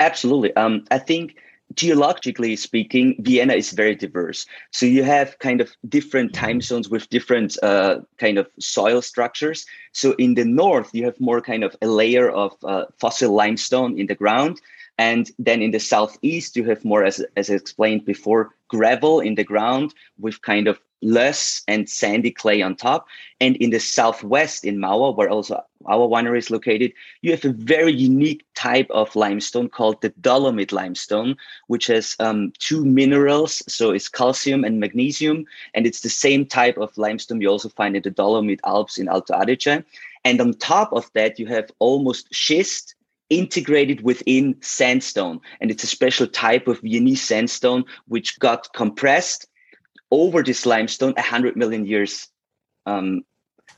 Absolutely. 0.00 0.54
Um, 0.54 0.84
I 0.90 0.98
think 0.98 1.36
geologically 1.74 2.56
speaking, 2.56 3.16
Vienna 3.20 3.54
is 3.54 3.72
very 3.72 3.94
diverse. 3.94 4.46
So 4.72 4.86
you 4.86 5.02
have 5.04 5.38
kind 5.38 5.60
of 5.60 5.70
different 5.88 6.32
time 6.34 6.60
zones 6.60 6.88
with 6.88 7.08
different 7.10 7.56
uh, 7.62 8.00
kind 8.16 8.38
of 8.38 8.48
soil 8.58 9.02
structures. 9.02 9.66
So 9.92 10.14
in 10.18 10.34
the 10.34 10.44
north, 10.44 10.90
you 10.92 11.04
have 11.04 11.20
more 11.20 11.40
kind 11.40 11.64
of 11.64 11.76
a 11.82 11.86
layer 11.86 12.30
of 12.30 12.52
uh, 12.64 12.86
fossil 12.98 13.32
limestone 13.32 13.98
in 13.98 14.06
the 14.06 14.14
ground. 14.14 14.60
And 14.98 15.30
then 15.38 15.62
in 15.62 15.70
the 15.70 15.78
southeast, 15.78 16.56
you 16.56 16.64
have 16.64 16.84
more, 16.84 17.04
as, 17.04 17.24
as 17.36 17.50
explained 17.50 18.04
before, 18.04 18.50
gravel 18.66 19.20
in 19.20 19.36
the 19.36 19.44
ground 19.44 19.94
with 20.18 20.42
kind 20.42 20.66
of 20.66 20.80
loess 21.02 21.62
and 21.68 21.88
sandy 21.88 22.30
clay 22.30 22.62
on 22.62 22.76
top. 22.76 23.06
And 23.40 23.56
in 23.56 23.70
the 23.70 23.80
southwest, 23.80 24.64
in 24.64 24.78
Mauer, 24.78 25.16
where 25.16 25.30
also 25.30 25.62
our 25.86 26.08
winery 26.08 26.38
is 26.38 26.50
located, 26.50 26.92
you 27.22 27.30
have 27.30 27.44
a 27.44 27.52
very 27.52 27.92
unique 27.92 28.44
type 28.54 28.90
of 28.90 29.14
limestone 29.14 29.68
called 29.68 30.00
the 30.00 30.10
dolomite 30.20 30.72
limestone, 30.72 31.36
which 31.68 31.86
has 31.86 32.16
um, 32.18 32.52
two 32.58 32.84
minerals. 32.84 33.62
So 33.68 33.90
it's 33.90 34.08
calcium 34.08 34.64
and 34.64 34.80
magnesium. 34.80 35.44
And 35.74 35.86
it's 35.86 36.00
the 36.00 36.08
same 36.08 36.46
type 36.46 36.78
of 36.78 36.96
limestone 36.98 37.40
you 37.40 37.48
also 37.48 37.68
find 37.68 37.96
in 37.96 38.02
the 38.02 38.10
Dolomite 38.10 38.60
Alps 38.64 38.98
in 38.98 39.08
Alto 39.08 39.34
Adige. 39.34 39.84
And 40.24 40.40
on 40.40 40.54
top 40.54 40.92
of 40.92 41.10
that, 41.14 41.38
you 41.38 41.46
have 41.46 41.70
almost 41.78 42.34
schist 42.34 42.94
integrated 43.30 44.02
within 44.02 44.56
sandstone. 44.60 45.40
And 45.60 45.70
it's 45.70 45.84
a 45.84 45.88
special 45.88 46.26
type 46.26 46.66
of 46.66 46.80
Viennese 46.80 47.22
sandstone, 47.22 47.84
which 48.08 48.38
got 48.38 48.72
compressed 48.72 49.46
over 50.10 50.42
this 50.42 50.66
limestone 50.66 51.12
100 51.12 51.56
million 51.56 51.86
years. 51.86 52.28
Um, 52.86 53.22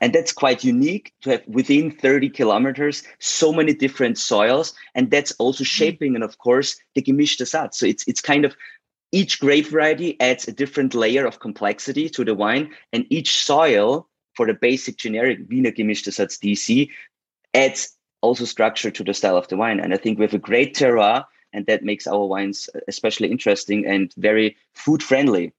and 0.01 0.12
that's 0.12 0.33
quite 0.33 0.64
unique 0.64 1.12
to 1.22 1.31
have 1.31 1.43
within 1.47 1.91
30 1.91 2.31
kilometers 2.31 3.03
so 3.18 3.53
many 3.53 3.74
different 3.74 4.18
soils. 4.18 4.72
And 4.95 5.11
that's 5.11 5.33
also 5.33 5.64
mm-hmm. 5.64 5.68
shaping, 5.68 6.14
and 6.14 6.24
of 6.24 6.39
course, 6.39 6.76
the 6.95 7.03
gemischte 7.03 7.43
Satz. 7.43 7.74
So 7.74 7.87
it's, 7.87 8.07
it's 8.07 8.20
kind 8.20 8.45
of 8.45 8.57
each 9.12 9.41
grape 9.41 9.66
variety 9.66 10.18
adds 10.20 10.47
a 10.47 10.53
different 10.53 10.95
layer 10.95 11.26
of 11.26 11.41
complexity 11.41 12.09
to 12.11 12.24
the 12.24 12.35
wine, 12.35 12.70
and 12.93 13.07
each 13.11 13.45
soil 13.45 14.09
for 14.35 14.47
the 14.47 14.55
basic 14.55 14.97
generic 14.97 15.41
Wiener 15.49 15.72
gemischte 15.72 16.12
Satz 16.12 16.39
DAC 16.39 16.89
adds 17.53 17.97
also 18.20 18.45
structure 18.45 18.91
to 18.91 19.03
the 19.03 19.14
style 19.14 19.37
of 19.37 19.49
the 19.49 19.57
wine. 19.57 19.81
And 19.81 19.93
I 19.93 19.97
think 19.97 20.18
we 20.18 20.24
have 20.24 20.35
a 20.35 20.39
great 20.39 20.76
terroir, 20.76 21.24
and 21.53 21.66
that 21.66 21.83
makes 21.83 22.07
our 22.07 22.24
wines 22.26 22.70
especially 22.87 23.31
interesting 23.31 23.87
and 23.87 24.14
very 24.16 24.57
food 24.74 25.03
friendly. 25.03 25.53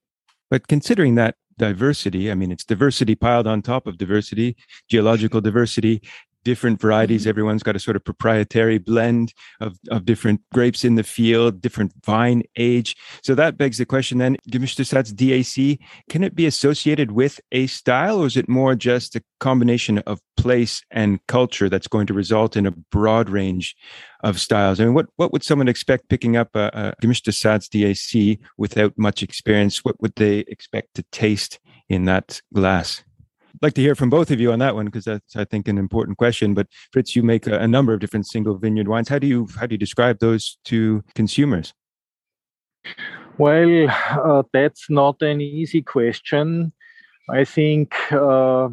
But 0.52 0.68
considering 0.68 1.14
that 1.14 1.36
diversity, 1.56 2.30
I 2.30 2.34
mean, 2.34 2.52
it's 2.52 2.62
diversity 2.62 3.14
piled 3.14 3.46
on 3.46 3.62
top 3.62 3.86
of 3.86 3.96
diversity, 3.96 4.54
geological 4.86 5.40
diversity, 5.40 6.02
different 6.44 6.80
varieties. 6.80 7.22
Mm-hmm. 7.22 7.30
Everyone's 7.30 7.62
got 7.62 7.76
a 7.76 7.80
sort 7.80 7.96
of 7.96 8.04
proprietary 8.04 8.78
blend 8.78 9.32
of, 9.60 9.78
of 9.90 10.04
different 10.04 10.40
grapes 10.52 10.84
in 10.84 10.96
the 10.96 11.02
field, 11.02 11.60
different 11.60 11.92
vine 12.04 12.42
age. 12.56 12.96
So 13.22 13.34
that 13.34 13.56
begs 13.56 13.78
the 13.78 13.86
question 13.86 14.18
then, 14.18 14.36
Gemischte 14.50 14.84
Satz 14.84 15.12
DAC, 15.12 15.78
can 16.08 16.24
it 16.24 16.34
be 16.34 16.46
associated 16.46 17.12
with 17.12 17.40
a 17.52 17.66
style 17.66 18.18
or 18.18 18.26
is 18.26 18.36
it 18.36 18.48
more 18.48 18.74
just 18.74 19.16
a 19.16 19.22
combination 19.40 19.98
of 20.00 20.20
place 20.36 20.82
and 20.90 21.24
culture 21.26 21.68
that's 21.68 21.88
going 21.88 22.06
to 22.06 22.14
result 22.14 22.56
in 22.56 22.66
a 22.66 22.70
broad 22.70 23.28
range 23.30 23.76
of 24.22 24.40
styles? 24.40 24.80
I 24.80 24.84
mean, 24.84 24.94
what, 24.94 25.06
what 25.16 25.32
would 25.32 25.44
someone 25.44 25.68
expect 25.68 26.08
picking 26.08 26.36
up 26.36 26.54
a, 26.54 26.70
a 26.72 26.94
Gemischte 27.02 27.32
Satz 27.32 27.68
DAC 27.68 28.38
without 28.56 28.92
much 28.96 29.22
experience? 29.22 29.84
What 29.84 30.00
would 30.00 30.14
they 30.16 30.38
expect 30.48 30.94
to 30.94 31.04
taste 31.12 31.60
in 31.88 32.04
that 32.06 32.40
glass? 32.52 33.02
Like 33.62 33.74
to 33.74 33.80
hear 33.80 33.94
from 33.94 34.10
both 34.10 34.30
of 34.30 34.40
you 34.40 34.52
on 34.52 34.58
that 34.58 34.74
one 34.74 34.86
because 34.86 35.04
that's 35.04 35.36
I 35.36 35.44
think 35.44 35.68
an 35.68 35.78
important 35.78 36.18
question. 36.18 36.52
But 36.52 36.66
Fritz, 36.92 37.16
you 37.16 37.22
make 37.22 37.46
a, 37.46 37.58
a 37.58 37.68
number 37.68 37.94
of 37.94 38.00
different 38.00 38.26
single 38.26 38.58
vineyard 38.58 38.88
wines. 38.88 39.08
How 39.08 39.18
do 39.18 39.26
you 39.26 39.48
how 39.58 39.66
do 39.66 39.74
you 39.74 39.78
describe 39.78 40.18
those 40.18 40.58
to 40.64 41.02
consumers? 41.14 41.72
Well, 43.38 43.88
uh, 43.88 44.42
that's 44.52 44.90
not 44.90 45.22
an 45.22 45.40
easy 45.40 45.82
question. 45.82 46.72
I 47.30 47.44
think 47.44 47.94
uh, 48.10 48.68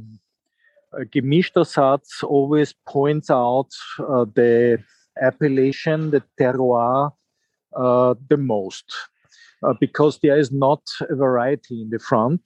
Gemischter 1.14 1.64
Satz 1.64 2.24
always 2.24 2.74
points 2.88 3.30
out 3.30 3.70
uh, 4.00 4.26
the 4.34 4.84
appellation, 5.22 6.12
the 6.12 6.24
terroir, 6.40 7.12
uh, 7.76 8.16
the 8.28 8.38
most, 8.38 8.86
uh, 9.64 9.74
because 9.80 10.20
there 10.24 10.38
is 10.38 10.52
not 10.52 10.82
a 11.10 11.16
variety 11.16 11.82
in 11.82 11.90
the 11.90 12.00
front 12.00 12.42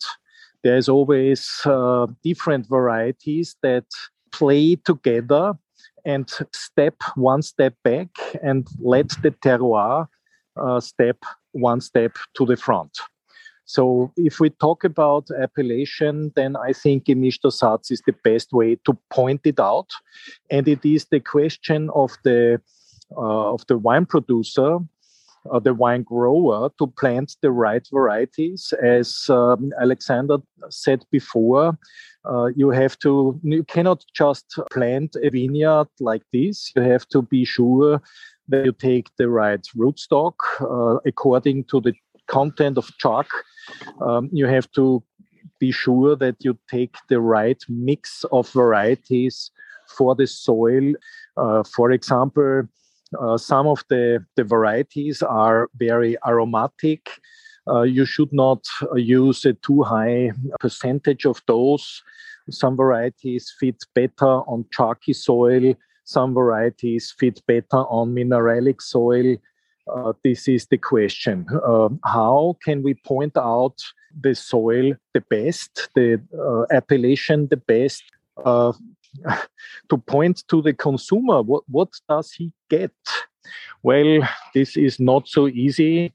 there's 0.64 0.89
always 0.89 1.61
uh, 1.66 2.07
different 2.24 2.68
varieties 2.68 3.55
that 3.61 3.86
play 4.32 4.76
together 4.76 5.53
and 6.05 6.30
step 6.53 6.95
one 7.16 7.41
step 7.41 7.76
back 7.84 8.09
and 8.41 8.68
let 8.80 9.09
the 9.22 9.32
terroir 9.32 10.07
uh, 10.57 10.80
step 10.80 11.18
one 11.51 11.82
step 11.82 12.18
to 12.36 12.45
the 12.45 12.57
front. 12.57 12.97
So 13.66 14.11
if 14.18 14.39
we 14.39 14.49
talk 14.49 14.84
about 14.84 15.30
appellation, 15.32 16.32
then 16.36 16.55
I 16.55 16.74
think 16.74 17.05
Gemischter 17.05 17.51
Satz 17.51 17.91
is 17.91 18.01
the 18.05 18.16
best 18.24 18.51
way 18.51 18.76
to 18.86 18.97
point 19.09 19.41
it 19.45 19.59
out. 19.59 19.89
And 20.51 20.68
it 20.68 20.84
is 20.84 21.05
the 21.05 21.22
question 21.22 21.89
of 21.95 22.18
the 22.24 22.61
uh, 23.16 23.53
of 23.53 23.66
the 23.68 23.78
wine 23.78 24.05
producer 24.05 24.80
uh, 25.52 25.60
the 25.60 25.74
wine 25.74 26.04
grower 26.04 26.70
to 26.80 26.88
plant 26.88 27.36
the 27.41 27.52
right 27.52 27.88
varieties. 27.91 28.74
As 28.82 29.26
um, 29.30 29.72
Alexander 29.82 30.38
said 30.70 31.06
before, 31.12 31.78
uh, 32.26 32.46
you 32.56 32.70
have 32.70 32.98
to, 33.00 33.39
you 33.44 33.64
cannot 33.64 34.04
just 34.14 34.58
plant 34.72 35.16
a 35.22 35.30
vineyard 35.30 35.88
like 36.00 36.24
this. 36.32 36.72
You 36.76 36.82
have 36.84 37.08
to 37.10 37.22
be 37.22 37.46
sure 37.46 38.02
that 38.48 38.66
you 38.66 38.72
take 38.72 39.10
the 39.18 39.30
right 39.30 39.66
rootstock 39.76 40.36
uh, 40.62 41.00
according 41.06 41.66
to 41.66 41.82
the 41.82 41.94
content 42.28 42.78
of 42.78 42.89
chalk. 42.98 43.28
Um, 44.02 44.30
you 44.32 44.48
have 44.48 44.72
to 44.72 45.04
be 45.60 45.72
sure 45.72 46.16
that 46.16 46.38
you 46.39 46.58
take 46.70 46.96
the 47.10 47.20
right 47.20 47.62
mix 47.70 48.26
of 48.32 48.50
varieties 48.52 49.52
for 49.88 50.16
the 50.16 50.28
soil. 50.28 50.94
Uh, 51.38 51.64
for 51.64 51.91
example, 51.91 52.64
uh, 53.20 53.38
some 53.38 53.68
of 53.68 53.84
the, 53.89 54.26
the 54.36 54.43
varieties 54.43 55.22
are 55.22 55.70
very 55.76 56.18
aromatic. 56.26 57.09
Uh, 57.68 57.82
you 57.82 58.05
should 58.05 58.32
not 58.34 58.66
uh, 58.91 58.95
use 58.95 59.45
a 59.45 59.53
too 59.53 59.84
high 59.84 60.32
percentage 60.59 61.26
of 61.26 61.41
those. 61.47 62.03
Some 62.49 62.76
varieties 62.76 63.53
fit 63.59 63.84
better 63.95 64.26
on 64.26 64.66
chalky 64.72 65.14
soil. 65.14 65.74
Some 66.03 66.34
varieties 66.34 67.14
fit 67.18 67.41
better 67.47 67.78
on 67.88 68.14
mineralic 68.14 68.82
soil. 68.82 69.38
Uh, 69.93 70.14
this 70.24 70.47
is 70.47 70.66
the 70.68 70.78
question. 70.78 71.45
Uh, 71.66 71.89
how 72.05 72.57
can 72.64 72.84
we 72.84 72.93
point 72.93 73.38
out 73.38 73.78
the 74.20 74.36
soil 74.36 74.93
the 75.14 75.22
best, 75.22 75.89
the 75.95 76.22
uh, 76.38 76.76
appellation 76.76 77.47
the 77.47 77.57
best? 77.57 78.03
to 79.89 79.97
point 79.97 80.43
to 80.49 80.61
the 80.61 80.74
consumer, 80.74 81.41
what, 81.41 81.64
what 81.68 81.89
does 82.09 82.32
he 82.32 82.51
get? 82.70 82.91
Well, 83.82 84.28
this 84.53 84.78
is 84.78 84.99
not 84.99 85.28
so 85.28 85.47
easy. 85.47 86.14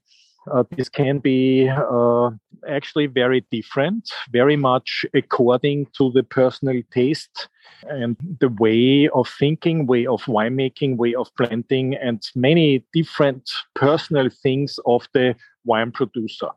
Uh, 0.51 0.63
this 0.75 0.89
can 0.89 1.19
be 1.19 1.69
uh, 1.69 2.31
actually 2.67 3.05
very 3.05 3.45
different, 3.51 4.09
very 4.31 4.55
much 4.55 5.05
according 5.13 5.85
to 5.97 6.11
the 6.11 6.23
personal 6.23 6.81
taste 6.91 7.49
and 7.87 8.17
the 8.39 8.49
way 8.59 9.07
of 9.09 9.29
thinking, 9.29 9.85
way 9.85 10.07
of 10.07 10.23
winemaking, 10.23 10.97
way 10.97 11.13
of 11.13 11.29
planting, 11.35 11.95
and 11.95 12.23
many 12.35 12.83
different 12.93 13.51
personal 13.75 14.29
things 14.29 14.79
of 14.85 15.07
the 15.13 15.35
wine 15.65 15.91
producer 15.91 16.49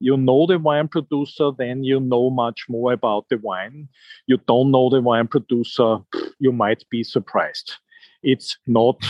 you 0.00 0.16
know 0.16 0.46
the 0.46 0.58
wine 0.58 0.88
producer, 0.88 1.50
then 1.56 1.84
you 1.84 2.00
know 2.00 2.30
much 2.30 2.66
more 2.68 2.92
about 2.92 3.28
the 3.28 3.36
wine. 3.38 3.88
You 4.26 4.38
don't 4.46 4.70
know 4.70 4.90
the 4.90 5.00
wine 5.00 5.28
producer, 5.28 5.98
you 6.38 6.52
might 6.52 6.84
be 6.90 7.02
surprised. 7.04 7.74
It's 8.22 8.58
not 8.66 9.02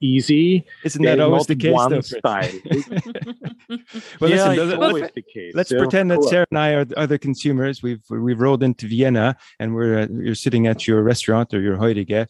easy. 0.00 0.64
Isn't 0.84 1.02
that 1.02 1.20
always 1.20 1.46
the 1.46 1.56
case? 1.56 1.72
One 1.72 1.90
though, 1.90 2.00
style. 2.00 2.50
well, 4.20 4.30
yeah, 4.30 4.48
listen, 4.48 4.70
it's 4.70 4.82
always 4.82 5.10
the 5.14 5.22
case. 5.22 5.54
let's 5.54 5.70
yeah, 5.70 5.78
pretend 5.78 6.10
that. 6.10 6.22
Sarah 6.24 6.46
and 6.50 6.58
I 6.58 6.70
are 6.70 6.84
the 6.84 6.98
other 6.98 7.18
consumers. 7.18 7.82
We've 7.82 8.02
we've 8.10 8.40
rolled 8.40 8.62
into 8.62 8.86
Vienna, 8.86 9.36
and 9.58 9.74
we're 9.74 10.00
uh, 10.00 10.06
you're 10.10 10.34
sitting 10.34 10.66
at 10.66 10.86
your 10.86 11.02
restaurant 11.02 11.54
or 11.54 11.60
your 11.60 11.76
Heurige. 11.76 12.28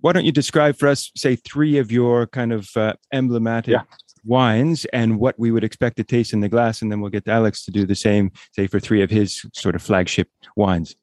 Why 0.00 0.12
don't 0.12 0.24
you 0.24 0.32
describe 0.32 0.76
for 0.76 0.88
us, 0.88 1.10
say, 1.16 1.36
three 1.36 1.78
of 1.78 1.90
your 1.90 2.26
kind 2.26 2.52
of 2.52 2.68
uh, 2.76 2.94
emblematic 3.12 3.72
Yeah. 3.72 3.82
Wines 4.24 4.84
and 4.86 5.18
what 5.18 5.38
we 5.38 5.50
would 5.50 5.64
expect 5.64 5.96
to 5.96 6.04
taste 6.04 6.32
in 6.32 6.40
the 6.40 6.48
glass, 6.48 6.82
and 6.82 6.90
then 6.90 7.00
we'll 7.00 7.10
get 7.10 7.28
Alex 7.28 7.64
to 7.64 7.70
do 7.70 7.86
the 7.86 7.94
same, 7.94 8.32
say, 8.52 8.66
for 8.66 8.80
three 8.80 9.02
of 9.02 9.10
his 9.10 9.44
sort 9.52 9.74
of 9.74 9.82
flagship 9.82 10.28
wines. 10.56 10.96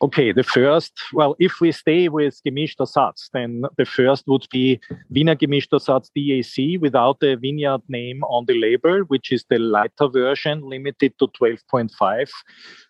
Okay, 0.00 0.30
the 0.30 0.44
first, 0.44 0.92
well, 1.12 1.34
if 1.40 1.60
we 1.60 1.72
stay 1.72 2.08
with 2.08 2.40
Gemischter 2.46 2.86
Satz, 2.86 3.30
then 3.32 3.64
the 3.76 3.84
first 3.84 4.28
would 4.28 4.46
be 4.52 4.78
Wiener 5.10 5.34
Gemischter 5.34 5.80
Satz 5.80 6.08
DAC 6.16 6.80
without 6.80 7.18
the 7.18 7.34
vineyard 7.34 7.80
name 7.88 8.22
on 8.22 8.44
the 8.46 8.54
label, 8.54 9.00
which 9.08 9.32
is 9.32 9.44
the 9.50 9.58
lighter 9.58 10.06
version, 10.06 10.60
limited 10.62 11.18
to 11.18 11.26
12.5. 11.26 12.30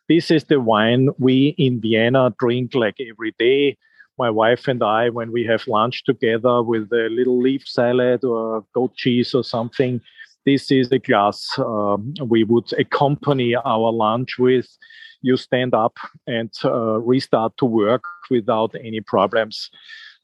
This 0.06 0.30
is 0.30 0.44
the 0.44 0.60
wine 0.60 1.08
we 1.18 1.54
in 1.56 1.80
Vienna 1.80 2.34
drink 2.38 2.74
like 2.74 2.96
every 3.00 3.34
day. 3.38 3.78
My 4.18 4.30
wife 4.30 4.66
and 4.66 4.82
I, 4.82 5.10
when 5.10 5.30
we 5.32 5.44
have 5.44 5.66
lunch 5.66 6.04
together 6.04 6.62
with 6.62 6.92
a 6.92 7.08
little 7.10 7.40
leaf 7.40 7.66
salad 7.66 8.24
or 8.24 8.64
goat 8.74 8.94
cheese 8.96 9.34
or 9.34 9.44
something, 9.44 10.00
this 10.44 10.70
is 10.70 10.90
a 10.90 10.98
glass 10.98 11.58
um, 11.58 12.14
we 12.24 12.42
would 12.44 12.72
accompany 12.78 13.54
our 13.54 13.92
lunch 13.92 14.38
with 14.38 14.66
you 15.22 15.36
stand 15.36 15.74
up 15.74 15.96
and 16.26 16.50
uh, 16.64 16.98
restart 17.00 17.56
to 17.58 17.64
work 17.64 18.04
without 18.30 18.74
any 18.74 19.00
problems. 19.00 19.70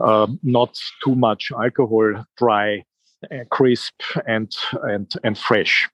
Um, 0.01 0.39
not 0.43 0.79
too 1.05 1.15
much 1.15 1.53
alcohol, 1.53 2.25
dry, 2.37 2.85
uh, 3.31 3.45
crisp, 3.51 3.95
and 4.27 4.55
and 4.83 5.13
and 5.23 5.39
fresh. 5.39 5.89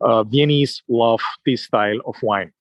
Uh, 0.00 0.22
Viennese 0.24 0.82
love 0.88 1.20
this 1.44 1.64
style 1.64 2.00
of 2.06 2.16
wine. 2.22 2.52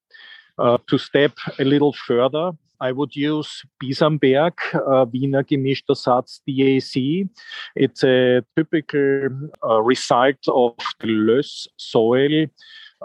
Uh, 0.57 0.77
to 0.89 0.97
step 0.97 1.33
a 1.59 1.63
little 1.63 1.93
further, 1.93 2.51
I 2.81 2.91
would 2.91 3.15
use 3.15 3.63
Bisamberg 3.81 4.53
uh, 4.73 5.05
Wiener 5.11 5.43
Gemischter 5.43 5.95
Satz 5.95 6.39
DAC. 6.47 7.27
It's 7.75 8.03
a 8.03 8.43
typical 8.55 9.29
uh, 9.63 9.81
result 9.81 10.37
of 10.47 10.75
the 10.99 11.07
Löss 11.07 11.67
soil 11.77 12.47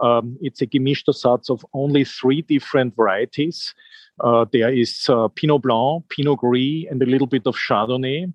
um, 0.03 0.37
it's 0.41 0.61
a 0.61 0.67
gemischter 0.67 1.15
Satz 1.15 1.51
of 1.51 1.65
only 1.73 2.05
three 2.05 2.43
different 2.43 2.97
varieties. 2.97 3.75
Uh, 4.21 4.45
there 4.53 4.73
is 4.73 5.07
uh, 5.09 5.29
Pinot 5.29 5.63
Blanc, 5.63 6.05
Pinot 6.09 6.39
Gris, 6.39 6.87
and 6.91 7.03
a 7.03 7.07
little 7.07 7.27
bit 7.27 7.47
of 7.47 7.57
Chardonnay. 7.57 8.33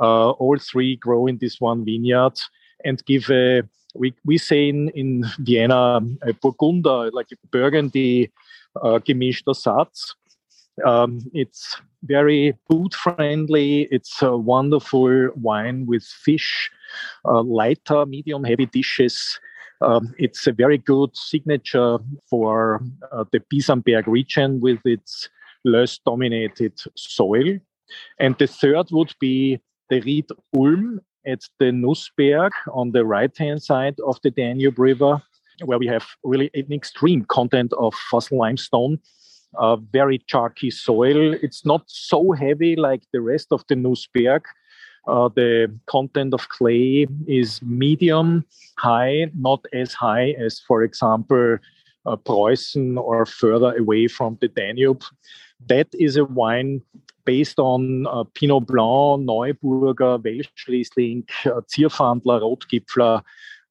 Uh, 0.00 0.30
all 0.30 0.56
three 0.58 0.96
grow 0.96 1.26
in 1.26 1.38
this 1.38 1.60
one 1.60 1.84
vineyard 1.84 2.38
and 2.84 3.04
give 3.06 3.28
a, 3.30 3.62
we, 3.94 4.14
we 4.24 4.38
say 4.38 4.68
in, 4.68 4.88
in 4.90 5.24
Vienna, 5.40 5.96
a 6.22 6.32
Burgunder, 6.32 7.10
like 7.12 7.26
a 7.32 7.46
Burgundy 7.48 8.30
uh, 8.76 9.00
gemischter 9.00 9.54
Satz. 9.54 10.14
Um, 10.84 11.20
it's 11.32 11.80
very 12.04 12.56
food 12.68 12.94
friendly. 12.94 13.88
It's 13.90 14.22
a 14.22 14.36
wonderful 14.36 15.30
wine 15.36 15.86
with 15.86 16.04
fish, 16.04 16.70
uh, 17.24 17.42
lighter, 17.42 18.06
medium 18.06 18.44
heavy 18.44 18.66
dishes. 18.66 19.38
Um, 19.82 20.14
it's 20.18 20.46
a 20.46 20.52
very 20.52 20.78
good 20.78 21.16
signature 21.16 21.98
for 22.28 22.82
uh, 23.12 23.24
the 23.32 23.40
Bisamberg 23.40 24.06
region 24.06 24.60
with 24.60 24.80
its 24.84 25.28
Löss 25.66 25.98
dominated 26.04 26.78
soil. 26.96 27.58
And 28.18 28.36
the 28.38 28.46
third 28.46 28.88
would 28.92 29.14
be 29.20 29.60
the 29.88 30.00
Ried 30.00 30.28
Ulm 30.56 31.00
at 31.26 31.40
the 31.58 31.66
Nussberg 31.66 32.50
on 32.72 32.92
the 32.92 33.04
right 33.04 33.36
hand 33.36 33.62
side 33.62 33.96
of 34.06 34.18
the 34.22 34.30
Danube 34.30 34.78
River, 34.78 35.20
where 35.64 35.78
we 35.78 35.86
have 35.86 36.06
really 36.24 36.50
an 36.54 36.72
extreme 36.72 37.24
content 37.24 37.72
of 37.74 37.94
fossil 38.10 38.38
limestone. 38.38 38.98
Uh, 39.58 39.76
very 39.76 40.18
chalky 40.26 40.70
soil. 40.70 41.34
It's 41.42 41.66
not 41.66 41.82
so 41.86 42.32
heavy 42.32 42.76
like 42.76 43.02
the 43.12 43.20
rest 43.20 43.48
of 43.50 43.64
the 43.68 43.74
Nussberg, 43.74 44.42
uh, 45.06 45.28
the 45.34 45.72
content 45.86 46.34
of 46.34 46.48
clay 46.48 47.06
is 47.26 47.60
medium 47.62 48.44
high, 48.78 49.30
not 49.36 49.64
as 49.72 49.92
high 49.92 50.30
as, 50.32 50.60
for 50.60 50.82
example, 50.82 51.58
uh, 52.06 52.16
Preußen 52.16 52.98
or 52.98 53.26
further 53.26 53.76
away 53.76 54.08
from 54.08 54.38
the 54.40 54.48
Danube. 54.48 55.02
That 55.68 55.88
is 55.92 56.16
a 56.16 56.24
wine 56.24 56.82
based 57.24 57.58
on 57.58 58.06
uh, 58.06 58.24
Pinot 58.34 58.66
Blanc, 58.66 59.26
Neuburger, 59.26 60.18
Welschriesling, 60.22 61.28
uh, 61.46 61.60
Zierfandler, 61.62 62.40
Rotgipfler, 62.40 63.22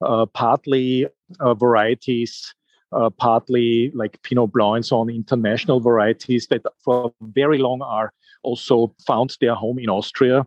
uh, 0.02 0.26
partly 0.28 1.08
uh, 1.40 1.54
varieties, 1.54 2.54
uh, 2.92 3.10
partly 3.10 3.92
like 3.94 4.22
Pinot 4.24 4.52
Blanc 4.52 4.78
and 4.78 4.86
so 4.86 5.00
on, 5.00 5.10
international 5.10 5.80
varieties 5.80 6.48
that 6.48 6.64
for 6.84 7.14
very 7.22 7.58
long 7.58 7.82
are 7.82 8.14
also 8.44 8.94
found 9.06 9.36
their 9.42 9.56
home 9.56 9.80
in 9.80 9.90
Austria. 9.90 10.46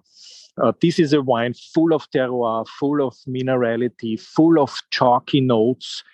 Uh, 0.61 0.72
this 0.82 0.99
is 0.99 1.12
a 1.12 1.22
wine 1.22 1.55
full 1.55 1.95
of 1.95 2.11
terroir, 2.11 2.66
full 2.68 3.07
of 3.07 3.14
minerality, 3.26 4.20
full 4.20 4.61
of 4.61 4.74
chalky 4.90 5.40
notes. 5.40 6.05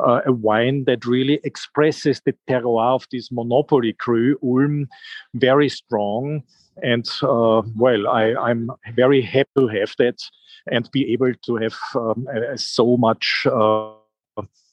Uh, 0.00 0.20
a 0.24 0.32
wine 0.32 0.84
that 0.84 1.04
really 1.04 1.40
expresses 1.42 2.22
the 2.24 2.34
terroir 2.48 2.94
of 2.94 3.06
this 3.10 3.32
monopoly 3.32 3.92
cru, 3.92 4.38
Ulm, 4.42 4.88
very 5.34 5.68
strong. 5.68 6.42
And 6.80 7.08
uh, 7.22 7.62
well, 7.76 8.06
I, 8.06 8.50
am 8.50 8.70
very 8.94 9.20
happy 9.20 9.50
to 9.56 9.66
have 9.66 9.94
that 9.98 10.22
and 10.70 10.88
be 10.92 11.12
able 11.12 11.32
to 11.34 11.56
have 11.56 11.74
um, 11.96 12.26
so 12.54 12.96
much, 12.96 13.46
uh, 13.50 13.92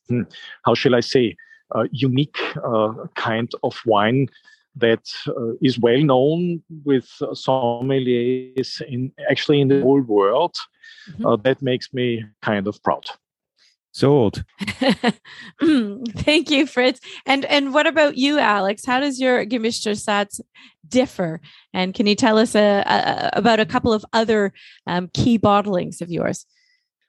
hmm, 0.10 0.24
how 0.64 0.74
shall 0.74 0.96
I 0.96 1.02
say, 1.02 1.36
uh, 1.74 1.86
unique 1.92 2.38
uh, 2.64 2.94
kind 3.16 3.52
of 3.64 3.80
wine 3.86 4.28
that 4.76 5.08
uh, 5.28 5.54
is 5.62 5.80
well 5.80 6.00
known 6.00 6.62
with 6.84 7.10
uh, 7.22 7.28
sommeliers 7.28 8.82
in 8.82 9.12
actually 9.30 9.62
in 9.62 9.70
the 9.70 9.82
whole 9.82 10.02
world. 10.02 10.56
Mm-hmm. 11.10 11.26
Uh, 11.26 11.36
that 11.38 11.62
makes 11.62 11.94
me 11.94 12.26
kind 12.42 12.68
of 12.68 12.82
proud. 12.84 13.06
Sold. 13.92 14.44
Thank 15.62 16.52
you, 16.52 16.68
Fritz. 16.68 17.00
And 17.26 17.46
and 17.46 17.74
what 17.74 17.88
about 17.88 18.18
you, 18.18 18.38
Alex? 18.38 18.86
How 18.86 19.00
does 19.00 19.22
your 19.22 19.46
Gemischter 19.46 19.96
Satz 19.96 20.42
differ? 20.86 21.40
And 21.74 21.94
can 21.94 22.06
you 22.06 22.16
tell 22.16 22.38
us 22.38 22.56
a, 22.56 22.84
a, 22.86 23.30
about 23.32 23.62
a 23.62 23.66
couple 23.66 23.94
of 23.94 24.06
other 24.12 24.52
um, 24.86 25.10
key 25.14 25.40
bottlings 25.40 26.02
of 26.02 26.10
yours? 26.10 26.46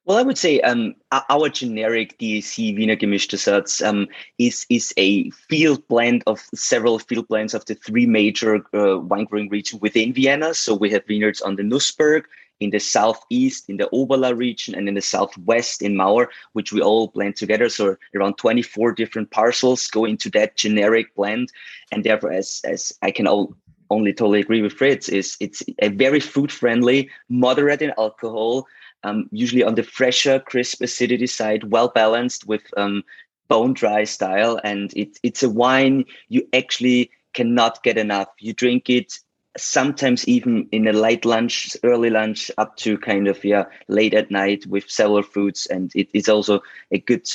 Well, 0.07 0.18
I 0.18 0.22
would 0.22 0.38
say 0.38 0.61
um, 0.61 0.94
our 1.11 1.48
generic 1.48 2.16
DAC 2.18 2.76
Wiener 2.76 2.94
Gemischte 2.94 3.36
Satz 3.36 3.84
um, 3.84 4.07
is 4.38 4.64
is 4.70 4.94
a 4.96 5.30
field 5.30 5.86
blend 5.88 6.22
of 6.28 6.40
several 6.54 7.00
field 7.00 7.26
blends 7.26 7.54
of 7.54 7.64
the 7.64 7.74
three 7.74 8.07
major 8.07 8.64
uh, 8.72 9.00
wine 9.00 9.24
growing 9.24 9.48
regions 9.48 9.82
within 9.82 10.12
Vienna. 10.12 10.54
So 10.54 10.76
we 10.76 10.90
have 10.90 11.04
vineyards 11.07 11.42
on 11.42 11.57
the 11.57 11.64
Nussberg, 11.64 12.22
in 12.61 12.70
the 12.70 12.78
southeast, 12.78 13.68
in 13.68 13.78
the 13.78 13.88
Oberlaa 13.92 14.36
region, 14.36 14.76
and 14.76 14.88
in 14.88 14.94
the 14.94 15.02
southwest 15.02 15.82
in 15.82 15.96
Mauer, 15.96 16.28
which 16.52 16.72
we 16.72 16.80
all 16.80 17.09
blend 17.09 17.34
together. 17.34 17.68
So 17.68 17.96
around 18.14 18.38
24 18.38 18.92
different 18.92 19.32
parcels 19.32 19.88
go 19.88 20.04
into 20.04 20.30
that 20.30 20.57
generic 20.57 21.14
blend. 21.16 21.50
And 21.90 22.04
therefore, 22.04 22.30
as, 22.30 22.61
as 22.64 22.96
I 23.02 23.11
can 23.11 23.26
all, 23.26 23.54
only 23.90 24.12
totally 24.12 24.40
agree 24.40 24.62
with 24.62 24.72
Fritz, 24.72 25.09
is 25.09 25.36
it's 25.40 25.62
a 25.80 25.88
very 25.88 26.20
food 26.20 26.50
friendly, 26.50 27.11
moderate 27.28 27.82
in 27.82 27.92
alcohol, 27.98 28.66
um, 29.07 29.28
usually 29.30 29.62
on 29.62 29.76
the 29.76 29.82
fresher, 29.82 30.40
crisp 30.40 30.82
acidity 30.82 31.26
side, 31.26 31.70
well 31.70 31.88
balanced 31.88 32.46
with 32.46 32.62
um, 32.76 33.02
bone 33.48 33.72
dry 33.72 34.04
style. 34.04 34.61
And 34.64 34.92
it, 34.96 35.18
it's 35.22 35.42
a 35.42 35.48
wine 35.48 36.04
you 36.28 36.46
actually 36.52 37.11
cannot 37.32 37.82
get 37.82 37.98
enough. 37.98 38.28
You 38.40 38.52
drink 38.52 38.90
it 38.90 39.18
sometimes 39.57 40.26
even 40.28 40.68
in 40.72 40.86
a 40.86 40.92
late 40.92 41.24
lunch, 41.24 41.76
early 41.82 42.11
lunch, 42.11 42.50
up 42.59 42.76
to 42.76 42.98
kind 42.98 43.28
of 43.28 43.42
yeah 43.44 43.64
late 43.88 44.14
at 44.14 44.30
night 44.30 44.66
with 44.66 44.90
several 44.90 45.22
foods, 45.22 45.66
and 45.66 45.92
it 45.94 46.09
is 46.12 46.28
also 46.28 46.61
a 46.90 46.98
good 46.98 47.26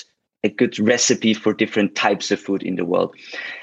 a 0.43 0.49
good 0.49 0.77
recipe 0.79 1.33
for 1.33 1.53
different 1.53 1.95
types 1.95 2.31
of 2.31 2.39
food 2.39 2.63
in 2.63 2.75
the 2.75 2.85
world. 2.85 3.15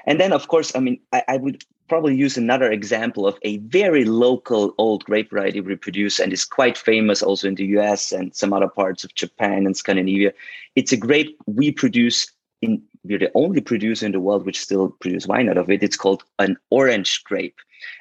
And 0.07 0.21
then, 0.21 0.33
of 0.33 0.49
course, 0.49 0.75
I 0.75 0.81
mean, 0.81 1.01
I, 1.13 1.23
I 1.29 1.37
would 1.37 1.65
probably 1.89 2.15
use 2.15 2.37
another 2.37 2.71
example 2.71 3.27
of 3.27 3.39
a 3.43 3.59
very 3.59 4.05
local 4.05 4.75
old 4.79 5.05
grape 5.05 5.31
variety 5.31 5.61
we 5.61 5.77
produce 5.77 6.19
and 6.19 6.33
is 6.33 6.45
quite 6.45 6.77
famous 6.77 7.23
also 7.23 7.49
in 7.49 7.55
the 7.55 7.67
US 7.79 8.13
and 8.13 8.35
some 8.35 8.53
other 8.53 8.69
parts 8.69 9.05
of 9.05 9.15
Japan 9.15 9.67
and 9.67 9.77
Scandinavia. 9.77 10.33
It's 10.77 10.93
a 10.93 10.97
grape 10.97 11.37
we 11.47 11.73
produce 11.73 12.31
in 12.61 12.83
we're 13.05 13.19
the 13.19 13.31
only 13.35 13.61
producer 13.61 14.05
in 14.05 14.13
the 14.13 14.21
world 14.21 14.45
which 14.45 14.61
still 14.61 14.91
produce 15.01 15.27
wine 15.27 15.49
out 15.49 15.57
of 15.57 15.71
it. 15.71 15.83
It's 15.83 15.97
called 15.97 16.25
an 16.39 16.57
orange 16.71 17.25
grape. 17.25 17.57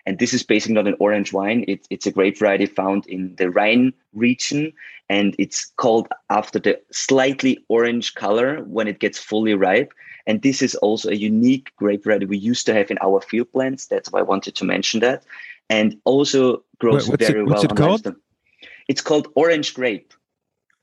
And 0.06 0.20
this 0.20 0.34
is 0.34 0.44
basically 0.44 0.76
not 0.76 0.88
an 0.88 0.96
orange 1.00 1.34
wine. 1.34 1.64
It, 1.68 1.88
it's 1.90 2.08
a 2.08 2.12
grape 2.12 2.40
variety 2.40 2.66
found 2.66 3.06
in 3.08 3.36
the 3.36 3.50
Rhine 3.50 3.94
region. 4.14 4.74
And 5.10 5.36
it's 5.38 5.72
called 5.78 6.08
after 6.30 6.60
the 6.60 6.80
slightly 6.92 7.64
orange 7.70 8.16
color 8.16 8.64
when 8.64 8.88
it 8.88 9.00
gets 9.00 9.20
fully 9.20 9.54
ripe. 9.54 9.94
And 10.28 10.41
this 10.43 10.61
is 10.61 10.75
also 10.75 11.09
a 11.09 11.15
unique 11.15 11.71
grape 11.78 12.03
variety 12.03 12.25
we 12.25 12.38
used 12.38 12.65
to 12.67 12.73
have 12.73 12.91
in 12.91 12.99
our 13.01 13.21
field 13.21 13.51
plants. 13.51 13.88
That's 13.88 14.11
why 14.11 14.19
I 14.19 14.23
wanted 14.23 14.55
to 14.57 14.65
mention 14.65 14.99
that. 14.99 15.23
And 15.69 15.99
also 16.03 16.63
grows 16.78 17.09
what's 17.09 17.28
very 17.28 17.41
it, 17.41 17.47
what's 17.47 17.63
well. 17.63 17.71
It 17.71 17.75
called? 17.75 18.15
It's 18.88 19.01
called 19.01 19.30
orange 19.36 19.73
grape. 19.73 20.13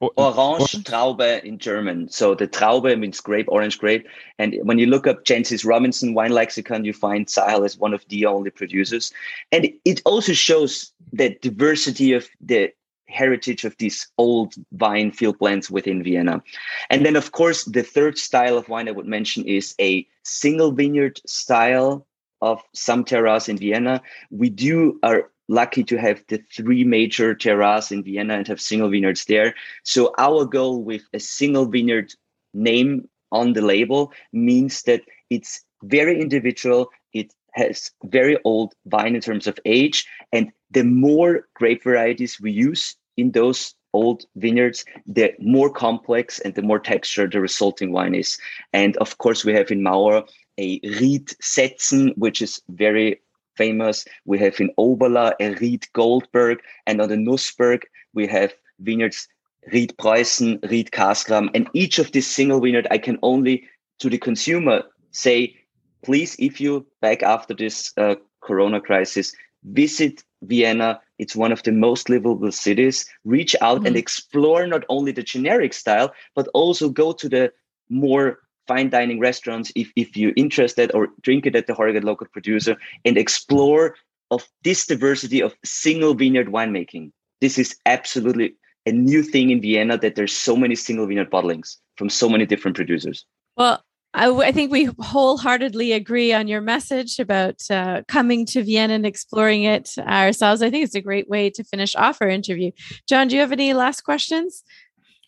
Orange 0.00 0.84
Traube 0.84 1.42
in 1.44 1.58
German. 1.58 2.08
So 2.10 2.34
the 2.34 2.48
Traube 2.48 2.98
means 2.98 3.20
grape, 3.20 3.46
orange 3.48 3.78
grape. 3.78 4.06
And 4.38 4.58
when 4.62 4.78
you 4.78 4.86
look 4.86 5.06
up 5.06 5.24
Jancis 5.24 5.64
Robinson 5.64 6.14
wine 6.14 6.32
lexicon, 6.32 6.84
you 6.84 6.92
find 6.92 7.30
Zahel 7.30 7.64
as 7.64 7.78
one 7.78 7.94
of 7.94 8.04
the 8.08 8.26
only 8.26 8.50
producers. 8.50 9.12
And 9.52 9.72
it 9.84 10.02
also 10.04 10.32
shows 10.32 10.92
the 11.12 11.38
diversity 11.40 12.12
of 12.12 12.28
the 12.40 12.72
heritage 13.06 13.64
of 13.64 13.76
these 13.78 14.08
old 14.18 14.54
vine 14.72 15.12
field 15.12 15.38
blends 15.38 15.70
within 15.70 16.02
Vienna. 16.02 16.42
And 16.90 17.04
then, 17.04 17.16
of 17.16 17.32
course, 17.32 17.64
the 17.64 17.82
third 17.82 18.18
style 18.18 18.56
of 18.56 18.68
wine 18.68 18.88
I 18.88 18.92
would 18.92 19.06
mention 19.06 19.44
is 19.44 19.74
a 19.80 20.06
single 20.22 20.72
vineyard 20.72 21.20
style 21.26 22.06
of 22.40 22.62
some 22.74 23.04
terroirs 23.04 23.48
in 23.48 23.58
Vienna. 23.58 24.02
We 24.30 24.50
do 24.50 24.98
are 25.02 25.30
lucky 25.48 25.84
to 25.84 25.96
have 25.96 26.22
the 26.28 26.42
three 26.54 26.84
major 26.84 27.34
terroirs 27.34 27.92
in 27.92 28.02
Vienna 28.02 28.34
and 28.34 28.48
have 28.48 28.60
single 28.60 28.88
vineyards 28.88 29.24
there. 29.26 29.54
So 29.82 30.12
our 30.18 30.44
goal 30.44 30.82
with 30.82 31.02
a 31.12 31.20
single 31.20 31.66
vineyard 31.66 32.14
name 32.52 33.08
on 33.32 33.52
the 33.52 33.62
label 33.62 34.12
means 34.32 34.82
that 34.82 35.02
it's 35.30 35.62
very 35.82 36.20
individual. 36.20 36.90
It 37.12 37.34
has 37.52 37.90
very 38.04 38.38
old 38.44 38.74
vine 38.86 39.14
in 39.14 39.20
terms 39.20 39.46
of 39.46 39.58
age. 39.64 40.06
And 40.32 40.52
the 40.74 40.84
more 40.84 41.48
grape 41.54 41.84
varieties 41.84 42.40
we 42.40 42.52
use 42.52 42.96
in 43.16 43.30
those 43.30 43.74
old 43.92 44.24
vineyards, 44.36 44.84
the 45.06 45.32
more 45.38 45.70
complex 45.70 46.40
and 46.40 46.54
the 46.54 46.62
more 46.62 46.80
texture 46.80 47.28
the 47.28 47.40
resulting 47.40 47.92
wine 47.92 48.14
is. 48.14 48.38
And 48.72 48.96
of 48.98 49.18
course, 49.18 49.44
we 49.44 49.54
have 49.54 49.70
in 49.70 49.80
Mauer 49.80 50.28
a 50.58 50.80
Ried 51.00 51.28
Setzen, 51.40 52.12
which 52.16 52.42
is 52.42 52.60
very 52.68 53.20
famous. 53.56 54.04
We 54.24 54.38
have 54.40 54.60
in 54.60 54.70
Oberlaa 54.76 55.32
a 55.40 55.54
Ried 55.54 55.86
Goldberg, 55.92 56.58
and 56.86 57.00
on 57.00 57.08
the 57.08 57.16
Nussberg 57.16 57.82
we 58.12 58.26
have 58.26 58.52
vineyards 58.80 59.28
Ried 59.72 59.96
Preußen, 59.96 60.58
Ried 60.70 60.90
Kaskram. 60.90 61.48
and 61.54 61.68
each 61.72 61.98
of 61.98 62.12
these 62.12 62.26
single 62.26 62.60
vineyard 62.60 62.88
I 62.90 62.98
can 62.98 63.18
only 63.22 63.64
to 64.00 64.10
the 64.10 64.18
consumer 64.18 64.82
say, 65.12 65.56
please, 66.02 66.36
if 66.38 66.60
you 66.60 66.86
back 67.00 67.22
after 67.22 67.54
this 67.54 67.92
uh, 67.96 68.16
Corona 68.42 68.80
crisis, 68.80 69.32
visit 69.62 70.22
Vienna. 70.46 71.00
It's 71.18 71.36
one 71.36 71.52
of 71.52 71.62
the 71.62 71.72
most 71.72 72.08
livable 72.08 72.52
cities. 72.52 73.06
Reach 73.24 73.54
out 73.60 73.78
mm-hmm. 73.78 73.86
and 73.86 73.96
explore 73.96 74.66
not 74.66 74.84
only 74.88 75.12
the 75.12 75.22
generic 75.22 75.72
style, 75.72 76.12
but 76.34 76.48
also 76.54 76.88
go 76.88 77.12
to 77.12 77.28
the 77.28 77.52
more 77.88 78.38
fine 78.66 78.88
dining 78.90 79.20
restaurants 79.20 79.70
if, 79.74 79.92
if 79.96 80.16
you're 80.16 80.32
interested 80.36 80.90
or 80.94 81.08
drink 81.20 81.46
it 81.46 81.54
at 81.54 81.66
the 81.66 81.74
Heuriger 81.74 82.02
local 82.02 82.26
producer 82.32 82.76
and 83.04 83.18
explore 83.18 83.96
of 84.30 84.46
this 84.62 84.86
diversity 84.86 85.42
of 85.42 85.54
single 85.64 86.14
vineyard 86.14 86.48
winemaking. 86.48 87.12
This 87.40 87.58
is 87.58 87.76
absolutely 87.84 88.54
a 88.86 88.92
new 88.92 89.22
thing 89.22 89.50
in 89.50 89.60
Vienna 89.60 89.98
that 89.98 90.14
there's 90.14 90.32
so 90.32 90.56
many 90.56 90.74
single 90.74 91.06
vineyard 91.06 91.30
bottlings 91.30 91.76
from 91.96 92.08
so 92.08 92.28
many 92.28 92.46
different 92.46 92.76
producers. 92.76 93.24
Well, 93.56 93.82
I, 94.14 94.30
I 94.30 94.52
think 94.52 94.70
we 94.70 94.88
wholeheartedly 95.00 95.92
agree 95.92 96.32
on 96.32 96.46
your 96.46 96.60
message 96.60 97.18
about 97.18 97.60
uh, 97.68 98.02
coming 98.06 98.46
to 98.46 98.62
Vienna 98.62 98.94
and 98.94 99.04
exploring 99.04 99.64
it 99.64 99.90
ourselves. 99.98 100.62
I 100.62 100.70
think 100.70 100.84
it's 100.84 100.94
a 100.94 101.00
great 101.00 101.28
way 101.28 101.50
to 101.50 101.64
finish 101.64 101.96
off 101.96 102.18
our 102.20 102.28
interview. 102.28 102.70
John, 103.08 103.28
do 103.28 103.34
you 103.34 103.40
have 103.40 103.52
any 103.52 103.74
last 103.74 104.02
questions? 104.02 104.62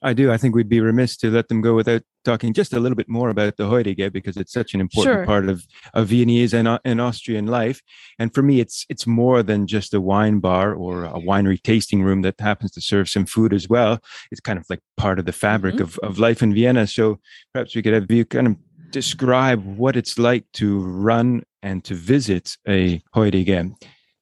I 0.03 0.12
do. 0.12 0.30
I 0.30 0.37
think 0.37 0.55
we'd 0.55 0.68
be 0.68 0.80
remiss 0.80 1.16
to 1.18 1.30
let 1.30 1.49
them 1.49 1.62
go 1.62 1.74
without 1.74 2.03
talking 2.24 2.53
just 2.53 2.72
a 2.72 2.80
little 2.80 2.97
bit 2.97 3.09
more 3.09 3.30
about 3.30 3.57
the 3.57 3.64
Heurige 3.64 4.12
because 4.12 4.37
it's 4.37 4.53
such 4.53 4.74
an 4.74 4.80
important 4.80 5.16
sure. 5.16 5.26
part 5.26 5.49
of, 5.49 5.64
of 5.95 6.09
Viennese 6.09 6.53
and, 6.53 6.68
uh, 6.68 6.78
and 6.84 7.01
Austrian 7.01 7.47
life. 7.47 7.80
And 8.18 8.34
for 8.34 8.43
me, 8.43 8.61
it's 8.61 8.84
it's 8.89 9.07
more 9.07 9.43
than 9.43 9.66
just 9.66 9.95
a 9.95 10.01
wine 10.01 10.39
bar 10.39 10.74
or 10.74 11.05
a 11.05 11.14
winery 11.14 11.61
tasting 11.62 12.03
room 12.03 12.22
that 12.22 12.39
happens 12.39 12.72
to 12.72 12.80
serve 12.80 13.09
some 13.09 13.26
food 13.26 13.55
as 13.55 13.68
well. 13.68 14.01
It's 14.30 14.41
kind 14.41 14.59
of 14.59 14.66
like 14.68 14.80
part 14.97 15.18
of 15.18 15.24
the 15.24 15.32
fabric 15.32 15.76
mm-hmm. 15.76 15.84
of, 15.84 15.99
of 16.03 16.18
life 16.18 16.43
in 16.43 16.53
Vienna. 16.53 16.87
So 16.87 17.18
perhaps 17.53 17.74
we 17.74 17.82
could 17.82 17.95
have 17.95 18.11
you 18.11 18.24
kind 18.24 18.49
of 18.49 18.57
describe 18.97 19.62
what 19.76 19.94
it's 19.94 20.18
like 20.18 20.51
to 20.55 20.80
run 20.80 21.42
and 21.62 21.84
to 21.84 21.94
visit 21.94 22.57
a 22.66 22.99
Heurige. 23.14 23.74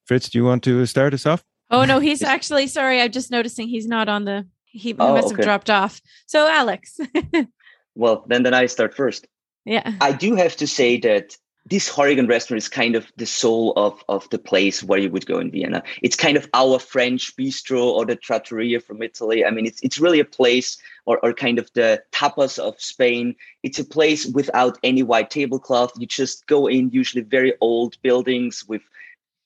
Fritz, 0.03 0.27
do 0.27 0.37
you 0.37 0.43
want 0.43 0.63
to 0.65 0.85
start 0.85 1.13
us 1.13 1.25
off? 1.25 1.41
Oh 1.71 1.85
no, 1.85 1.99
he's 1.99 2.21
actually 2.35 2.67
sorry. 2.67 2.99
I'm 2.99 3.09
just 3.09 3.31
noticing 3.31 3.69
he's 3.69 3.87
not 3.87 4.09
on 4.09 4.25
the 4.25 4.45
he, 4.65 4.93
oh, 4.99 5.13
must 5.13 5.27
okay. 5.27 5.35
have 5.37 5.45
dropped 5.45 5.69
off. 5.69 6.01
So, 6.27 6.45
Alex. 6.45 6.99
well, 7.95 8.25
then 8.27 8.43
then 8.43 8.53
I 8.53 8.65
start 8.65 8.93
first. 8.93 9.25
Yeah. 9.63 9.93
I 10.01 10.11
do 10.11 10.35
have 10.35 10.57
to 10.57 10.67
say 10.67 10.97
that 10.97 11.37
this 11.67 11.89
Heuriger 11.89 12.27
restaurant 12.29 12.59
is 12.59 12.69
kind 12.69 12.95
of 12.95 13.11
the 13.17 13.25
soul 13.25 13.73
of, 13.75 14.03
of 14.07 14.29
the 14.29 14.37
place 14.37 14.83
where 14.83 14.99
you 14.99 15.09
would 15.09 15.25
go 15.25 15.39
in 15.39 15.49
Vienna. 15.49 15.81
It's 16.03 16.15
kind 16.15 16.37
of 16.37 16.47
our 16.53 16.77
French 16.77 17.35
bistro 17.35 17.83
or 17.83 18.05
the 18.05 18.15
trattoria 18.15 18.79
from 18.79 19.01
Italy. 19.01 19.43
I 19.43 19.49
mean, 19.49 19.65
it's 19.65 19.81
it's 19.81 19.99
really 19.99 20.19
a 20.19 20.25
place 20.25 20.77
or, 21.05 21.19
or 21.23 21.33
kind 21.33 21.57
of 21.57 21.71
the 21.73 22.03
tapas 22.11 22.59
of 22.59 22.79
Spain. 22.79 23.35
It's 23.63 23.79
a 23.79 23.85
place 23.85 24.27
without 24.27 24.77
any 24.83 25.01
white 25.01 25.31
tablecloth. 25.31 25.93
You 25.97 26.05
just 26.05 26.45
go 26.45 26.67
in, 26.67 26.91
usually 26.91 27.23
very 27.23 27.53
old 27.61 27.99
buildings 28.03 28.63
with 28.67 28.83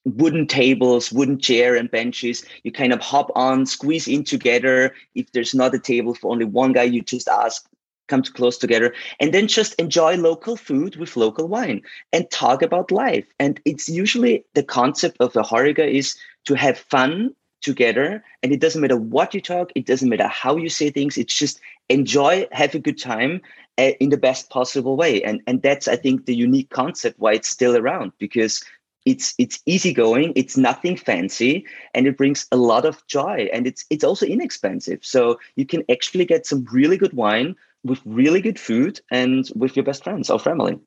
wooden 0.03 0.47
tables, 0.47 1.11
wooden 1.11 1.39
chair 1.39 1.75
and 1.75 1.89
benches. 1.89 2.43
You 2.63 2.71
kind 2.71 2.91
of 2.91 2.99
hop 2.99 3.31
on, 3.35 3.65
squeeze 3.65 4.07
in 4.07 4.25
together. 4.25 4.93
If 5.15 5.31
there's 5.31 5.55
not 5.55 5.75
a 5.75 5.79
table 5.79 6.13
for 6.13 6.31
only 6.31 6.45
one 6.45 6.73
guy, 6.73 6.83
you 6.83 7.01
just 7.01 7.29
ask, 7.29 7.68
come 8.09 8.21
to 8.23 8.33
close 8.33 8.57
together, 8.57 8.93
and 9.19 9.33
then 9.33 9.47
just 9.47 9.75
enjoy 9.75 10.17
local 10.17 10.57
food 10.57 10.95
with 10.97 11.15
local 11.15 11.47
wine 11.47 11.81
and 12.11 12.29
talk 12.31 12.61
about 12.61 12.91
life. 12.91 13.27
And 13.39 13.61
it's 13.65 13.87
usually 13.87 14.43
the 14.53 14.63
concept 14.63 15.17
of 15.19 15.35
a 15.35 15.43
Heuriger 15.43 15.87
is 15.87 16.17
to 16.45 16.55
have 16.55 16.77
fun 16.77 17.33
together. 17.61 18.23
And 18.41 18.51
it 18.51 18.59
doesn't 18.59 18.81
matter 18.81 18.97
what 18.97 19.33
you 19.33 19.41
talk, 19.41 19.71
it 19.75 19.85
doesn't 19.85 20.09
matter 20.09 20.27
how 20.27 20.57
you 20.57 20.69
say 20.69 20.89
things. 20.89 21.17
It's 21.17 21.37
just 21.37 21.59
enjoy, 21.89 22.47
have 22.51 22.75
a 22.75 22.79
good 22.79 22.99
time 22.99 23.41
uh, 23.77 23.91
in 23.99 24.09
the 24.09 24.17
best 24.17 24.49
possible 24.49 24.95
way. 24.95 25.23
And 25.23 25.41
and 25.47 25.61
that's 25.61 25.87
I 25.87 25.95
think 25.95 26.25
the 26.25 26.35
unique 26.35 26.69
concept 26.69 27.19
why 27.19 27.33
it's 27.33 27.49
still 27.49 27.75
around 27.77 28.11
because 28.17 28.63
it's 29.05 29.33
it's 29.37 29.61
easygoing 29.65 30.33
it's 30.35 30.57
nothing 30.57 30.97
fancy 30.97 31.65
and 31.93 32.05
it 32.05 32.17
brings 32.17 32.45
a 32.51 32.57
lot 32.57 32.85
of 32.85 33.05
joy 33.07 33.47
and 33.53 33.65
it's 33.65 33.85
it's 33.89 34.03
also 34.03 34.25
inexpensive 34.25 34.99
so 35.01 35.39
you 35.55 35.65
can 35.65 35.83
actually 35.89 36.25
get 36.25 36.45
some 36.45 36.67
really 36.71 36.97
good 36.97 37.13
wine 37.13 37.55
with 37.83 38.01
really 38.05 38.41
good 38.41 38.59
food 38.59 38.99
and 39.11 39.49
with 39.55 39.75
your 39.75 39.85
best 39.85 40.03
friends 40.03 40.29
or 40.29 40.39
family 40.39 40.77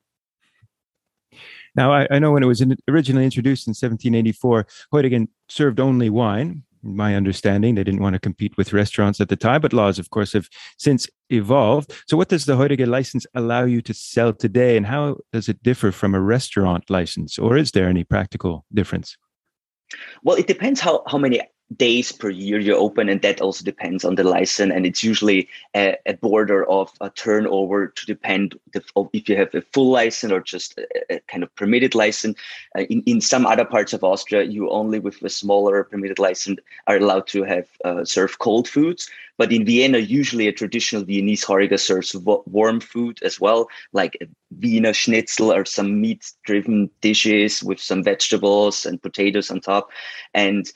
now 1.74 1.92
i, 1.92 2.06
I 2.10 2.18
know 2.18 2.32
when 2.32 2.42
it 2.42 2.46
was 2.46 2.60
in, 2.60 2.76
originally 2.88 3.24
introduced 3.24 3.66
in 3.66 3.70
1784 3.70 4.66
Heurigen 4.92 5.28
served 5.48 5.80
only 5.80 6.10
wine 6.10 6.64
my 6.82 7.14
understanding. 7.14 7.74
They 7.74 7.84
didn't 7.84 8.00
want 8.00 8.14
to 8.14 8.20
compete 8.20 8.56
with 8.56 8.72
restaurants 8.72 9.20
at 9.20 9.28
the 9.28 9.36
time, 9.36 9.60
but 9.60 9.72
laws, 9.72 9.98
of 9.98 10.10
course, 10.10 10.32
have 10.32 10.48
since 10.78 11.08
evolved. 11.30 11.92
So, 12.06 12.16
what 12.16 12.28
does 12.28 12.44
the 12.44 12.56
Heuriger 12.56 12.86
license 12.86 13.26
allow 13.34 13.64
you 13.64 13.80
to 13.82 13.94
sell 13.94 14.32
today, 14.32 14.76
and 14.76 14.86
how 14.86 15.18
does 15.32 15.48
it 15.48 15.62
differ 15.62 15.92
from 15.92 16.14
a 16.14 16.20
restaurant 16.20 16.90
license, 16.90 17.38
or 17.38 17.56
is 17.56 17.72
there 17.72 17.88
any 17.88 18.04
practical 18.04 18.66
difference? 18.72 19.16
Well, 20.22 20.36
it 20.36 20.46
depends 20.46 20.80
how, 20.80 21.02
how 21.06 21.18
many 21.18 21.40
days 21.76 22.12
per 22.12 22.28
year 22.28 22.58
you 22.58 22.74
open 22.74 23.08
and 23.08 23.22
that 23.22 23.40
also 23.40 23.64
depends 23.64 24.04
on 24.04 24.16
the 24.16 24.24
license 24.24 24.72
and 24.74 24.84
it's 24.84 25.02
usually 25.02 25.48
a, 25.76 25.96
a 26.06 26.14
border 26.14 26.68
of 26.68 26.90
a 27.00 27.10
turnover 27.10 27.88
to 27.88 28.06
depend 28.06 28.58
if 28.74 29.28
you 29.28 29.36
have 29.36 29.54
a 29.54 29.62
full 29.72 29.90
license 29.90 30.32
or 30.32 30.40
just 30.40 30.78
a, 30.78 31.14
a 31.14 31.20
kind 31.28 31.42
of 31.42 31.54
permitted 31.54 31.94
license. 31.94 32.38
Uh, 32.76 32.82
in, 32.90 33.02
in 33.06 33.20
some 33.20 33.46
other 33.46 33.64
parts 33.64 33.92
of 33.92 34.02
austria 34.02 34.42
you 34.42 34.68
only 34.70 34.98
with 34.98 35.22
a 35.22 35.28
smaller 35.28 35.84
permitted 35.84 36.18
license 36.18 36.58
are 36.86 36.96
allowed 36.96 37.26
to 37.26 37.44
have 37.44 37.66
uh, 37.84 38.04
serve 38.04 38.38
cold 38.38 38.68
foods 38.68 39.08
but 39.38 39.52
in 39.52 39.64
vienna 39.64 39.98
usually 39.98 40.48
a 40.48 40.52
traditional 40.52 41.04
viennese 41.04 41.44
heuriger 41.44 41.78
serves 41.78 42.14
warm 42.46 42.80
food 42.80 43.18
as 43.22 43.40
well 43.40 43.68
like 43.92 44.16
a 44.20 44.26
wiener 44.60 44.92
schnitzel 44.92 45.52
or 45.52 45.64
some 45.64 46.00
meat 46.00 46.32
driven 46.44 46.90
dishes 47.00 47.62
with 47.62 47.80
some 47.80 48.02
vegetables 48.02 48.84
and 48.84 49.00
potatoes 49.02 49.50
on 49.50 49.60
top 49.60 49.90
and 50.34 50.72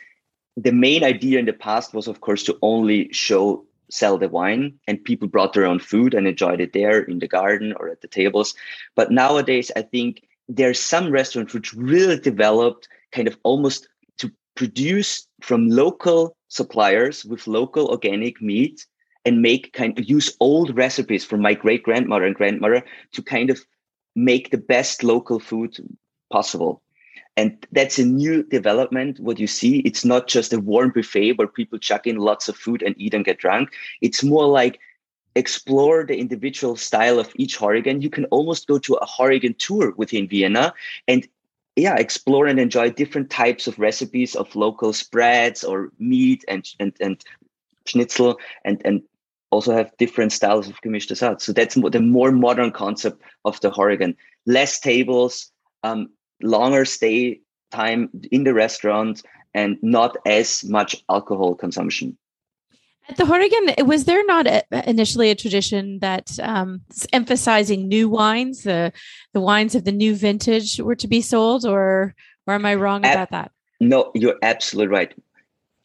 the 0.56 0.72
main 0.72 1.04
idea 1.04 1.38
in 1.38 1.44
the 1.44 1.52
past 1.52 1.92
was, 1.94 2.08
of 2.08 2.20
course, 2.20 2.42
to 2.44 2.58
only 2.62 3.12
show 3.12 3.64
sell 3.88 4.18
the 4.18 4.28
wine 4.28 4.74
and 4.88 5.04
people 5.04 5.28
brought 5.28 5.52
their 5.52 5.66
own 5.66 5.78
food 5.78 6.12
and 6.12 6.26
enjoyed 6.26 6.60
it 6.60 6.72
there 6.72 7.02
in 7.02 7.20
the 7.20 7.28
garden 7.28 7.72
or 7.78 7.88
at 7.88 8.00
the 8.00 8.08
tables. 8.08 8.54
But 8.96 9.12
nowadays 9.12 9.70
i 9.76 9.82
think 9.82 10.22
there's 10.48 10.80
some 10.80 11.10
restaurants 11.10 11.54
which 11.54 11.74
really 11.74 12.18
developed 12.18 12.88
kind 13.12 13.28
of 13.28 13.36
almost 13.42 13.88
to 14.18 14.30
produce 14.54 15.26
from 15.40 15.68
local 15.68 16.36
suppliers 16.48 17.24
with 17.24 17.46
local 17.46 17.88
organic 17.88 18.40
meat 18.40 18.86
and 19.24 19.42
make 19.42 19.72
kind 19.72 19.98
of 19.98 20.08
use 20.08 20.36
old 20.40 20.76
recipes 20.76 21.24
from 21.24 21.40
my 21.40 21.54
great 21.54 21.82
grandmother 21.82 22.24
and 22.24 22.36
grandmother 22.36 22.84
to 23.12 23.22
kind 23.22 23.50
of 23.50 23.64
make 24.14 24.50
the 24.50 24.58
best 24.58 25.02
local 25.02 25.40
food 25.40 25.76
possible 26.30 26.82
and 27.36 27.66
that's 27.72 27.98
a 27.98 28.04
new 28.04 28.42
development. 28.42 29.20
What 29.20 29.38
you 29.38 29.46
see, 29.46 29.80
it's 29.80 30.04
not 30.04 30.26
just 30.26 30.52
a 30.52 30.60
warm 30.60 30.90
buffet 30.90 31.32
where 31.32 31.48
people 31.48 31.78
chuck 31.78 32.06
in 32.06 32.16
lots 32.16 32.48
of 32.48 32.56
food 32.56 32.82
and 32.82 32.94
eat 32.98 33.14
and 33.14 33.24
get 33.24 33.38
drunk. 33.38 33.72
It's 34.00 34.24
more 34.24 34.46
like 34.46 34.80
explore 35.34 36.04
the 36.04 36.16
individual 36.16 36.76
style 36.76 37.18
of 37.18 37.30
each 37.36 37.58
Heurigen. 37.58 38.02
You 38.02 38.08
can 38.08 38.24
almost 38.26 38.66
go 38.66 38.78
to 38.78 38.94
a 38.94 39.06
Heurigen 39.06 39.56
tour 39.58 39.92
within 39.96 40.26
Vienna 40.26 40.72
and 41.06 41.28
yeah, 41.76 41.94
explore 41.96 42.46
and 42.46 42.58
enjoy 42.58 42.88
different 42.90 43.28
types 43.28 43.66
of 43.66 43.78
recipes 43.78 44.34
of 44.34 44.56
local 44.56 44.94
spreads 44.94 45.62
or 45.62 45.92
meat 45.98 46.42
and 46.48 46.66
and 46.80 46.94
and 47.00 47.22
schnitzel 47.84 48.38
and 48.64 48.80
and 48.84 49.02
also 49.50 49.74
have 49.74 49.96
different 49.98 50.32
styles 50.32 50.68
of 50.68 50.80
gemischtes 50.80 51.20
Hack. 51.20 51.40
So 51.40 51.52
that's 51.52 51.74
the 51.74 52.00
more 52.00 52.32
modern 52.32 52.72
concept 52.72 53.22
of 53.44 53.60
the 53.60 53.70
Heurigen. 53.70 54.16
Less 54.46 54.80
tables, 54.80 55.52
um, 55.82 56.08
longer 56.42 56.84
stay 56.84 57.40
time 57.70 58.10
in 58.30 58.44
the 58.44 58.54
restaurant 58.54 59.22
and 59.54 59.78
not 59.82 60.16
as 60.26 60.64
much 60.64 61.02
alcohol 61.08 61.54
consumption. 61.54 62.16
At 63.08 63.16
the 63.16 63.24
Heurigen, 63.24 63.86
was 63.86 64.04
there 64.04 64.24
not 64.26 64.46
a, 64.46 64.64
initially 64.88 65.30
a 65.30 65.36
tradition 65.36 66.00
that 66.00 66.38
um, 66.40 66.80
emphasizing 67.12 67.86
new 67.86 68.08
wines, 68.08 68.64
the 68.64 68.92
the 69.32 69.40
wines 69.40 69.76
of 69.76 69.84
the 69.84 69.92
new 69.92 70.16
vintage, 70.16 70.80
were 70.80 70.96
to 70.96 71.06
be 71.06 71.20
sold, 71.20 71.64
or 71.64 72.14
or 72.46 72.54
am 72.54 72.66
I 72.66 72.74
wrong 72.74 73.06
about 73.06 73.30
that? 73.30 73.52
No, 73.80 74.10
you're 74.14 74.38
absolutely 74.42 74.92
right. 74.92 75.14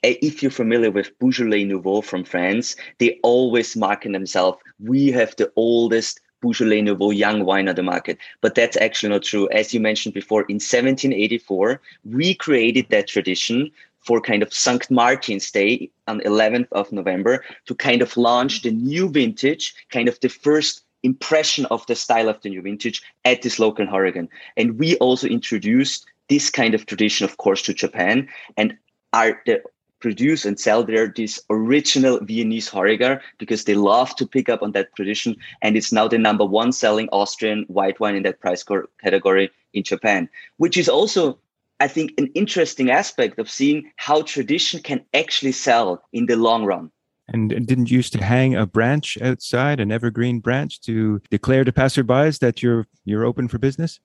If 0.02 0.42
you're 0.42 0.52
familiar 0.52 0.90
with 0.90 1.18
Beaujolais 1.20 1.64
Nouveau 1.64 2.02
from 2.02 2.24
France, 2.24 2.76
they 2.98 3.20
always 3.22 3.76
market 3.76 4.14
themselves. 4.14 4.58
We 4.80 5.12
have 5.12 5.36
the 5.36 5.52
oldest 5.56 6.20
Beaujolais 6.42 6.82
Nouveau 6.82 7.12
young 7.12 7.46
wine 7.46 7.70
on 7.70 7.76
the 7.76 7.84
market. 7.84 8.18
But 8.42 8.56
that's 8.56 8.78
actually 8.78 9.10
not 9.10 9.24
true. 9.24 9.48
As 9.52 9.74
you 9.74 9.80
mentioned 9.80 10.14
before, 10.14 10.42
in 10.44 10.56
1784, 10.56 11.82
we 12.06 12.36
created 12.36 12.88
that 12.90 13.08
tradition 13.08 13.72
for 14.00 14.20
kind 14.20 14.42
of 14.42 14.54
St. 14.54 14.90
Martin's 14.90 15.52
Day 15.52 15.90
on 16.08 16.22
11th 16.22 16.68
of 16.72 16.92
November 16.92 17.44
to 17.68 17.76
kind 17.76 18.02
of 18.02 18.18
launch 18.18 18.64
the 18.64 18.72
new 18.72 19.08
vintage, 19.10 19.76
kind 19.90 20.08
of 20.08 20.20
the 20.20 20.30
first 20.30 20.84
impression 21.04 21.66
of 21.68 21.86
the 21.88 21.96
style 21.96 22.30
of 22.30 22.42
the 22.42 22.50
new 22.50 22.62
vintage 22.62 23.02
at 23.26 23.42
this 23.42 23.60
local 23.60 23.86
Heurigen. 23.86 24.28
And 24.58 24.78
we 24.78 24.98
also 24.98 25.28
introduced 25.28 26.06
this 26.30 26.50
kind 26.50 26.74
of 26.74 26.86
tradition, 26.86 27.26
of 27.26 27.38
course, 27.38 27.62
to 27.64 27.74
Japan 27.74 28.28
and 28.58 28.78
are 29.14 29.42
the 29.46 29.62
produce 30.02 30.46
and 30.46 30.60
sell 30.60 30.84
there 30.84 31.08
this 31.08 31.40
original 31.50 32.20
Viennese 32.20 32.70
Heuriger 32.70 33.22
because 33.38 33.64
they 33.64 33.76
love 33.76 34.16
to 34.18 34.28
pick 34.28 34.50
up 34.50 34.62
on 34.62 34.74
that 34.74 34.94
tradition. 34.96 35.36
And 35.62 35.78
it's 35.78 35.92
now 35.92 36.08
the 36.08 36.18
number 36.18 36.46
one 36.46 36.72
selling 36.72 37.08
Austrian 37.12 37.64
white 37.68 38.00
wine 38.00 38.16
in 38.16 38.24
that 38.24 38.40
price 38.40 38.66
category 39.02 39.52
in 39.74 39.84
Japan, 39.84 40.28
which 40.58 40.78
is 40.78 40.90
also, 40.90 41.40
I 41.80 41.88
think, 41.88 42.14
an 42.18 42.28
interesting 42.36 42.92
aspect 42.92 43.40
of 43.40 43.50
seeing 43.50 43.92
how 43.96 44.24
tradition 44.24 44.82
can 44.82 45.06
actually 45.14 45.54
sell 45.54 46.04
in 46.12 46.26
the 46.26 46.36
long 46.36 46.66
run. 46.66 46.92
And 47.28 47.50
didn't 47.50 47.90
you 47.90 47.98
used 47.98 48.14
to 48.14 48.24
hang 48.24 48.56
a 48.56 48.66
branch 48.66 49.18
outside, 49.22 49.80
an 49.80 49.92
evergreen 49.92 50.40
branch, 50.40 50.82
to 50.82 51.22
declare 51.30 51.64
to 51.64 51.72
passerbys 51.72 52.40
that 52.40 52.62
you're 52.62 52.88
you're 53.06 53.24
open 53.24 53.48
for 53.48 53.58
business? 53.58 54.02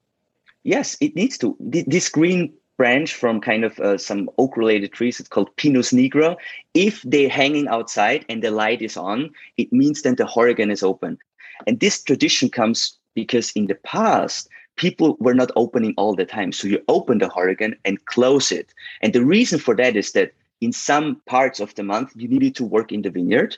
Yes, 0.63 0.97
it 1.01 1.17
needs 1.17 1.37
to. 1.39 1.57
This 1.59 2.09
green 2.09 2.53
branch 2.77 3.15
from 3.15 3.41
kind 3.41 3.65
of 3.65 3.79
uh, 3.81 3.99
some 3.99 4.29
oak 4.39 4.57
related 4.57 4.93
trees. 4.93 5.19
It's 5.19 5.29
called 5.29 5.55
Pinus 5.57 5.93
nigra. 5.93 6.37
If 6.75 7.03
they're 7.03 7.29
hanging 7.29 7.69
outside 7.69 8.25
and 8.29 8.43
the 8.43 8.51
light 8.51 8.83
is 8.83 8.97
on, 8.97 9.31
it 9.57 9.73
means 9.73 10.03
then 10.03 10.17
the 10.17 10.25
Heurigen 10.25 10.71
is 10.71 10.83
open. 10.83 11.19
And 11.67 11.81
this 11.81 12.03
tradition 12.03 12.51
comes 12.51 12.99
because 13.15 13.51
in 13.53 13.67
the 13.67 13.75
past, 13.77 14.49
people 14.77 15.17
were 15.21 15.35
not 15.35 15.51
opening 15.57 15.95
all 15.97 16.15
the 16.15 16.27
time. 16.27 16.53
So 16.53 16.69
you 16.69 16.83
open 16.89 17.19
the 17.19 17.29
Heurigen 17.29 17.77
and 17.85 18.05
close 18.05 18.53
it. 18.53 18.75
And 19.01 19.13
the 19.13 19.25
reason 19.25 19.59
for 19.59 19.75
that 19.77 19.97
is 19.97 20.13
that 20.13 20.33
in 20.61 20.73
some 20.73 21.21
parts 21.27 21.61
of 21.61 21.75
the 21.75 21.83
month, 21.83 22.13
you 22.15 22.29
needed 22.29 22.55
to 22.57 22.65
work 22.65 22.93
in 22.93 23.03
the 23.03 23.11
vineyard. 23.11 23.57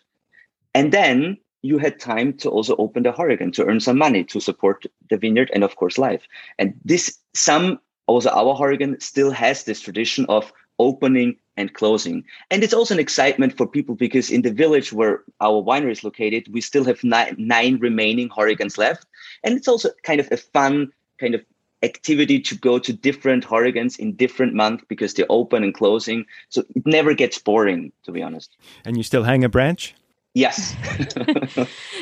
And 0.74 0.92
then 0.92 1.38
you 1.62 1.78
had 1.78 1.98
time 1.98 2.32
to 2.34 2.48
also 2.48 2.76
open 2.76 3.02
the 3.02 3.12
Heurigen 3.12 3.52
to 3.54 3.64
earn 3.64 3.80
some 3.80 3.98
money 3.98 4.22
to 4.24 4.40
support 4.40 4.84
the 5.10 5.16
vineyard 5.16 5.50
and 5.52 5.64
of 5.64 5.74
course 5.74 5.98
life. 5.98 6.22
And 6.58 6.74
this 6.84 7.18
some 7.34 7.80
also 8.08 8.30
our 8.30 8.56
Heurigen 8.56 9.00
still 9.00 9.30
has 9.30 9.64
this 9.64 9.80
tradition 9.80 10.26
of 10.28 10.52
opening 10.78 11.36
and 11.56 11.74
closing. 11.74 12.24
And 12.50 12.62
it's 12.62 12.74
also 12.74 12.94
an 12.94 13.00
excitement 13.00 13.56
for 13.56 13.66
people 13.66 13.94
because 13.94 14.30
in 14.30 14.42
the 14.42 14.52
village 14.52 14.92
where 14.92 15.22
our 15.40 15.62
winery 15.62 15.92
is 15.92 16.04
located, 16.04 16.48
we 16.50 16.60
still 16.60 16.84
have 16.84 17.02
nine, 17.04 17.34
nine 17.38 17.78
remaining 17.78 18.28
Heurigens 18.28 18.78
left. 18.78 19.06
And 19.44 19.56
it's 19.56 19.68
also 19.68 19.90
kind 20.04 20.20
of 20.20 20.30
a 20.32 20.36
fun 20.36 20.92
kind 21.20 21.34
of 21.34 21.44
activity 21.82 22.40
to 22.40 22.56
go 22.56 22.78
to 22.78 22.92
different 22.92 23.44
Heurigens 23.44 23.98
in 23.98 24.14
different 24.14 24.54
months 24.54 24.84
because 24.88 25.14
they're 25.14 25.26
open 25.28 25.62
and 25.62 25.74
closing. 25.74 26.24
So 26.48 26.62
it 26.74 26.86
never 26.86 27.14
gets 27.14 27.38
boring, 27.38 27.92
to 28.04 28.12
be 28.12 28.22
honest. 28.22 28.56
And 28.84 28.96
you 28.96 29.02
still 29.02 29.24
hang 29.24 29.44
a 29.44 29.48
branch? 29.48 29.94
Yes. 30.38 30.72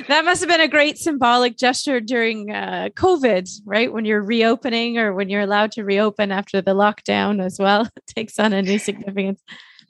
that 0.09 0.25
must 0.27 0.43
have 0.43 0.49
been 0.49 0.61
a 0.61 0.69
great 0.69 0.99
symbolic 0.99 1.57
gesture 1.57 2.01
during 2.01 2.51
uh, 2.51 2.91
COVID, 2.95 3.49
right? 3.65 3.91
When 3.91 4.05
you're 4.05 4.21
reopening 4.21 4.99
or 4.99 5.15
when 5.15 5.31
you're 5.31 5.41
allowed 5.41 5.73
to 5.73 5.85
reopen 5.85 6.31
after 6.31 6.61
the 6.61 6.75
lockdown 6.75 7.43
as 7.43 7.59
well, 7.59 7.89
it 7.97 8.07
takes 8.07 8.39
on 8.39 8.53
a 8.53 8.61
new 8.61 8.79
significance. 8.79 9.41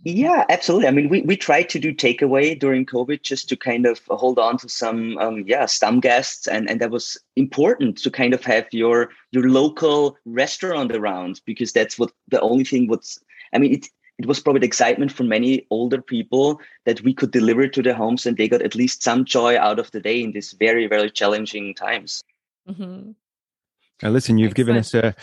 Yeah, 0.05 0.45
absolutely. 0.49 0.87
I 0.87 0.93
mean, 0.93 1.09
we, 1.09 1.23
we 1.23 1.37
tried 1.37 1.69
to 1.71 1.81
do 1.81 1.93
takeaway 1.93 2.57
during 2.57 2.87
COVID 2.87 3.23
just 3.23 3.49
to 3.49 3.57
kind 3.57 3.85
of 3.85 4.01
hold 4.07 4.39
on 4.39 4.59
to 4.59 4.69
some, 4.69 5.19
um, 5.19 5.43
yeah, 5.49 5.65
stum 5.65 6.01
guests. 6.01 6.47
And, 6.47 6.71
and 6.71 6.81
that 6.81 6.93
was 6.93 7.19
important 7.35 7.99
to 7.99 8.13
kind 8.13 8.33
of 8.33 8.45
have 8.45 8.67
your, 8.71 9.11
your 9.33 9.51
local 9.51 10.17
restaurant 10.25 10.95
around 10.95 11.41
because 11.47 11.73
that's 11.73 11.99
what 11.99 12.13
the 12.29 12.41
only 12.43 12.63
thing 12.63 12.87
what's, 12.87 13.19
I 13.53 13.59
mean, 13.59 13.75
it, 13.75 13.89
it 14.19 14.27
was 14.27 14.41
probably 14.41 14.61
the 14.61 14.67
excitement 14.67 15.13
for 15.13 15.25
many 15.25 15.67
older 15.71 16.01
people 16.01 16.61
that 16.85 17.03
we 17.03 17.13
could 17.13 17.31
deliver 17.31 17.69
to 17.69 17.83
their 17.83 17.95
homes 17.95 18.27
and 18.27 18.37
they 18.37 18.49
got 18.49 18.63
at 18.63 18.75
least 18.75 19.03
some 19.03 19.25
joy 19.25 19.59
out 19.59 19.79
of 19.79 19.91
the 19.91 20.01
day 20.01 20.23
in 20.23 20.33
these 20.33 20.53
very 20.53 20.87
very 20.87 21.11
challenging 21.11 21.75
times 21.75 22.23
mm-hmm. 22.69 23.11
Now, 24.03 24.11
listen, 24.11 24.37
you've 24.37 24.55
given 24.55 24.77
us 24.77 24.93
a, 24.93 25.15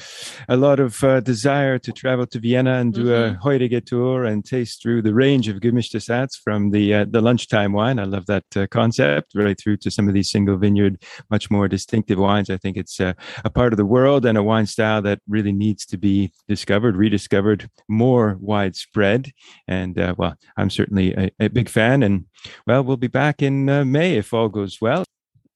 a 0.49 0.57
lot 0.57 0.79
of 0.79 1.03
uh, 1.03 1.19
desire 1.19 1.77
to 1.77 1.91
travel 1.91 2.25
to 2.25 2.39
Vienna 2.39 2.79
and 2.79 2.91
do 2.91 3.05
mm-hmm. 3.05 3.35
a 3.35 3.39
Heurige 3.39 3.85
tour 3.85 4.23
and 4.23 4.43
taste 4.43 4.81
through 4.81 5.03
the 5.03 5.13
range 5.13 5.47
of 5.47 5.57
gemischtes 5.57 6.07
Hacks 6.07 6.35
from 6.35 6.71
the 6.71 6.91
uh, 6.93 7.05
the 7.07 7.21
lunchtime 7.21 7.73
wine. 7.73 7.99
I 7.99 8.05
love 8.05 8.25
that 8.25 8.45
uh, 8.55 8.65
concept, 8.71 9.33
right 9.35 9.59
through 9.59 9.77
to 9.77 9.91
some 9.91 10.07
of 10.07 10.15
these 10.15 10.31
single 10.31 10.57
vineyard, 10.57 11.03
much 11.29 11.51
more 11.51 11.67
distinctive 11.67 12.17
wines. 12.17 12.49
I 12.49 12.57
think 12.57 12.77
it's 12.77 12.99
uh, 12.99 13.13
a 13.45 13.49
part 13.51 13.73
of 13.73 13.77
the 13.77 13.85
world 13.85 14.25
and 14.25 14.39
a 14.39 14.43
wine 14.43 14.65
style 14.65 15.03
that 15.03 15.19
really 15.27 15.51
needs 15.51 15.85
to 15.87 15.97
be 15.97 16.31
discovered, 16.47 16.95
rediscovered, 16.95 17.69
more 17.87 18.37
widespread. 18.39 19.31
And 19.67 19.99
uh, 19.99 20.15
well, 20.17 20.33
I'm 20.57 20.71
certainly 20.71 21.13
a, 21.13 21.31
a, 21.39 21.49
big 21.49 21.69
fan. 21.69 22.01
And 22.01 22.25
well, 22.65 22.83
we'll 22.83 22.97
be 22.97 23.07
back 23.07 23.43
in 23.43 23.69
uh, 23.69 23.85
May 23.85 24.17
if 24.17 24.33
all 24.33 24.49
goes 24.49 24.81
well. 24.81 25.03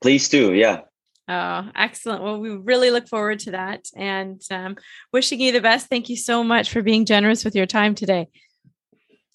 Please 0.02 0.30
do. 0.30 0.54
Yeah. 0.54 0.82
Oh, 1.30 1.70
excellent. 1.76 2.24
Well, 2.24 2.40
we 2.40 2.52
really 2.52 2.90
look 2.90 3.08
forward 3.08 3.40
to 3.40 3.52
that 3.52 3.88
and 3.96 4.42
um, 4.50 4.78
wishing 5.12 5.42
you 5.42 5.52
the 5.52 5.62
best. 5.62 5.88
Thank 5.88 6.10
you 6.10 6.16
so 6.16 6.44
much 6.44 6.72
for 6.72 6.82
being 6.82 7.06
generous 7.06 7.44
with 7.44 7.56
your 7.56 7.66
time 7.66 7.96
today. 7.96 8.30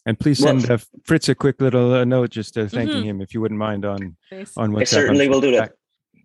And 0.07 0.19
please 0.19 0.39
send 0.39 0.69
uh, 0.71 0.79
Fritz 1.05 1.29
a 1.29 1.35
quick 1.35 1.61
little 1.61 1.95
uh, 1.95 2.05
note 2.05 2.31
just 2.31 2.57
uh, 2.59 2.67
thanking 2.67 2.97
mm-hmm. 2.97 3.09
him, 3.09 3.21
if 3.21 3.35
you 3.35 3.41
wouldn't 3.41 3.59
mind, 3.59 3.85
on 3.85 4.17
on 4.57 4.73
what. 4.73 4.81
I 4.81 4.85
certainly 4.85 5.29
will 5.29 5.41
do 5.41 5.53
that. 5.53 5.75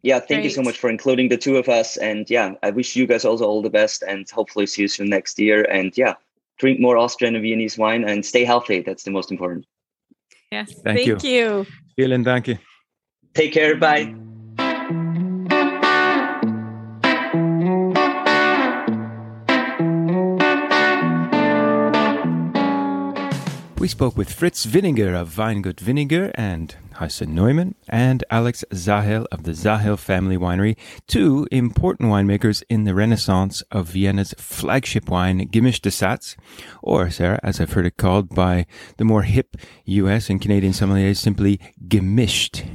Yeah, 0.02 0.20
thank 0.20 0.28
Great. 0.30 0.44
you 0.46 0.50
so 0.50 0.62
much 0.62 0.78
for 0.78 0.90
including 0.90 1.30
the 1.30 1.38
two 1.38 1.58
of 1.58 1.70
us. 1.70 1.98
And 1.98 2.28
yeah, 2.30 2.54
I 2.64 2.72
wish 2.72 2.96
you 2.96 3.06
guys 3.06 3.26
also 3.26 3.46
all 3.46 3.62
the 3.62 3.70
best, 3.70 4.04
and 4.04 4.28
hopefully 4.30 4.66
see 4.66 4.84
you 4.84 4.88
soon 4.88 5.10
next 5.10 5.38
year. 5.38 5.64
And 5.64 5.96
yeah, 5.96 6.16
drink 6.58 6.80
more 6.80 6.98
Austrian 6.98 7.36
and 7.36 7.44
Viennese 7.44 7.78
wine 7.78 8.04
and 8.04 8.26
stay 8.26 8.46
healthy. 8.46 8.82
That's 8.82 9.04
the 9.04 9.12
most 9.12 9.32
important. 9.32 9.66
Yes, 10.52 10.72
thank, 10.72 11.00
thank 11.00 11.24
you. 11.24 11.30
you. 11.30 11.66
Vielen 11.98 12.24
Dank. 12.24 12.58
Take 13.34 13.54
care. 13.54 13.76
Bye. 13.76 14.16
We 23.88 23.92
spoke 23.92 24.18
with 24.18 24.34
Fritz 24.34 24.66
Wieninger 24.66 25.16
of 25.16 25.36
Weingut 25.36 25.76
Wieninger 25.76 26.32
and 26.36 26.76
Hajszan 26.96 27.30
Neumann 27.30 27.74
and 27.88 28.22
Alex 28.30 28.66
Zahel 28.74 29.26
of 29.32 29.44
the 29.44 29.54
Zahel 29.54 29.96
Family 29.96 30.36
Winery, 30.36 30.76
two 31.08 31.48
important 31.54 32.10
winemakers 32.10 32.64
in 32.68 32.84
the 32.84 32.94
renaissance 32.94 33.62
of 33.72 33.88
Vienna's 33.88 34.36
flagship 34.38 35.08
wine, 35.08 35.48
Gemischte 35.48 35.90
Satz, 35.90 36.36
or, 36.84 37.10
Sarah, 37.10 37.40
as 37.44 37.62
I've 37.62 37.72
heard 37.72 37.86
it 37.86 37.96
called 37.96 38.36
by 38.36 38.66
the 38.98 39.06
more 39.06 39.24
hip 39.24 39.56
US 39.86 40.30
and 40.30 40.42
Canadian 40.42 40.74
sommeliers, 40.74 41.16
simply 41.16 41.58
gemischt. 41.88 42.66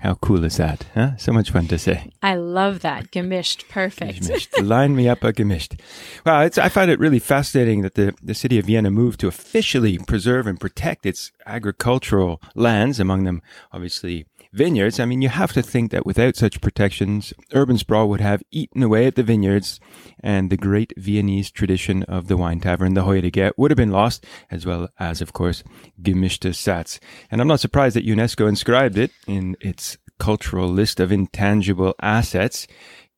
How 0.00 0.14
cool 0.14 0.44
is 0.44 0.56
that? 0.58 0.86
Huh? 0.94 1.16
So 1.16 1.32
much 1.32 1.50
fun 1.50 1.66
to 1.68 1.78
say. 1.78 2.10
I 2.22 2.34
love 2.34 2.80
that. 2.80 3.10
Gemischt. 3.10 3.68
Perfect. 3.68 4.22
Gemischt. 4.22 4.62
Line 4.62 4.94
me 4.94 5.08
up 5.08 5.24
a 5.24 5.32
gemischt. 5.32 5.80
Well, 6.24 6.50
I 6.56 6.68
find 6.68 6.90
it 6.90 7.00
really 7.00 7.18
fascinating 7.18 7.82
that 7.82 7.94
the, 7.94 8.14
the 8.22 8.34
city 8.34 8.58
of 8.58 8.66
Vienna 8.66 8.90
moved 8.90 9.20
to 9.20 9.28
officially 9.28 9.98
preserve 9.98 10.46
and 10.46 10.60
protect 10.60 11.06
its 11.06 11.32
agricultural 11.46 12.40
lands, 12.54 13.00
among 13.00 13.24
them, 13.24 13.42
obviously, 13.72 14.26
vineyards. 14.56 14.98
I 14.98 15.04
mean, 15.04 15.22
you 15.22 15.28
have 15.28 15.52
to 15.52 15.62
think 15.62 15.90
that 15.90 16.06
without 16.06 16.34
such 16.34 16.60
protections, 16.60 17.34
urban 17.52 17.78
sprawl 17.78 18.08
would 18.08 18.20
have 18.20 18.42
eaten 18.50 18.82
away 18.82 19.06
at 19.06 19.14
the 19.14 19.22
vineyards 19.22 19.78
and 20.20 20.50
the 20.50 20.56
great 20.56 20.92
Viennese 20.96 21.50
tradition 21.50 22.02
of 22.04 22.28
the 22.28 22.36
wine 22.36 22.60
tavern, 22.60 22.94
the 22.94 23.02
Heuriger, 23.02 23.52
would 23.56 23.70
have 23.70 23.76
been 23.76 23.90
lost, 23.90 24.24
as 24.50 24.64
well 24.64 24.88
as, 24.98 25.20
of 25.20 25.32
course, 25.32 25.62
Gemischte 26.00 26.50
Satz. 26.50 26.98
And 27.30 27.40
I'm 27.40 27.48
not 27.48 27.60
surprised 27.60 27.96
that 27.96 28.06
UNESCO 28.06 28.48
inscribed 28.48 28.96
it 28.96 29.10
in 29.26 29.56
its 29.60 29.98
cultural 30.18 30.68
list 30.68 31.00
of 31.00 31.12
intangible 31.12 31.94
assets. 32.00 32.66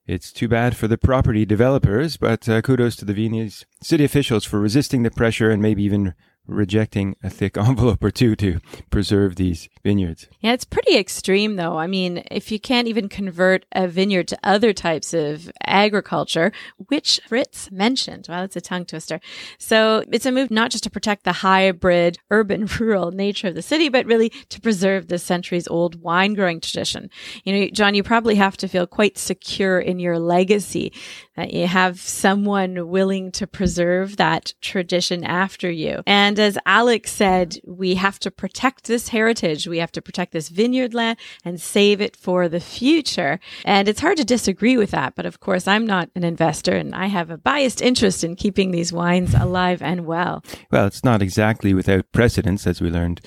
It's 0.06 0.32
too 0.32 0.48
bad 0.48 0.76
for 0.76 0.88
the 0.88 0.98
property 0.98 1.44
developers, 1.44 2.16
but 2.16 2.48
uh, 2.48 2.62
kudos 2.62 2.96
to 2.96 3.04
the 3.04 3.14
Viennese 3.14 3.64
city 3.82 4.04
officials 4.04 4.44
for 4.44 4.58
resisting 4.58 5.02
the 5.02 5.10
pressure 5.10 5.50
and 5.50 5.62
maybe 5.62 5.84
even 5.84 6.14
rejecting 6.48 7.14
a 7.22 7.30
thick 7.30 7.56
envelope 7.58 8.02
or 8.02 8.10
two 8.10 8.34
to 8.36 8.60
preserve 8.90 9.36
these 9.36 9.68
vineyards. 9.84 10.26
Yeah, 10.40 10.52
it's 10.52 10.64
pretty 10.64 10.96
extreme 10.96 11.56
though. 11.56 11.78
I 11.78 11.86
mean, 11.86 12.24
if 12.30 12.50
you 12.50 12.58
can't 12.58 12.88
even 12.88 13.08
convert 13.08 13.64
a 13.72 13.86
vineyard 13.86 14.28
to 14.28 14.38
other 14.42 14.72
types 14.72 15.14
of 15.14 15.50
agriculture, 15.64 16.52
which 16.88 17.20
Fritz 17.28 17.70
mentioned, 17.70 18.26
well, 18.28 18.42
it's 18.42 18.56
a 18.56 18.60
tongue 18.60 18.86
twister. 18.86 19.20
So 19.58 20.04
it's 20.10 20.26
a 20.26 20.32
move 20.32 20.50
not 20.50 20.70
just 20.70 20.84
to 20.84 20.90
protect 20.90 21.24
the 21.24 21.32
hybrid 21.32 22.18
urban 22.30 22.66
rural 22.78 23.12
nature 23.12 23.48
of 23.48 23.54
the 23.54 23.62
city, 23.62 23.88
but 23.88 24.06
really 24.06 24.30
to 24.48 24.60
preserve 24.60 25.08
the 25.08 25.18
centuries 25.18 25.68
old 25.68 26.00
wine 26.00 26.34
growing 26.34 26.60
tradition. 26.60 27.10
You 27.44 27.52
know, 27.52 27.68
John, 27.72 27.94
you 27.94 28.02
probably 28.02 28.36
have 28.36 28.56
to 28.58 28.68
feel 28.68 28.86
quite 28.86 29.18
secure 29.18 29.78
in 29.78 29.98
your 29.98 30.18
legacy 30.18 30.92
that 31.38 31.54
you 31.54 31.68
have 31.68 32.00
someone 32.00 32.88
willing 32.88 33.30
to 33.30 33.46
preserve 33.46 34.16
that 34.16 34.54
tradition 34.60 35.22
after 35.22 35.70
you. 35.70 36.02
And 36.04 36.36
as 36.36 36.58
Alex 36.66 37.12
said, 37.12 37.60
we 37.64 37.94
have 37.94 38.18
to 38.20 38.30
protect 38.32 38.84
this 38.84 39.10
heritage. 39.10 39.68
We 39.68 39.78
have 39.78 39.92
to 39.92 40.02
protect 40.02 40.32
this 40.32 40.48
vineyard 40.48 40.94
land 40.94 41.16
and 41.44 41.60
save 41.60 42.00
it 42.00 42.16
for 42.16 42.48
the 42.48 42.58
future. 42.58 43.38
And 43.64 43.88
it's 43.88 44.00
hard 44.00 44.16
to 44.16 44.24
disagree 44.24 44.76
with 44.76 44.90
that. 44.90 45.14
But 45.14 45.26
of 45.26 45.38
course, 45.38 45.68
I'm 45.68 45.86
not 45.86 46.10
an 46.16 46.24
investor 46.24 46.74
and 46.74 46.92
I 46.92 47.06
have 47.06 47.30
a 47.30 47.38
biased 47.38 47.80
interest 47.80 48.24
in 48.24 48.34
keeping 48.34 48.72
these 48.72 48.92
wines 48.92 49.32
alive 49.32 49.80
and 49.80 50.06
well. 50.06 50.42
Well, 50.72 50.88
it's 50.88 51.04
not 51.04 51.22
exactly 51.22 51.72
without 51.72 52.10
precedence, 52.10 52.66
as 52.66 52.80
we 52.80 52.90
learned 52.90 53.20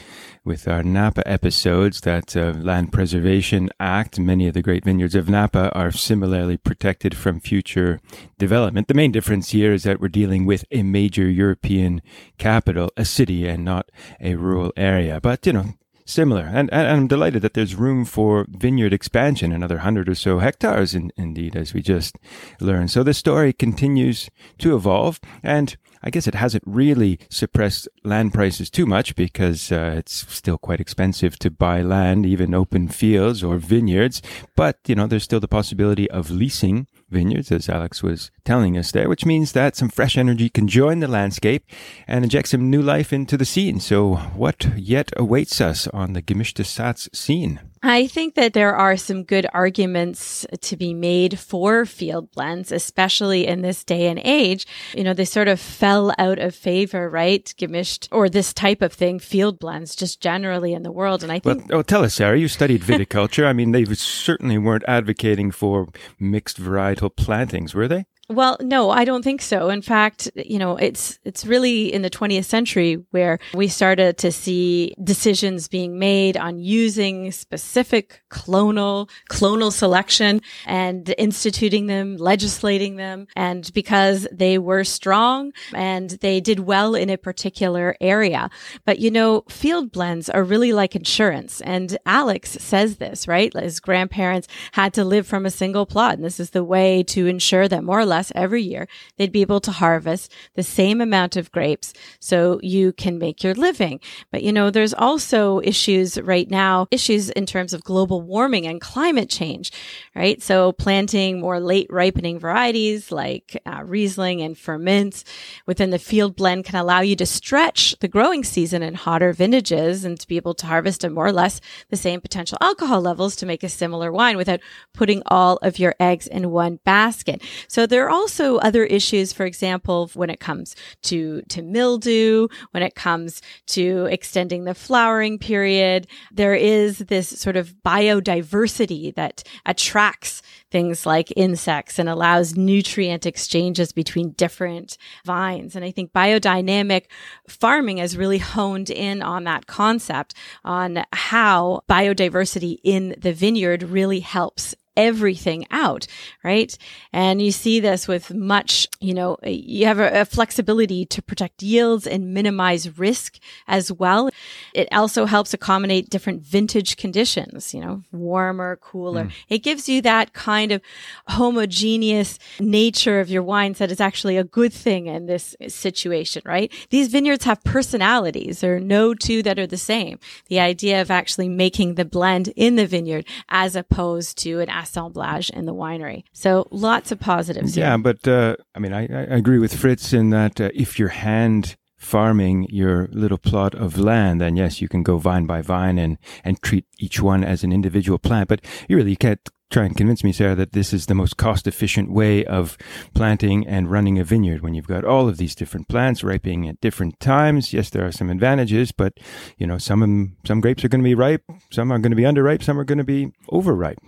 with 0.43 0.67
our 0.67 0.83
Napa 0.83 1.25
episodes 1.25 2.01
that 2.01 2.35
uh, 2.35 2.53
Land 2.57 2.91
Preservation 2.91 3.69
Act, 3.79 4.19
many 4.19 4.47
of 4.47 4.53
the 4.53 4.61
great 4.61 4.83
vineyards 4.83 5.15
of 5.15 5.29
Napa 5.29 5.71
are 5.73 5.91
similarly 5.91 6.57
protected 6.57 7.15
from 7.15 7.39
future 7.39 8.00
development. 8.37 8.87
The 8.87 8.93
main 8.93 9.11
difference 9.11 9.51
here 9.51 9.73
is 9.73 9.83
that 9.83 9.99
we're 9.99 10.09
dealing 10.09 10.45
with 10.45 10.65
a 10.71 10.83
major 10.83 11.29
European 11.29 12.01
capital, 12.37 12.91
a 12.97 13.05
city, 13.05 13.47
and 13.47 13.63
not 13.63 13.89
a 14.19 14.35
rural 14.35 14.73
area. 14.75 15.19
But, 15.21 15.45
you 15.45 15.53
know, 15.53 15.73
similar. 16.05 16.43
And, 16.43 16.71
and, 16.71 16.87
I'm 16.87 17.07
delighted 17.07 17.41
that 17.41 17.53
there's 17.53 17.75
room 17.75 18.05
for 18.05 18.45
vineyard 18.49 18.93
expansion, 18.93 19.51
another 19.51 19.79
hundred 19.79 20.09
or 20.09 20.15
so 20.15 20.39
hectares, 20.39 20.93
in, 20.93 21.11
indeed, 21.17 21.55
as 21.55 21.73
we 21.73 21.81
just 21.81 22.17
learned. 22.59 22.91
So 22.91 23.03
the 23.03 23.13
story 23.13 23.53
continues 23.53 24.29
to 24.59 24.75
evolve. 24.75 25.19
And 25.41 25.75
I 26.03 26.09
guess 26.09 26.27
it 26.27 26.35
hasn't 26.35 26.63
really 26.65 27.19
suppressed 27.29 27.87
land 28.03 28.33
prices 28.33 28.69
too 28.69 28.85
much 28.85 29.15
because 29.15 29.71
uh, 29.71 29.95
it's 29.97 30.25
still 30.33 30.57
quite 30.57 30.79
expensive 30.79 31.37
to 31.39 31.49
buy 31.49 31.81
land, 31.81 32.25
even 32.25 32.53
open 32.53 32.87
fields 32.87 33.43
or 33.43 33.57
vineyards. 33.57 34.21
But, 34.55 34.79
you 34.87 34.95
know, 34.95 35.07
there's 35.07 35.23
still 35.23 35.39
the 35.39 35.47
possibility 35.47 36.09
of 36.09 36.29
leasing 36.29 36.87
vineyards, 37.11 37.51
as 37.51 37.69
Alex 37.69 38.01
was 38.01 38.31
telling 38.45 38.77
us 38.77 38.91
there, 38.91 39.09
which 39.09 39.25
means 39.25 39.51
that 39.51 39.75
some 39.75 39.89
fresh 39.89 40.17
energy 40.17 40.49
can 40.49 40.67
join 40.67 40.99
the 40.99 41.07
landscape 41.07 41.65
and 42.07 42.23
inject 42.23 42.47
some 42.47 42.69
new 42.69 42.81
life 42.81 43.13
into 43.13 43.37
the 43.37 43.45
scene. 43.45 43.79
So, 43.79 44.15
what 44.15 44.77
yet 44.77 45.11
awaits 45.17 45.61
us 45.61 45.87
on 45.87 46.13
the 46.13 46.21
Gemischte 46.21 46.63
Satz 46.63 47.13
scene? 47.15 47.59
I 47.83 48.05
think 48.05 48.35
that 48.35 48.53
there 48.53 48.75
are 48.75 48.95
some 48.95 49.23
good 49.23 49.47
arguments 49.53 50.45
to 50.61 50.77
be 50.77 50.93
made 50.93 51.39
for 51.39 51.85
field 51.85 52.31
blends, 52.31 52.71
especially 52.71 53.47
in 53.47 53.61
this 53.61 53.83
day 53.83 54.07
and 54.07 54.21
age. 54.23 54.67
You 54.93 55.03
know, 55.03 55.13
they 55.13 55.25
sort 55.25 55.47
of 55.47 55.59
fell 55.59 56.13
out 56.19 56.37
of 56.37 56.53
favor, 56.53 57.09
right? 57.09 57.43
Gemischt 57.57 58.07
or 58.11 58.29
this 58.29 58.53
type 58.53 58.83
of 58.83 58.93
thing, 58.93 59.17
field 59.17 59.57
blends, 59.59 59.95
just 59.95 60.21
generally 60.21 60.73
in 60.73 60.83
the 60.83 60.91
world. 60.91 61.23
And 61.23 61.31
I 61.31 61.39
think. 61.39 61.69
Well, 61.69 61.79
oh, 61.79 61.81
tell 61.81 62.03
us, 62.03 62.13
Sarah, 62.13 62.37
you 62.37 62.47
studied 62.47 62.81
viticulture. 62.81 63.47
I 63.47 63.53
mean, 63.53 63.71
they 63.71 63.85
certainly 63.85 64.59
weren't 64.59 64.85
advocating 64.87 65.49
for 65.49 65.87
mixed 66.19 66.61
varietal 66.61 67.15
plantings, 67.15 67.73
were 67.73 67.87
they? 67.87 68.05
Well, 68.31 68.55
no, 68.61 68.91
I 68.91 69.03
don't 69.03 69.23
think 69.23 69.41
so. 69.41 69.69
In 69.69 69.81
fact, 69.81 70.31
you 70.37 70.57
know, 70.57 70.77
it's 70.77 71.19
it's 71.25 71.45
really 71.45 71.91
in 71.91 72.01
the 72.01 72.09
20th 72.09 72.45
century 72.45 73.03
where 73.11 73.39
we 73.53 73.67
started 73.67 74.17
to 74.19 74.31
see 74.31 74.95
decisions 75.03 75.67
being 75.67 75.99
made 75.99 76.37
on 76.37 76.57
using 76.57 77.33
specific 77.33 78.23
clonal 78.31 79.09
clonal 79.29 79.69
selection 79.69 80.41
and 80.65 81.13
instituting 81.17 81.87
them, 81.87 82.15
legislating 82.15 82.95
them, 82.95 83.27
and 83.35 83.69
because 83.73 84.25
they 84.31 84.57
were 84.57 84.85
strong 84.85 85.51
and 85.73 86.11
they 86.21 86.39
did 86.39 86.61
well 86.61 86.95
in 86.95 87.09
a 87.09 87.17
particular 87.17 87.97
area. 87.99 88.49
But 88.85 88.99
you 88.99 89.11
know, 89.11 89.43
field 89.49 89.91
blends 89.91 90.29
are 90.29 90.43
really 90.43 90.71
like 90.71 90.95
insurance, 90.95 91.59
and 91.59 91.97
Alex 92.05 92.51
says 92.61 92.95
this, 92.95 93.27
right? 93.27 93.53
His 93.53 93.81
grandparents 93.81 94.47
had 94.71 94.93
to 94.93 95.03
live 95.03 95.27
from 95.27 95.45
a 95.45 95.51
single 95.51 95.85
plot, 95.85 96.13
and 96.13 96.23
this 96.23 96.39
is 96.39 96.51
the 96.51 96.63
way 96.63 97.03
to 97.03 97.27
ensure 97.27 97.67
that 97.67 97.83
more 97.83 97.99
or 97.99 98.05
less 98.05 98.20
every 98.35 98.61
year, 98.61 98.87
they'd 99.17 99.31
be 99.31 99.41
able 99.41 99.61
to 99.61 99.71
harvest 99.71 100.31
the 100.55 100.63
same 100.63 100.99
amount 100.99 101.37
of 101.37 101.51
grapes 101.51 101.93
so 102.19 102.59
you 102.61 102.91
can 102.91 103.17
make 103.17 103.43
your 103.43 103.53
living. 103.53 104.01
But 104.31 104.43
you 104.43 104.51
know, 104.51 104.69
there's 104.69 104.93
also 104.93 105.61
issues 105.61 106.19
right 106.21 106.49
now, 106.51 106.87
issues 106.91 107.29
in 107.29 107.45
terms 107.45 107.73
of 107.73 107.83
global 107.83 108.21
warming 108.21 108.67
and 108.67 108.81
climate 108.81 109.29
change, 109.29 109.71
right? 110.15 110.41
So 110.41 110.73
planting 110.73 111.39
more 111.39 111.59
late 111.59 111.87
ripening 111.89 112.37
varieties 112.39 113.11
like 113.11 113.59
uh, 113.65 113.83
Riesling 113.85 114.41
and 114.41 114.57
Furmint 114.57 115.23
within 115.65 115.89
the 115.89 115.99
field 115.99 116.35
blend 116.35 116.65
can 116.65 116.75
allow 116.75 116.99
you 116.99 117.15
to 117.15 117.25
stretch 117.25 117.95
the 117.99 118.07
growing 118.07 118.43
season 118.43 118.83
in 118.83 118.93
hotter 118.93 119.31
vintages 119.33 120.03
and 120.03 120.19
to 120.19 120.27
be 120.27 120.35
able 120.35 120.53
to 120.55 120.67
harvest 120.67 121.05
at 121.05 121.11
more 121.11 121.27
or 121.27 121.31
less 121.31 121.61
the 121.89 121.97
same 121.97 122.19
potential 122.19 122.57
alcohol 122.61 123.01
levels 123.01 123.35
to 123.37 123.45
make 123.45 123.63
a 123.63 123.69
similar 123.69 124.11
wine 124.11 124.37
without 124.37 124.59
putting 124.93 125.21
all 125.27 125.57
of 125.61 125.79
your 125.79 125.95
eggs 125.99 126.27
in 126.27 126.51
one 126.51 126.79
basket. 126.83 127.41
So 127.67 127.85
there 127.85 128.00
are 128.05 128.09
also 128.09 128.57
other 128.57 128.83
issues, 128.83 129.33
for 129.33 129.45
example, 129.45 130.09
when 130.13 130.29
it 130.29 130.39
comes 130.39 130.75
to, 131.03 131.41
to 131.49 131.61
mildew, 131.61 132.47
when 132.71 132.83
it 132.83 132.95
comes 132.95 133.41
to 133.67 134.05
extending 134.05 134.65
the 134.65 134.75
flowering 134.75 135.39
period. 135.39 136.07
There 136.31 136.55
is 136.55 136.99
this 136.99 137.27
sort 137.27 137.57
of 137.57 137.75
biodiversity 137.85 139.13
that 139.15 139.43
attracts 139.65 140.41
things 140.71 141.05
like 141.05 141.33
insects 141.35 141.99
and 141.99 142.07
allows 142.07 142.55
nutrient 142.55 143.25
exchanges 143.25 143.91
between 143.91 144.31
different 144.31 144.97
vines. 145.25 145.75
And 145.75 145.83
I 145.83 145.91
think 145.91 146.13
biodynamic 146.13 147.05
farming 147.47 147.97
has 147.97 148.17
really 148.17 148.37
honed 148.37 148.89
in 148.89 149.21
on 149.21 149.43
that 149.43 149.67
concept 149.67 150.33
on 150.63 151.03
how 151.11 151.81
biodiversity 151.89 152.77
in 152.83 153.15
the 153.17 153.33
vineyard 153.33 153.83
really 153.83 154.21
helps 154.21 154.73
everything 154.95 155.65
out, 155.71 156.07
right? 156.43 156.77
And 157.13 157.41
you 157.41 157.51
see 157.51 157.79
this 157.79 158.07
with 158.07 158.33
much, 158.33 158.87
you 158.99 159.13
know, 159.13 159.37
you 159.43 159.85
have 159.85 159.99
a, 159.99 160.21
a 160.21 160.25
flexibility 160.25 161.05
to 161.07 161.21
protect 161.21 161.63
yields 161.63 162.05
and 162.05 162.33
minimize 162.33 162.97
risk 162.97 163.39
as 163.67 163.91
well. 163.91 164.29
It 164.73 164.87
also 164.91 165.25
helps 165.25 165.53
accommodate 165.53 166.09
different 166.09 166.41
vintage 166.41 166.97
conditions, 166.97 167.73
you 167.73 167.81
know, 167.81 168.03
warmer, 168.11 168.77
cooler. 168.77 169.25
Mm. 169.25 169.31
It 169.49 169.59
gives 169.59 169.87
you 169.87 170.01
that 170.01 170.33
kind 170.33 170.71
of 170.71 170.81
homogeneous 171.27 172.37
nature 172.59 173.19
of 173.19 173.29
your 173.29 173.43
wines 173.43 173.77
that 173.77 173.91
is 173.91 174.01
actually 174.01 174.37
a 174.37 174.43
good 174.43 174.73
thing 174.73 175.07
in 175.07 175.25
this 175.25 175.55
situation, 175.67 176.41
right? 176.45 176.71
These 176.89 177.07
vineyards 177.07 177.45
have 177.45 177.63
personalities. 177.63 178.59
There 178.59 178.75
are 178.75 178.79
no 178.79 179.13
two 179.13 179.41
that 179.43 179.59
are 179.59 179.67
the 179.67 179.77
same. 179.77 180.19
The 180.47 180.59
idea 180.59 181.01
of 181.01 181.11
actually 181.11 181.49
making 181.49 181.95
the 181.95 182.05
blend 182.05 182.49
in 182.55 182.75
the 182.75 182.87
vineyard 182.87 183.25
as 183.49 183.75
opposed 183.75 184.37
to 184.39 184.59
an 184.59 184.69
assemblage 184.81 185.49
in 185.49 185.65
the 185.65 185.73
winery. 185.73 186.23
So 186.33 186.67
lots 186.71 187.11
of 187.11 187.19
positives. 187.19 187.77
Yeah, 187.77 187.89
here. 187.91 187.97
but 187.99 188.27
uh, 188.27 188.55
I 188.75 188.79
mean, 188.79 188.93
I, 188.93 189.03
I, 189.03 189.37
agree 189.37 189.59
with 189.59 189.75
Fritz 189.75 190.13
in 190.13 190.29
that 190.31 190.59
uh, 190.59 190.69
if 190.73 190.99
your 190.99 191.09
hand 191.09 191.75
farming 191.97 192.65
your 192.69 193.07
little 193.11 193.37
plot 193.37 193.75
of 193.75 193.97
land, 193.97 194.41
then 194.41 194.55
yes, 194.55 194.81
you 194.81 194.87
can 194.87 195.03
go 195.03 195.17
vine 195.17 195.45
by 195.45 195.61
vine 195.61 195.99
and, 195.99 196.17
and 196.43 196.61
treat 196.61 196.85
each 196.97 197.21
one 197.21 197.43
as 197.43 197.63
an 197.63 197.71
individual 197.71 198.17
plant. 198.17 198.49
But 198.49 198.61
you 198.89 198.97
really 198.97 199.15
can't 199.15 199.47
try 199.71 199.85
and 199.85 199.95
convince 199.95 200.23
me, 200.23 200.31
Sarah, 200.31 200.55
that 200.55 200.73
this 200.73 200.93
is 200.93 201.05
the 201.05 201.15
most 201.15 201.37
cost 201.37 201.65
efficient 201.65 202.11
way 202.11 202.45
of 202.45 202.77
planting 203.13 203.65
and 203.65 203.89
running 203.89 204.19
a 204.19 204.23
vineyard 204.23 204.61
when 204.61 204.73
you've 204.73 204.87
got 204.87 205.05
all 205.05 205.27
of 205.29 205.37
these 205.37 205.55
different 205.55 205.87
plants 205.87 206.23
ripening 206.23 206.67
at 206.67 206.81
different 206.81 207.19
times. 207.19 207.73
Yes, 207.73 207.89
there 207.89 208.05
are 208.05 208.11
some 208.11 208.29
advantages, 208.29 208.91
but 208.91 209.13
you 209.57 209.65
know, 209.65 209.77
some 209.77 210.35
some 210.45 210.61
grapes 210.61 210.83
are 210.83 210.89
going 210.89 211.01
to 211.01 211.09
be 211.09 211.15
ripe, 211.15 211.43
some 211.71 211.91
are 211.91 211.99
going 211.99 212.11
to 212.11 212.15
be 212.15 212.23
underripe, 212.23 212.61
some 212.61 212.79
are 212.79 212.83
going 212.83 212.97
to 212.97 213.03
be 213.03 213.31
overripe. 213.49 213.99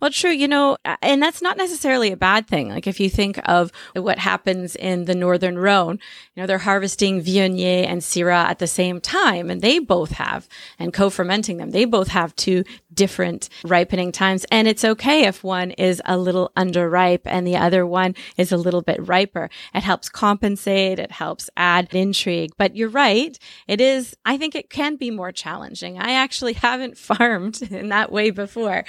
Well, 0.00 0.10
true, 0.10 0.30
you 0.30 0.48
know, 0.48 0.76
and 1.00 1.22
that's 1.22 1.42
not 1.42 1.56
necessarily 1.56 2.12
a 2.12 2.16
bad 2.16 2.46
thing. 2.46 2.68
Like 2.68 2.86
if 2.86 3.00
you 3.00 3.08
think 3.08 3.40
of 3.48 3.72
what 3.94 4.18
happens 4.18 4.76
in 4.76 5.06
the 5.06 5.14
Northern 5.14 5.58
Rhone, 5.58 5.98
you 6.34 6.42
know, 6.42 6.46
they're 6.46 6.58
harvesting 6.58 7.22
Viognier 7.22 7.86
and 7.86 8.02
Syrah 8.02 8.44
at 8.44 8.58
the 8.58 8.66
same 8.66 9.00
time, 9.00 9.50
and 9.50 9.62
they 9.62 9.78
both 9.78 10.12
have, 10.12 10.48
and 10.78 10.92
co-fermenting 10.92 11.56
them, 11.56 11.70
they 11.70 11.84
both 11.84 12.08
have 12.08 12.36
two 12.36 12.64
different 12.94 13.48
ripening 13.64 14.12
times. 14.12 14.44
And 14.50 14.68
it's 14.68 14.84
okay 14.84 15.24
if 15.26 15.44
one 15.44 15.72
is 15.72 16.02
a 16.04 16.16
little 16.16 16.52
underripe 16.56 17.22
and 17.24 17.46
the 17.46 17.56
other 17.56 17.86
one 17.86 18.14
is 18.36 18.52
a 18.52 18.56
little 18.56 18.82
bit 18.82 19.06
riper. 19.06 19.50
It 19.74 19.82
helps 19.82 20.08
compensate. 20.08 20.98
It 20.98 21.12
helps 21.12 21.50
add 21.56 21.88
intrigue. 21.92 22.52
But 22.56 22.76
you're 22.76 22.88
right. 22.88 23.38
It 23.66 23.80
is, 23.80 24.16
I 24.24 24.36
think 24.36 24.54
it 24.54 24.70
can 24.70 24.96
be 24.96 25.10
more 25.10 25.32
challenging. 25.32 25.98
I 25.98 26.12
actually 26.12 26.52
haven't 26.68 26.98
farmed 26.98 27.62
in 27.62 27.88
that 27.88 28.12
way 28.12 28.30
before. 28.30 28.84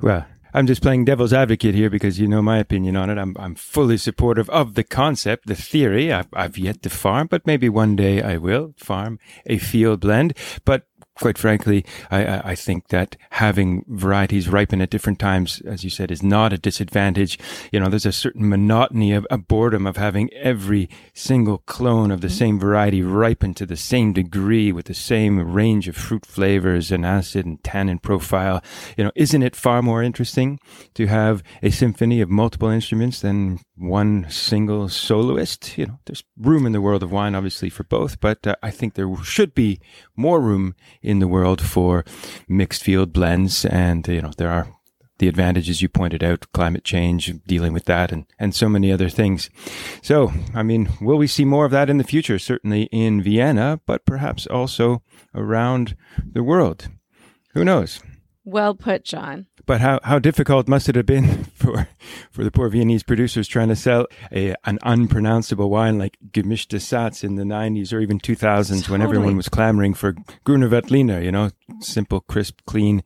Well, 0.00 0.26
I'm 0.52 0.66
just 0.66 0.82
playing 0.82 1.04
devil's 1.04 1.32
advocate 1.32 1.74
here 1.74 1.90
because 1.90 2.18
you 2.18 2.26
know 2.26 2.42
my 2.42 2.58
opinion 2.58 2.96
on 2.96 3.08
it. 3.08 3.18
I'm 3.18 3.36
I'm 3.38 3.54
fully 3.54 3.96
supportive 3.96 4.50
of 4.50 4.74
the 4.74 4.82
concept, 4.82 5.46
the 5.46 5.54
theory. 5.54 6.12
I've, 6.12 6.26
I've 6.32 6.58
yet 6.58 6.82
to 6.82 6.90
farm, 6.90 7.28
but 7.28 7.46
maybe 7.46 7.68
one 7.68 7.94
day 7.94 8.20
I 8.20 8.36
will 8.36 8.74
farm 8.76 9.18
a 9.46 9.58
field 9.58 10.00
blend. 10.00 10.36
But 10.64 10.86
quite 11.20 11.38
frankly, 11.38 11.84
I, 12.10 12.50
I 12.50 12.54
think 12.54 12.88
that 12.88 13.16
having 13.30 13.84
varieties 13.88 14.48
ripen 14.48 14.80
at 14.80 14.90
different 14.90 15.18
times, 15.18 15.60
as 15.66 15.84
you 15.84 15.90
said, 15.90 16.10
is 16.10 16.22
not 16.22 16.52
a 16.52 16.58
disadvantage. 16.58 17.38
You 17.70 17.80
know, 17.80 17.88
there's 17.88 18.06
a 18.06 18.12
certain 18.12 18.48
monotony 18.48 19.12
of 19.12 19.26
a 19.30 19.38
boredom 19.38 19.86
of 19.86 19.96
having 19.96 20.32
every 20.32 20.88
single 21.12 21.58
clone 21.58 22.10
of 22.10 22.22
the 22.22 22.28
mm-hmm. 22.28 22.36
same 22.36 22.58
variety 22.58 23.02
ripen 23.02 23.54
to 23.54 23.66
the 23.66 23.76
same 23.76 24.12
degree 24.12 24.72
with 24.72 24.86
the 24.86 24.94
same 24.94 25.52
range 25.52 25.88
of 25.88 25.96
fruit 25.96 26.24
flavors 26.24 26.90
and 26.90 27.04
acid 27.04 27.44
and 27.44 27.62
tannin 27.62 27.98
profile. 27.98 28.62
You 28.96 29.04
know, 29.04 29.12
isn't 29.14 29.42
it 29.42 29.54
far 29.54 29.82
more 29.82 30.02
interesting 30.02 30.58
to 30.94 31.06
have 31.06 31.42
a 31.62 31.70
symphony 31.70 32.20
of 32.20 32.30
multiple 32.30 32.70
instruments 32.70 33.20
than 33.20 33.60
one 33.76 34.26
single 34.30 34.88
soloist? 34.88 35.76
You 35.76 35.86
know, 35.86 36.00
there's 36.06 36.24
room 36.38 36.64
in 36.64 36.72
the 36.72 36.80
world 36.80 37.02
of 37.02 37.12
wine, 37.12 37.34
obviously, 37.34 37.68
for 37.68 37.84
both, 37.84 38.20
but 38.20 38.46
uh, 38.46 38.56
I 38.62 38.70
think 38.70 38.94
there 38.94 39.14
should 39.22 39.54
be 39.54 39.80
more 40.20 40.40
room 40.40 40.74
in 41.02 41.18
the 41.18 41.28
world 41.28 41.60
for 41.60 42.04
mixed 42.48 42.82
field 42.82 43.12
blends. 43.12 43.64
And, 43.64 44.06
you 44.06 44.22
know, 44.22 44.32
there 44.36 44.50
are 44.50 44.68
the 45.18 45.28
advantages 45.28 45.82
you 45.82 45.88
pointed 45.88 46.24
out, 46.24 46.46
climate 46.52 46.82
change, 46.82 47.32
dealing 47.46 47.72
with 47.72 47.84
that, 47.84 48.10
and, 48.10 48.26
and 48.38 48.54
so 48.54 48.68
many 48.68 48.90
other 48.90 49.08
things. 49.08 49.50
So, 50.02 50.32
I 50.54 50.62
mean, 50.62 50.88
will 51.00 51.18
we 51.18 51.26
see 51.26 51.44
more 51.44 51.66
of 51.66 51.72
that 51.72 51.90
in 51.90 51.98
the 51.98 52.04
future? 52.04 52.38
Certainly 52.38 52.84
in 52.84 53.22
Vienna, 53.22 53.80
but 53.86 54.06
perhaps 54.06 54.46
also 54.46 55.02
around 55.34 55.94
the 56.24 56.42
world. 56.42 56.88
Who 57.52 57.64
knows? 57.64 58.00
Well 58.44 58.74
put, 58.74 59.04
John. 59.04 59.46
But 59.66 59.80
how, 59.80 60.00
how 60.02 60.18
difficult 60.18 60.66
must 60.66 60.88
it 60.88 60.96
have 60.96 61.06
been 61.06 61.44
for 61.54 61.88
for 62.30 62.42
the 62.42 62.50
poor 62.50 62.68
Viennese 62.68 63.02
producers 63.02 63.46
trying 63.46 63.68
to 63.68 63.76
sell 63.76 64.06
a, 64.32 64.54
an 64.64 64.78
unpronounceable 64.82 65.68
wine 65.68 65.98
like 65.98 66.16
Gemischte 66.30 66.78
Satz 66.78 67.22
in 67.22 67.36
the 67.36 67.44
90s 67.44 67.92
or 67.92 68.00
even 68.00 68.18
2000s 68.18 68.68
totally. 68.68 68.92
when 68.92 69.02
everyone 69.02 69.36
was 69.36 69.48
clamoring 69.48 69.94
for 69.94 70.14
Grüner 70.46 70.68
Veltliner, 70.68 71.22
you 71.22 71.30
know, 71.30 71.50
simple, 71.80 72.20
crisp, 72.20 72.60
clean 72.66 73.02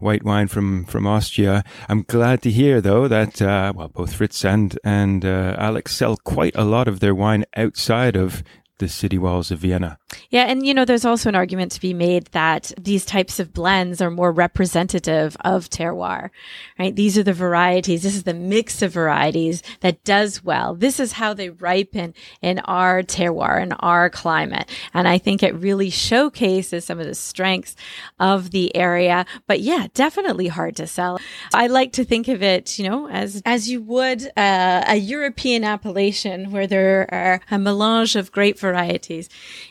white 0.00 0.24
wine 0.24 0.48
from, 0.48 0.84
from 0.86 1.06
Austria. 1.06 1.62
I'm 1.88 2.02
glad 2.02 2.42
to 2.42 2.50
hear, 2.50 2.80
though, 2.80 3.08
that, 3.08 3.42
uh, 3.42 3.72
well, 3.74 3.88
both 3.88 4.14
Fritz 4.14 4.44
and, 4.44 4.78
and 4.82 5.24
uh, 5.24 5.54
Alex 5.58 5.94
sell 5.94 6.16
quite 6.16 6.56
a 6.56 6.64
lot 6.64 6.88
of 6.88 7.00
their 7.00 7.14
wine 7.14 7.44
outside 7.56 8.16
of 8.16 8.42
the 8.78 8.88
city 8.88 9.18
walls 9.18 9.50
of 9.50 9.58
Vienna. 9.58 9.98
Yeah, 10.30 10.44
and 10.44 10.66
you 10.66 10.72
know, 10.72 10.84
there's 10.84 11.04
also 11.04 11.28
an 11.28 11.34
argument 11.34 11.72
to 11.72 11.80
be 11.80 11.92
made 11.92 12.26
that 12.28 12.72
these 12.78 13.04
types 13.04 13.40
of 13.40 13.52
blends 13.52 14.00
are 14.00 14.10
more 14.10 14.32
representative 14.32 15.36
of 15.44 15.68
terroir, 15.68 16.30
right? 16.78 16.94
These 16.94 17.18
are 17.18 17.22
the 17.22 17.32
varieties. 17.32 18.02
This 18.02 18.14
is 18.14 18.22
the 18.22 18.34
mix 18.34 18.82
of 18.82 18.92
varieties 18.92 19.62
that 19.80 20.04
does 20.04 20.44
well. 20.44 20.74
This 20.74 21.00
is 21.00 21.12
how 21.12 21.34
they 21.34 21.50
ripen 21.50 22.14
in 22.40 22.60
our 22.60 23.02
terroir, 23.02 23.60
in 23.62 23.72
our 23.72 24.10
climate. 24.10 24.70
And 24.94 25.08
I 25.08 25.18
think 25.18 25.42
it 25.42 25.54
really 25.54 25.90
showcases 25.90 26.84
some 26.84 27.00
of 27.00 27.06
the 27.06 27.14
strengths 27.14 27.74
of 28.20 28.50
the 28.50 28.74
area. 28.76 29.26
But 29.46 29.60
yeah, 29.60 29.88
definitely 29.94 30.48
hard 30.48 30.76
to 30.76 30.86
sell. 30.86 31.18
I 31.52 31.66
like 31.66 31.92
to 31.94 32.04
think 32.04 32.28
of 32.28 32.42
it, 32.42 32.78
you 32.78 32.88
know, 32.88 33.08
as, 33.08 33.42
as 33.44 33.68
you 33.68 33.82
would 33.82 34.22
uh, 34.36 34.84
a 34.86 34.96
European 34.96 35.64
appellation 35.64 36.50
where 36.50 36.66
there 36.66 37.08
are 37.12 37.40
a 37.50 37.58
melange 37.58 38.16
of 38.16 38.30
grape 38.32 38.58
varieties. 38.58 38.67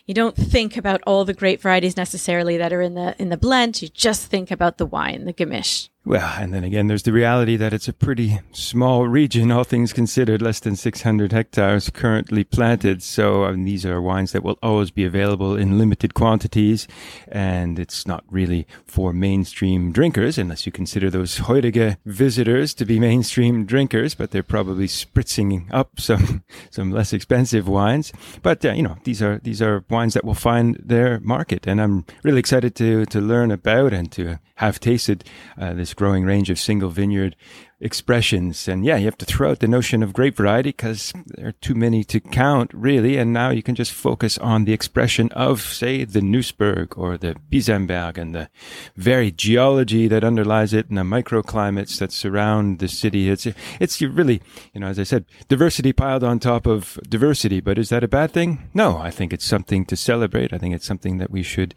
You 0.05 0.13
don't 0.13 0.35
think 0.35 0.77
about 0.77 1.01
all 1.05 1.25
the 1.25 1.33
grape 1.33 1.61
varieties 1.61 1.97
necessarily 1.97 2.57
that 2.57 2.73
are 2.73 2.81
in 2.81 2.95
the 2.95 3.15
in 3.19 3.29
the 3.29 3.37
blend. 3.37 3.81
You 3.81 3.89
just 3.89 4.27
think 4.27 4.51
about 4.51 4.77
the 4.77 4.85
wine, 4.85 5.25
the 5.25 5.33
gemisch. 5.33 5.89
Well, 6.07 6.35
and 6.39 6.53
then 6.53 6.63
again, 6.63 6.87
there's 6.87 7.03
the 7.03 7.11
reality 7.11 7.57
that 7.57 7.73
it's 7.73 7.89
a 7.89 7.93
pretty 7.93 8.39
small 8.53 9.09
region, 9.09 9.51
all 9.51 9.65
things 9.65 9.91
considered, 9.91 10.41
less 10.41 10.61
than 10.61 10.77
600 10.77 11.33
hectares 11.33 11.89
currently 11.89 12.45
planted. 12.45 13.03
So 13.03 13.43
I 13.43 13.51
mean, 13.51 13.65
these 13.65 13.85
are 13.85 14.01
wines 14.01 14.31
that 14.31 14.41
will 14.41 14.57
always 14.63 14.89
be 14.89 15.03
available 15.03 15.57
in 15.57 15.77
limited 15.77 16.13
quantities. 16.13 16.87
And 17.27 17.77
it's 17.77 18.07
not 18.07 18.23
really 18.31 18.65
for 18.85 19.11
mainstream 19.11 19.91
drinkers, 19.91 20.37
unless 20.37 20.65
you 20.65 20.71
consider 20.71 21.09
those 21.09 21.39
Heuriger 21.39 21.97
visitors 22.05 22.73
to 22.75 22.85
be 22.85 23.01
mainstream 23.01 23.65
drinkers, 23.65 24.15
but 24.15 24.31
they're 24.31 24.43
probably 24.43 24.87
spritzing 24.87 25.67
up 25.71 25.99
some, 25.99 26.41
some 26.69 26.89
less 26.89 27.11
expensive 27.11 27.67
wines. 27.67 28.13
But, 28.41 28.63
uh, 28.63 28.71
you 28.71 28.83
know, 28.83 28.95
these 29.03 29.21
are, 29.21 29.39
these 29.39 29.61
are 29.61 29.83
wines 29.89 30.13
that 30.13 30.23
will 30.23 30.35
find 30.35 30.77
their 30.81 31.19
market. 31.19 31.67
And 31.67 31.81
I'm 31.81 32.05
really 32.23 32.39
excited 32.39 32.75
to, 32.75 33.05
to 33.07 33.19
learn 33.19 33.51
about 33.51 33.91
and 33.91 34.09
to 34.13 34.39
have 34.55 34.79
tasted 34.79 35.23
uh, 35.59 35.73
this 35.73 35.93
growing 35.97 36.23
range 36.23 36.49
of 36.49 36.59
single 36.59 36.89
vineyard 36.89 37.35
expressions. 37.79 38.67
And 38.67 38.83
yeah, 38.83 38.97
you 38.97 39.05
have 39.05 39.17
to 39.19 39.25
throw 39.25 39.51
out 39.51 39.59
the 39.59 39.67
notion 39.67 40.01
of 40.01 40.13
grape 40.13 40.35
variety 40.35 40.69
because 40.69 41.13
there 41.25 41.47
are 41.47 41.51
too 41.51 41.75
many 41.75 42.03
to 42.05 42.19
count, 42.19 42.71
really. 42.73 43.17
And 43.17 43.33
now 43.33 43.49
you 43.49 43.61
can 43.61 43.75
just 43.75 43.91
focus 43.91 44.37
on 44.37 44.65
the 44.65 44.73
expression 44.73 45.31
of, 45.33 45.61
say, 45.61 46.03
the 46.03 46.21
Nussberg 46.21 46.97
or 46.97 47.17
the 47.17 47.35
Bisamberg 47.51 48.17
and 48.17 48.33
the 48.33 48.49
varied 48.95 49.37
geology 49.37 50.07
that 50.07 50.23
underlies 50.23 50.73
it 50.73 50.89
and 50.89 50.97
the 50.97 51.03
microclimates 51.03 51.99
that 51.99 52.11
surround 52.11 52.79
the 52.79 52.87
city. 52.87 53.29
It's, 53.29 53.47
it's 53.79 54.01
really, 54.01 54.41
you 54.73 54.79
know, 54.79 54.87
as 54.87 54.99
I 54.99 55.03
said, 55.03 55.25
diversity 55.47 55.93
piled 55.93 56.23
on 56.23 56.39
top 56.39 56.65
of 56.65 56.99
diversity. 57.07 57.59
But 57.59 57.77
is 57.77 57.89
that 57.89 58.03
a 58.03 58.07
bad 58.07 58.31
thing? 58.31 58.69
No, 58.73 58.97
I 58.97 59.11
think 59.11 59.33
it's 59.33 59.45
something 59.45 59.85
to 59.85 59.95
celebrate. 59.95 60.53
I 60.53 60.57
think 60.57 60.73
it's 60.73 60.87
something 60.87 61.17
that 61.19 61.31
we 61.31 61.43
should 61.43 61.75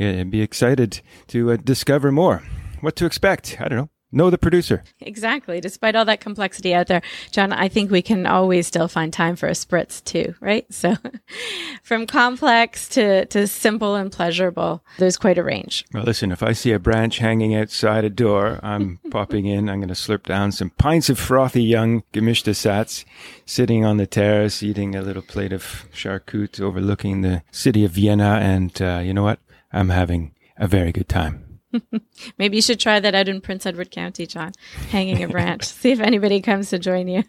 uh, 0.00 0.24
be 0.24 0.40
excited 0.40 1.00
to 1.28 1.52
uh, 1.52 1.56
discover 1.56 2.10
more. 2.10 2.42
What 2.82 2.96
to 2.96 3.06
expect? 3.06 3.56
I 3.58 3.68
don't 3.68 3.78
know 3.78 3.90
know 4.12 4.30
the 4.30 4.38
producer. 4.38 4.84
Exactly. 5.00 5.60
Despite 5.60 5.96
all 5.96 6.04
that 6.04 6.20
complexity 6.20 6.74
out 6.74 6.86
there, 6.86 7.02
John, 7.30 7.52
I 7.52 7.68
think 7.68 7.90
we 7.90 8.02
can 8.02 8.26
always 8.26 8.66
still 8.66 8.88
find 8.88 9.12
time 9.12 9.36
for 9.36 9.48
a 9.48 9.52
spritz 9.52 10.04
too, 10.04 10.34
right? 10.40 10.70
So 10.72 10.94
from 11.82 12.06
complex 12.06 12.88
to, 12.90 13.24
to 13.26 13.46
simple 13.46 13.96
and 13.96 14.12
pleasurable, 14.12 14.84
there's 14.98 15.16
quite 15.16 15.38
a 15.38 15.42
range. 15.42 15.84
Well, 15.92 16.04
listen, 16.04 16.30
if 16.30 16.42
I 16.42 16.52
see 16.52 16.72
a 16.72 16.78
branch 16.78 17.18
hanging 17.18 17.54
outside 17.54 18.04
a 18.04 18.10
door, 18.10 18.60
I'm 18.62 19.00
popping 19.10 19.46
in. 19.46 19.68
I'm 19.68 19.80
going 19.80 19.88
to 19.88 19.94
slurp 19.94 20.24
down 20.24 20.52
some 20.52 20.70
pints 20.70 21.08
of 21.08 21.18
frothy 21.18 21.62
young 21.62 22.02
gemischte 22.12 22.52
Satz, 22.52 23.04
sitting 23.46 23.84
on 23.84 23.96
the 23.96 24.06
terrace, 24.06 24.62
eating 24.62 24.94
a 24.94 25.02
little 25.02 25.22
plate 25.22 25.52
of 25.52 25.86
charcuterie 25.92 26.60
overlooking 26.60 27.22
the 27.22 27.42
city 27.50 27.84
of 27.84 27.92
Vienna. 27.92 28.38
And 28.42 28.80
uh, 28.82 29.00
you 29.02 29.14
know 29.14 29.22
what? 29.22 29.40
I'm 29.72 29.88
having 29.88 30.34
a 30.58 30.68
very 30.68 30.92
good 30.92 31.08
time. 31.08 31.41
Maybe 32.38 32.56
you 32.56 32.62
should 32.62 32.80
try 32.80 33.00
that 33.00 33.14
out 33.14 33.28
in 33.28 33.40
Prince 33.40 33.66
Edward 33.66 33.90
County, 33.90 34.26
John, 34.26 34.52
hanging 34.90 35.22
a 35.22 35.28
branch. 35.28 35.64
See 35.66 35.92
if 35.92 36.00
anybody 36.00 36.40
comes 36.40 36.70
to 36.70 36.78
join 36.78 37.08
you. 37.08 37.24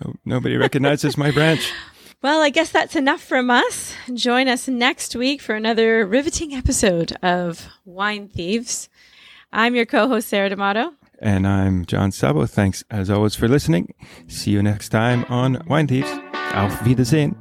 no, 0.00 0.14
nobody 0.24 0.56
recognizes 0.56 1.16
my 1.16 1.30
branch. 1.30 1.72
Well, 2.20 2.42
I 2.42 2.50
guess 2.50 2.72
that's 2.72 2.96
enough 2.96 3.22
from 3.22 3.48
us. 3.48 3.94
Join 4.12 4.48
us 4.48 4.66
next 4.66 5.14
week 5.14 5.40
for 5.40 5.54
another 5.54 6.04
riveting 6.04 6.52
episode 6.52 7.12
of 7.22 7.68
Wine 7.84 8.26
Thieves. 8.26 8.88
I'm 9.52 9.76
your 9.76 9.86
co 9.86 10.08
host, 10.08 10.28
Sarah 10.28 10.48
D'Amato. 10.48 10.94
And 11.20 11.46
I'm 11.46 11.84
John 11.84 12.10
Szabo. 12.10 12.50
Thanks 12.50 12.82
as 12.90 13.08
always 13.08 13.36
for 13.36 13.46
listening. 13.46 13.94
See 14.26 14.50
you 14.50 14.64
next 14.64 14.88
time 14.88 15.26
on 15.28 15.62
Wine 15.68 15.86
Thieves. 15.86 16.10
Auf 16.54 16.84
Wiedersehen. 16.84 17.36